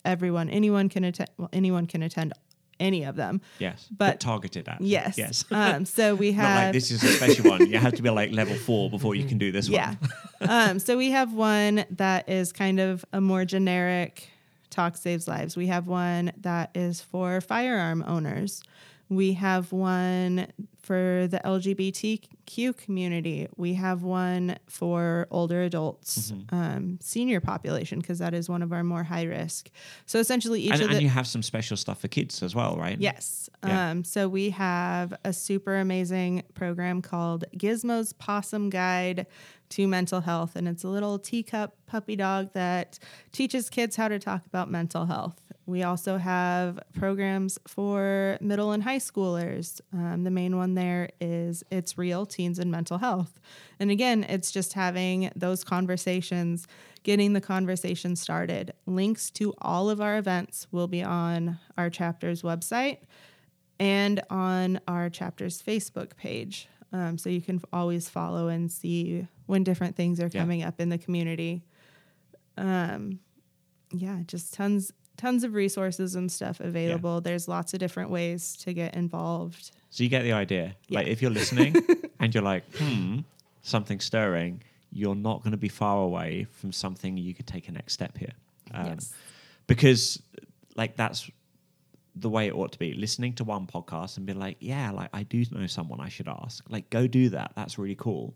everyone. 0.04 0.50
Anyone 0.50 0.88
can 0.88 1.04
attend. 1.04 1.30
Well, 1.38 1.48
anyone 1.52 1.86
can 1.86 2.02
attend 2.02 2.34
any 2.78 3.04
of 3.04 3.16
them. 3.16 3.40
Yes, 3.58 3.88
But- 3.96 4.20
targeted 4.20 4.68
at. 4.68 4.80
Yes. 4.80 5.16
yes. 5.18 5.44
Um, 5.50 5.84
so 5.84 6.14
we 6.24 6.32
have. 6.32 6.64
like 6.66 6.72
this 6.72 6.90
is 6.90 7.02
a 7.02 7.08
special 7.08 7.50
one. 7.50 7.68
You 7.70 7.78
have 7.78 7.94
to 7.94 8.02
be 8.02 8.10
like 8.10 8.32
level 8.32 8.54
four 8.56 8.90
before 8.96 9.14
you 9.14 9.24
can 9.24 9.38
do 9.38 9.50
this 9.52 9.68
Yeah. 9.68 9.94
one. 10.40 10.50
um, 10.50 10.78
so 10.78 10.96
we 10.96 11.10
have 11.10 11.32
one 11.32 11.84
that 11.90 12.28
is 12.28 12.52
kind 12.52 12.78
of 12.80 13.04
a 13.12 13.20
more 13.20 13.44
generic 13.44 14.28
talk 14.70 14.96
saves 14.96 15.26
lives. 15.26 15.56
We 15.56 15.68
have 15.68 15.86
one 15.86 16.32
that 16.42 16.70
is 16.74 17.00
for 17.00 17.40
firearm 17.40 18.04
owners. 18.06 18.62
We 19.08 19.34
have 19.34 19.72
one 19.72 20.48
for 20.86 21.26
the 21.28 21.40
LGBTQ 21.44 22.76
community. 22.76 23.48
We 23.56 23.74
have 23.74 24.02
one 24.02 24.56
for 24.68 25.26
older 25.30 25.62
adults, 25.62 26.30
Mm-hmm. 26.32 26.54
um, 26.54 26.98
senior 27.00 27.40
population, 27.40 28.00
because 28.00 28.18
that 28.20 28.34
is 28.34 28.48
one 28.48 28.62
of 28.62 28.72
our 28.72 28.84
more 28.84 29.02
high 29.04 29.24
risk. 29.24 29.70
So 30.06 30.18
essentially, 30.18 30.60
each 30.62 30.72
And, 30.72 30.82
of 30.82 30.88
the 30.90 30.94
and 30.96 31.02
you 31.02 31.08
have 31.08 31.26
some 31.26 31.42
special 31.42 31.76
stuff 31.76 32.00
for 32.00 32.08
kids 32.08 32.42
as 32.42 32.54
well, 32.54 32.76
right? 32.76 32.98
Yes. 33.00 33.50
Yeah. 33.66 33.90
Um, 33.90 34.04
so 34.04 34.28
we 34.28 34.50
have 34.50 35.12
a 35.24 35.32
super 35.32 35.76
amazing 35.76 36.44
program 36.54 37.02
called 37.02 37.44
Gizmo's 37.56 38.12
Pawesome 38.12 38.70
Guide 38.70 39.26
to 39.70 39.88
Mental 39.88 40.20
Health. 40.20 40.54
And 40.54 40.68
it's 40.68 40.84
a 40.84 40.88
little 40.88 41.18
teacup 41.18 41.74
puppy 41.86 42.14
dog 42.14 42.52
that 42.52 42.98
teaches 43.32 43.68
kids 43.70 43.96
how 43.96 44.06
to 44.08 44.18
talk 44.20 44.46
about 44.46 44.70
mental 44.70 45.06
health. 45.06 45.40
We 45.66 45.82
also 45.82 46.16
have 46.16 46.78
programs 46.94 47.58
for 47.66 48.38
middle 48.40 48.70
and 48.70 48.84
high 48.84 48.98
schoolers. 48.98 49.80
Um, 49.92 50.22
the 50.22 50.30
main 50.30 50.56
one 50.56 50.74
there 50.74 51.08
is 51.20 51.64
It's 51.72 51.98
Real 51.98 52.24
Teens 52.24 52.60
and 52.60 52.70
Mental 52.70 52.98
Health. 52.98 53.40
And 53.80 53.90
again, 53.90 54.24
it's 54.28 54.52
just 54.52 54.74
having 54.74 55.30
those 55.34 55.64
conversations, 55.64 56.68
getting 57.02 57.32
the 57.32 57.40
conversation 57.40 58.14
started. 58.14 58.74
Links 58.86 59.28
to 59.32 59.54
all 59.60 59.90
of 59.90 60.00
our 60.00 60.18
events 60.18 60.68
will 60.70 60.86
be 60.86 61.02
on 61.02 61.58
our 61.76 61.90
chapter's 61.90 62.42
website 62.42 62.98
and 63.80 64.22
on 64.30 64.80
our 64.86 65.10
chapter's 65.10 65.60
Facebook 65.60 66.16
page. 66.16 66.68
Um, 66.92 67.18
so 67.18 67.28
you 67.28 67.42
can 67.42 67.60
always 67.72 68.08
follow 68.08 68.46
and 68.46 68.70
see 68.70 69.26
when 69.46 69.64
different 69.64 69.96
things 69.96 70.20
are 70.20 70.30
Yeah. 70.32 70.40
coming 70.40 70.62
up 70.62 70.80
in 70.80 70.90
the 70.90 70.98
community. 70.98 71.64
Um, 72.56 73.18
yeah, 73.90 74.20
just 74.26 74.54
tons 74.54 74.92
tons 75.16 75.44
of 75.44 75.54
resources 75.54 76.14
and 76.14 76.30
stuff 76.30 76.60
available. 76.60 77.20
There's 77.20 77.48
lots 77.48 77.72
of 77.74 77.80
different 77.80 78.10
ways 78.10 78.56
to 78.58 78.72
get 78.72 78.94
involved. 78.94 79.70
So 79.90 80.02
you 80.04 80.10
get 80.10 80.22
the 80.22 80.32
idea. 80.32 80.76
Like 80.90 81.06
if 81.06 81.22
you're 81.22 81.30
listening 81.30 81.76
and 82.20 82.34
you're 82.34 82.42
like, 82.42 82.64
hmm, 82.76 83.20
something 83.62 84.00
stirring, 84.00 84.62
you're 84.92 85.14
not 85.14 85.42
going 85.42 85.52
to 85.52 85.56
be 85.56 85.68
far 85.68 86.02
away 86.02 86.46
from 86.52 86.72
something 86.72 87.16
you 87.16 87.34
could 87.34 87.46
take 87.46 87.68
a 87.68 87.72
next 87.72 87.92
step 87.92 88.16
here. 88.16 88.32
Um, 88.72 88.86
Yes. 88.86 89.14
Because 89.66 90.22
like 90.76 90.96
that's 90.96 91.28
the 92.14 92.30
way 92.30 92.46
it 92.46 92.54
ought 92.54 92.72
to 92.72 92.78
be. 92.78 92.94
Listening 92.94 93.32
to 93.34 93.44
one 93.44 93.66
podcast 93.66 94.16
and 94.16 94.26
be 94.26 94.32
like, 94.32 94.56
yeah, 94.60 94.90
like 94.90 95.10
I 95.12 95.22
do 95.22 95.44
know 95.50 95.66
someone 95.66 96.00
I 96.00 96.08
should 96.08 96.28
ask. 96.28 96.64
Like 96.68 96.88
go 96.90 97.06
do 97.06 97.30
that. 97.30 97.52
That's 97.56 97.78
really 97.78 97.96
cool. 97.96 98.34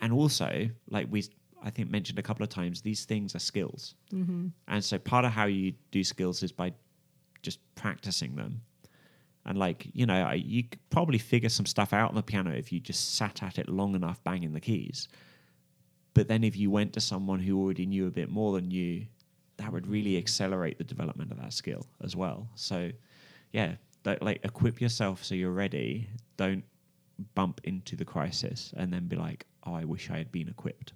And 0.00 0.12
also, 0.12 0.68
like 0.88 1.06
we 1.10 1.24
I 1.64 1.70
think 1.70 1.90
mentioned 1.90 2.18
a 2.18 2.22
couple 2.22 2.44
of 2.44 2.50
times, 2.50 2.82
these 2.82 3.04
things 3.06 3.34
are 3.34 3.40
skills. 3.40 3.94
Mm-hmm. 4.12 4.48
And 4.68 4.84
so 4.84 4.98
part 4.98 5.24
of 5.24 5.32
how 5.32 5.46
you 5.46 5.72
do 5.90 6.04
skills 6.04 6.42
is 6.42 6.52
by 6.52 6.74
just 7.42 7.58
practicing 7.74 8.36
them. 8.36 8.60
And 9.46 9.58
like, 9.58 9.86
you 9.92 10.06
know, 10.06 10.22
I, 10.22 10.34
you 10.34 10.64
could 10.64 10.90
probably 10.90 11.18
figure 11.18 11.48
some 11.48 11.66
stuff 11.66 11.92
out 11.92 12.10
on 12.10 12.14
the 12.16 12.22
piano 12.22 12.50
if 12.50 12.70
you 12.72 12.80
just 12.80 13.14
sat 13.16 13.42
at 13.42 13.58
it 13.58 13.68
long 13.68 13.94
enough 13.94 14.22
banging 14.24 14.52
the 14.52 14.60
keys. 14.60 15.08
But 16.12 16.28
then 16.28 16.44
if 16.44 16.56
you 16.56 16.70
went 16.70 16.92
to 16.94 17.00
someone 17.00 17.40
who 17.40 17.60
already 17.60 17.86
knew 17.86 18.06
a 18.06 18.10
bit 18.10 18.28
more 18.28 18.52
than 18.52 18.70
you, 18.70 19.06
that 19.56 19.72
would 19.72 19.86
really 19.86 20.16
accelerate 20.16 20.78
the 20.78 20.84
development 20.84 21.32
of 21.32 21.40
that 21.40 21.52
skill 21.52 21.86
as 22.02 22.14
well. 22.14 22.48
So, 22.54 22.90
yeah, 23.52 23.74
that, 24.02 24.22
like 24.22 24.40
equip 24.44 24.80
yourself 24.80 25.24
so 25.24 25.34
you're 25.34 25.50
ready. 25.50 26.08
Don't 26.36 26.64
bump 27.34 27.60
into 27.64 27.96
the 27.96 28.04
crisis 28.04 28.72
and 28.76 28.92
then 28.92 29.06
be 29.06 29.16
like, 29.16 29.46
oh, 29.64 29.74
I 29.74 29.84
wish 29.84 30.10
I 30.10 30.18
had 30.18 30.30
been 30.30 30.48
equipped. 30.48 30.92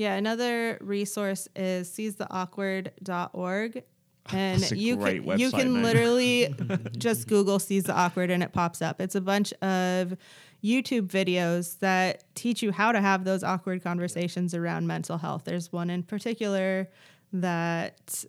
Yeah, 0.00 0.14
another 0.14 0.78
resource 0.80 1.46
is 1.54 1.90
seizetheawkward.org. 1.90 3.84
And 4.32 4.70
you 4.72 4.96
great 4.96 5.24
can, 5.24 5.38
you 5.40 5.50
can 5.50 5.72
name. 5.72 5.82
literally 5.82 6.54
just 6.98 7.26
Google 7.26 7.58
Seize 7.58 7.84
the 7.84 7.94
Awkward 7.94 8.30
and 8.30 8.42
it 8.42 8.52
pops 8.52 8.80
up. 8.80 9.00
It's 9.00 9.14
a 9.14 9.20
bunch 9.20 9.52
of 9.54 10.14
YouTube 10.62 11.08
videos 11.08 11.78
that 11.80 12.22
teach 12.34 12.62
you 12.62 12.70
how 12.70 12.92
to 12.92 13.00
have 13.00 13.24
those 13.24 13.42
awkward 13.42 13.82
conversations 13.82 14.54
around 14.54 14.86
mental 14.86 15.18
health. 15.18 15.44
There's 15.46 15.72
one 15.72 15.90
in 15.90 16.02
particular 16.04 16.90
that 17.32 18.24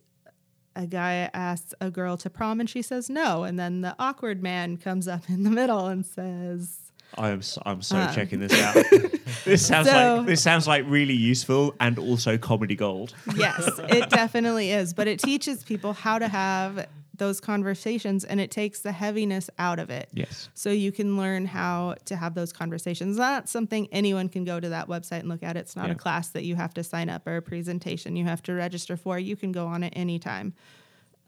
a 0.76 0.88
guy 0.88 1.30
asks 1.34 1.76
a 1.82 1.92
girl 1.92 2.18
to 2.18 2.30
prom 2.30 2.60
and 2.62 2.70
she 2.70 2.82
says 2.82 3.10
no. 3.10 3.44
And 3.44 3.60
then 3.60 3.82
the 3.82 3.96
awkward 4.00 4.42
man 4.42 4.78
comes 4.78 5.08
up 5.08 5.30
in 5.30 5.44
the 5.44 5.52
middle 5.52 5.88
and 5.88 6.06
says, 6.06 6.81
I 7.18 7.30
am 7.30 7.42
so, 7.42 7.62
I'm 7.66 7.82
so 7.82 7.98
Um. 7.98 8.14
checking 8.16 8.40
this 8.40 8.54
out. 8.62 8.76
this 9.46 9.66
sounds 9.66 9.88
So- 9.90 10.18
like 10.18 10.26
this 10.28 10.42
sounds 10.42 10.68
like 10.68 10.86
really 10.88 11.14
useful 11.14 11.76
and 11.80 11.98
also 12.00 12.38
comedy 12.38 12.76
gold. 12.76 13.14
Yes, 13.36 13.70
it 13.90 14.10
definitely 14.10 14.72
is. 14.72 14.94
But 14.94 15.08
it 15.08 15.20
teaches 15.20 15.64
people 15.64 15.94
how 15.94 16.20
to 16.20 16.28
have 16.28 16.88
those 17.18 17.40
conversations 17.40 18.24
and 18.24 18.40
it 18.40 18.50
takes 18.50 18.80
the 18.80 18.92
heaviness 18.92 19.48
out 19.60 19.78
of 19.78 19.92
it. 19.92 20.10
Yes. 20.14 20.50
So 20.56 20.72
you 20.72 20.92
can 20.92 21.18
learn 21.18 21.46
how 21.46 21.96
to 22.06 22.16
have 22.16 22.34
those 22.34 22.52
conversations. 22.52 23.18
Not 23.18 23.48
something 23.48 23.88
anyone 23.92 24.28
can 24.28 24.44
go 24.44 24.60
to 24.60 24.70
that 24.70 24.88
website 24.88 25.20
and 25.20 25.30
look 25.30 25.44
at. 25.44 25.56
It's 25.56 25.76
not 25.76 25.88
Yeah. 25.88 25.92
a 25.94 25.96
class 25.96 26.30
that 26.30 26.46
you 26.46 26.56
have 26.56 26.74
to 26.76 26.84
sign 26.84 27.10
up 27.10 27.28
or 27.28 27.36
a 27.36 27.42
presentation 27.42 28.16
you 28.16 28.26
have 28.26 28.42
to 28.44 28.54
register 28.54 28.98
for. 28.98 29.20
You 29.20 29.36
can 29.36 29.52
go 29.52 29.68
on 29.68 29.84
it 29.84 29.94
anytime. 29.96 30.54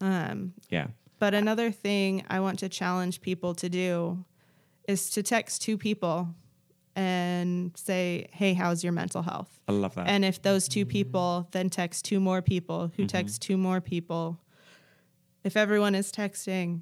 Yeah. 0.01 0.87
But 1.19 1.33
another 1.33 1.71
thing 1.71 2.23
I 2.27 2.39
want 2.39 2.59
to 2.59 2.69
challenge 2.69 3.21
people 3.21 3.53
to 3.55 3.69
do 3.69 4.25
is 4.87 5.09
to 5.11 5.23
text 5.23 5.61
two 5.61 5.77
people 5.77 6.33
and 6.95 7.71
say, 7.75 8.27
Hey, 8.31 8.53
how's 8.53 8.83
your 8.83 8.93
mental 8.93 9.21
health? 9.21 9.59
I 9.67 9.71
love 9.71 9.95
that. 9.95 10.07
And 10.07 10.23
if 10.23 10.41
those 10.41 10.67
two 10.67 10.85
people 10.85 11.47
then 11.51 11.69
text 11.69 12.05
two 12.05 12.19
more 12.19 12.41
people 12.41 12.91
who 12.95 13.03
mm-hmm. 13.03 13.07
text 13.07 13.41
two 13.41 13.57
more 13.57 13.81
people, 13.81 14.39
if 15.43 15.57
everyone 15.57 15.95
is 15.95 16.11
texting, 16.11 16.81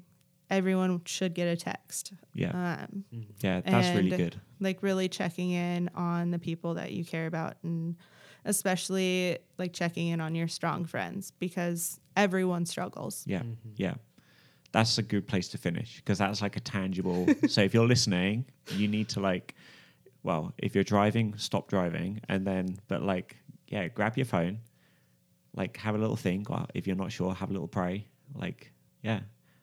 everyone 0.50 1.00
should 1.06 1.34
get 1.34 1.48
a 1.48 1.56
text. 1.56 2.12
yeah. 2.34 2.50
Um, 2.50 3.04
mm-hmm. 3.14 3.30
yeah, 3.38 3.60
that's 3.62 3.96
really 3.96 4.16
good. 4.16 4.40
Like 4.60 4.82
really 4.82 5.08
checking 5.08 5.50
in 5.50 5.90
on 5.94 6.30
the 6.30 6.38
people 6.38 6.74
that 6.74 6.92
you 6.92 7.04
care 7.04 7.26
about 7.26 7.56
and 7.62 7.96
especially 8.44 9.38
like 9.58 9.72
checking 9.72 10.08
in 10.08 10.20
on 10.20 10.34
your 10.34 10.48
strong 10.48 10.84
friends 10.84 11.32
because 11.38 12.00
everyone 12.16 12.66
struggles. 12.66 13.24
Yeah. 13.26 13.40
Mm-hmm. 13.40 13.70
Yeah. 13.76 13.94
That's 14.72 14.98
a 14.98 15.02
good 15.02 15.26
place 15.28 15.48
to 15.48 15.58
finish 15.58 15.96
because 15.96 16.18
that's 16.18 16.42
like 16.42 16.56
a 16.56 16.60
tangible. 16.60 17.28
so 17.48 17.60
if 17.60 17.74
you're 17.74 17.86
listening, 17.86 18.46
you 18.74 18.88
need 18.88 19.08
to 19.10 19.20
like, 19.20 19.54
well, 20.22 20.52
if 20.58 20.74
you're 20.74 20.84
driving, 20.84 21.34
stop 21.36 21.68
driving, 21.68 22.20
and 22.28 22.46
then, 22.46 22.78
but 22.88 23.02
like, 23.02 23.36
yeah, 23.68 23.88
grab 23.88 24.16
your 24.16 24.26
phone, 24.26 24.58
like 25.54 25.76
have 25.76 25.94
a 25.94 25.98
little 25.98 26.16
think. 26.16 26.50
Or 26.50 26.66
if 26.74 26.86
you're 26.86 26.96
not 26.96 27.12
sure, 27.12 27.34
have 27.34 27.50
a 27.50 27.52
little 27.52 27.68
pray. 27.68 28.06
Like, 28.34 28.72
yeah, 29.02 29.20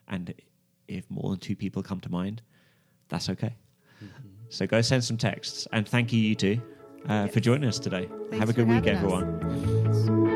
and 0.08 0.34
if 0.88 1.10
more 1.10 1.32
than 1.32 1.40
two 1.40 1.56
people 1.56 1.82
come 1.82 2.00
to 2.02 2.12
mind, 2.12 2.42
that's 3.08 3.30
okay. 3.30 3.56
So 4.50 4.66
go 4.66 4.82
send 4.82 5.04
some 5.04 5.18
texts, 5.18 5.68
and 5.72 5.88
thank 5.88 6.12
you, 6.12 6.20
you 6.20 6.36
two, 6.36 6.62
uh, 7.08 7.28
for 7.28 7.40
joining 7.40 7.70
us 7.70 7.78
today. 7.78 8.10
Thanks 8.30 8.40
have 8.40 8.50
a 8.50 8.54
good 8.54 8.68
week, 8.68 8.88
everyone. 8.88 9.24
us. 9.44 10.29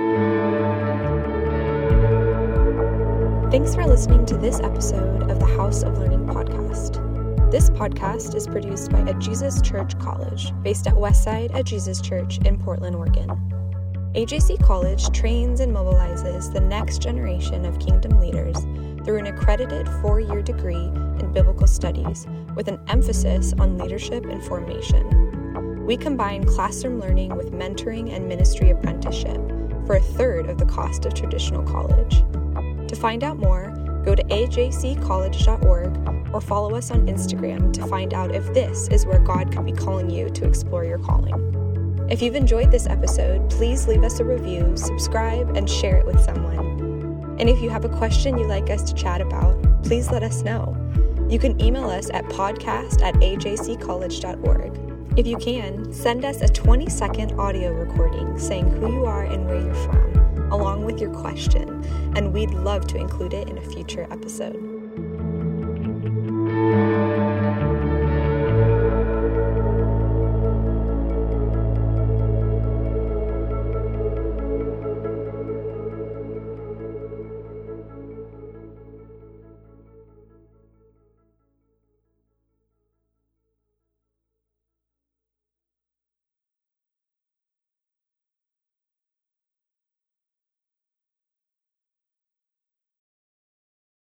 Thanks 3.54 3.76
for 3.76 3.86
listening 3.86 4.26
to 4.26 4.36
this 4.36 4.60
episode 4.62 5.30
of 5.30 5.40
the 5.40 5.46
House 5.46 5.84
of 5.84 6.00
Learning 6.00 6.26
podcast. 6.26 7.52
This 7.52 7.70
podcast 7.70 8.34
is 8.34 8.48
produced 8.48 8.90
by 8.90 9.02
A 9.02 9.14
Jesus 9.20 9.62
Church 9.62 9.96
College, 10.00 10.52
based 10.64 10.88
at 10.88 10.96
Westside 10.96 11.54
A 11.54 11.62
Jesus 11.62 12.02
Church 12.02 12.40
in 12.40 12.58
Portland, 12.58 12.96
Oregon. 12.96 13.30
AJC 14.16 14.60
College 14.64 15.08
trains 15.12 15.60
and 15.60 15.72
mobilizes 15.72 16.52
the 16.52 16.62
next 16.62 17.00
generation 17.00 17.64
of 17.64 17.78
kingdom 17.78 18.20
leaders 18.20 18.58
through 19.06 19.20
an 19.20 19.28
accredited 19.28 19.88
four 20.02 20.20
year 20.20 20.42
degree 20.42 20.88
in 21.20 21.32
biblical 21.32 21.68
studies 21.68 22.26
with 22.56 22.68
an 22.68 22.80
emphasis 22.88 23.54
on 23.60 23.78
leadership 23.78 24.26
and 24.26 24.44
formation. 24.46 25.86
We 25.86 25.96
combine 25.96 26.44
classroom 26.44 27.00
learning 27.00 27.36
with 27.36 27.52
mentoring 27.52 28.12
and 28.16 28.28
ministry 28.28 28.72
apprenticeship 28.72 29.40
for 29.86 29.98
a 29.98 30.02
third 30.02 30.50
of 30.50 30.58
the 30.58 30.66
cost 30.66 31.06
of 31.06 31.14
traditional 31.14 31.62
college. 31.62 32.24
To 32.94 33.00
find 33.00 33.24
out 33.24 33.40
more, 33.40 33.72
go 34.06 34.14
to 34.14 34.24
ajccollege.org 34.26 36.32
or 36.32 36.40
follow 36.40 36.76
us 36.76 36.92
on 36.92 37.08
Instagram 37.08 37.74
to 37.74 37.88
find 37.88 38.14
out 38.14 38.36
if 38.36 38.54
this 38.54 38.88
is 38.90 39.08
where 39.08 39.18
God 39.18 39.52
could 39.52 39.66
be 39.66 39.72
calling 39.72 40.12
you 40.12 40.30
to 40.30 40.46
explore 40.46 40.86
your 40.86 41.00
calling. 41.00 42.06
If 42.12 42.22
you've 42.22 42.36
enjoyed 42.36 42.70
this 42.70 42.86
episode, 42.86 43.50
please 43.50 43.88
leave 43.88 44.04
us 44.04 44.20
a 44.20 44.24
review, 44.24 44.78
subscribe, 44.78 45.58
and 45.58 45.68
share 45.68 45.98
it 45.98 46.06
with 46.06 46.20
someone. 46.20 47.36
And 47.40 47.50
if 47.50 47.64
you 47.64 47.72
have 47.72 47.84
a 47.84 47.90
question 47.90 48.38
you'd 48.38 48.46
like 48.46 48.70
us 48.70 48.84
to 48.84 48.94
chat 48.94 49.22
about, 49.22 49.58
please 49.82 50.12
let 50.12 50.22
us 50.22 50.44
know. 50.44 50.78
You 51.28 51.40
can 51.40 51.60
email 51.60 51.90
us 51.90 52.12
at 52.12 52.26
podcast 52.26 53.02
at 53.02 53.16
ajccollege.org. 53.16 55.18
If 55.18 55.26
you 55.26 55.38
can, 55.38 55.92
send 55.92 56.26
us 56.26 56.42
a 56.42 56.48
20 56.48 56.92
second 56.92 57.40
audio 57.40 57.74
recording 57.74 58.38
saying 58.38 58.70
who 58.70 58.94
you 58.94 59.06
are 59.06 59.24
and 59.24 59.48
where 59.48 59.60
you're 59.60 59.74
from, 59.74 60.13
along 60.52 60.86
with 60.86 61.00
your 61.00 61.12
question, 61.12 61.84
and 62.16 62.34
we'd 62.34 62.52
love 62.52 62.88
to 62.88 62.98
include 62.98 63.34
it 63.34 63.50
in 63.50 63.58
a 63.58 63.62
future 63.62 64.08
episode. 64.12 64.73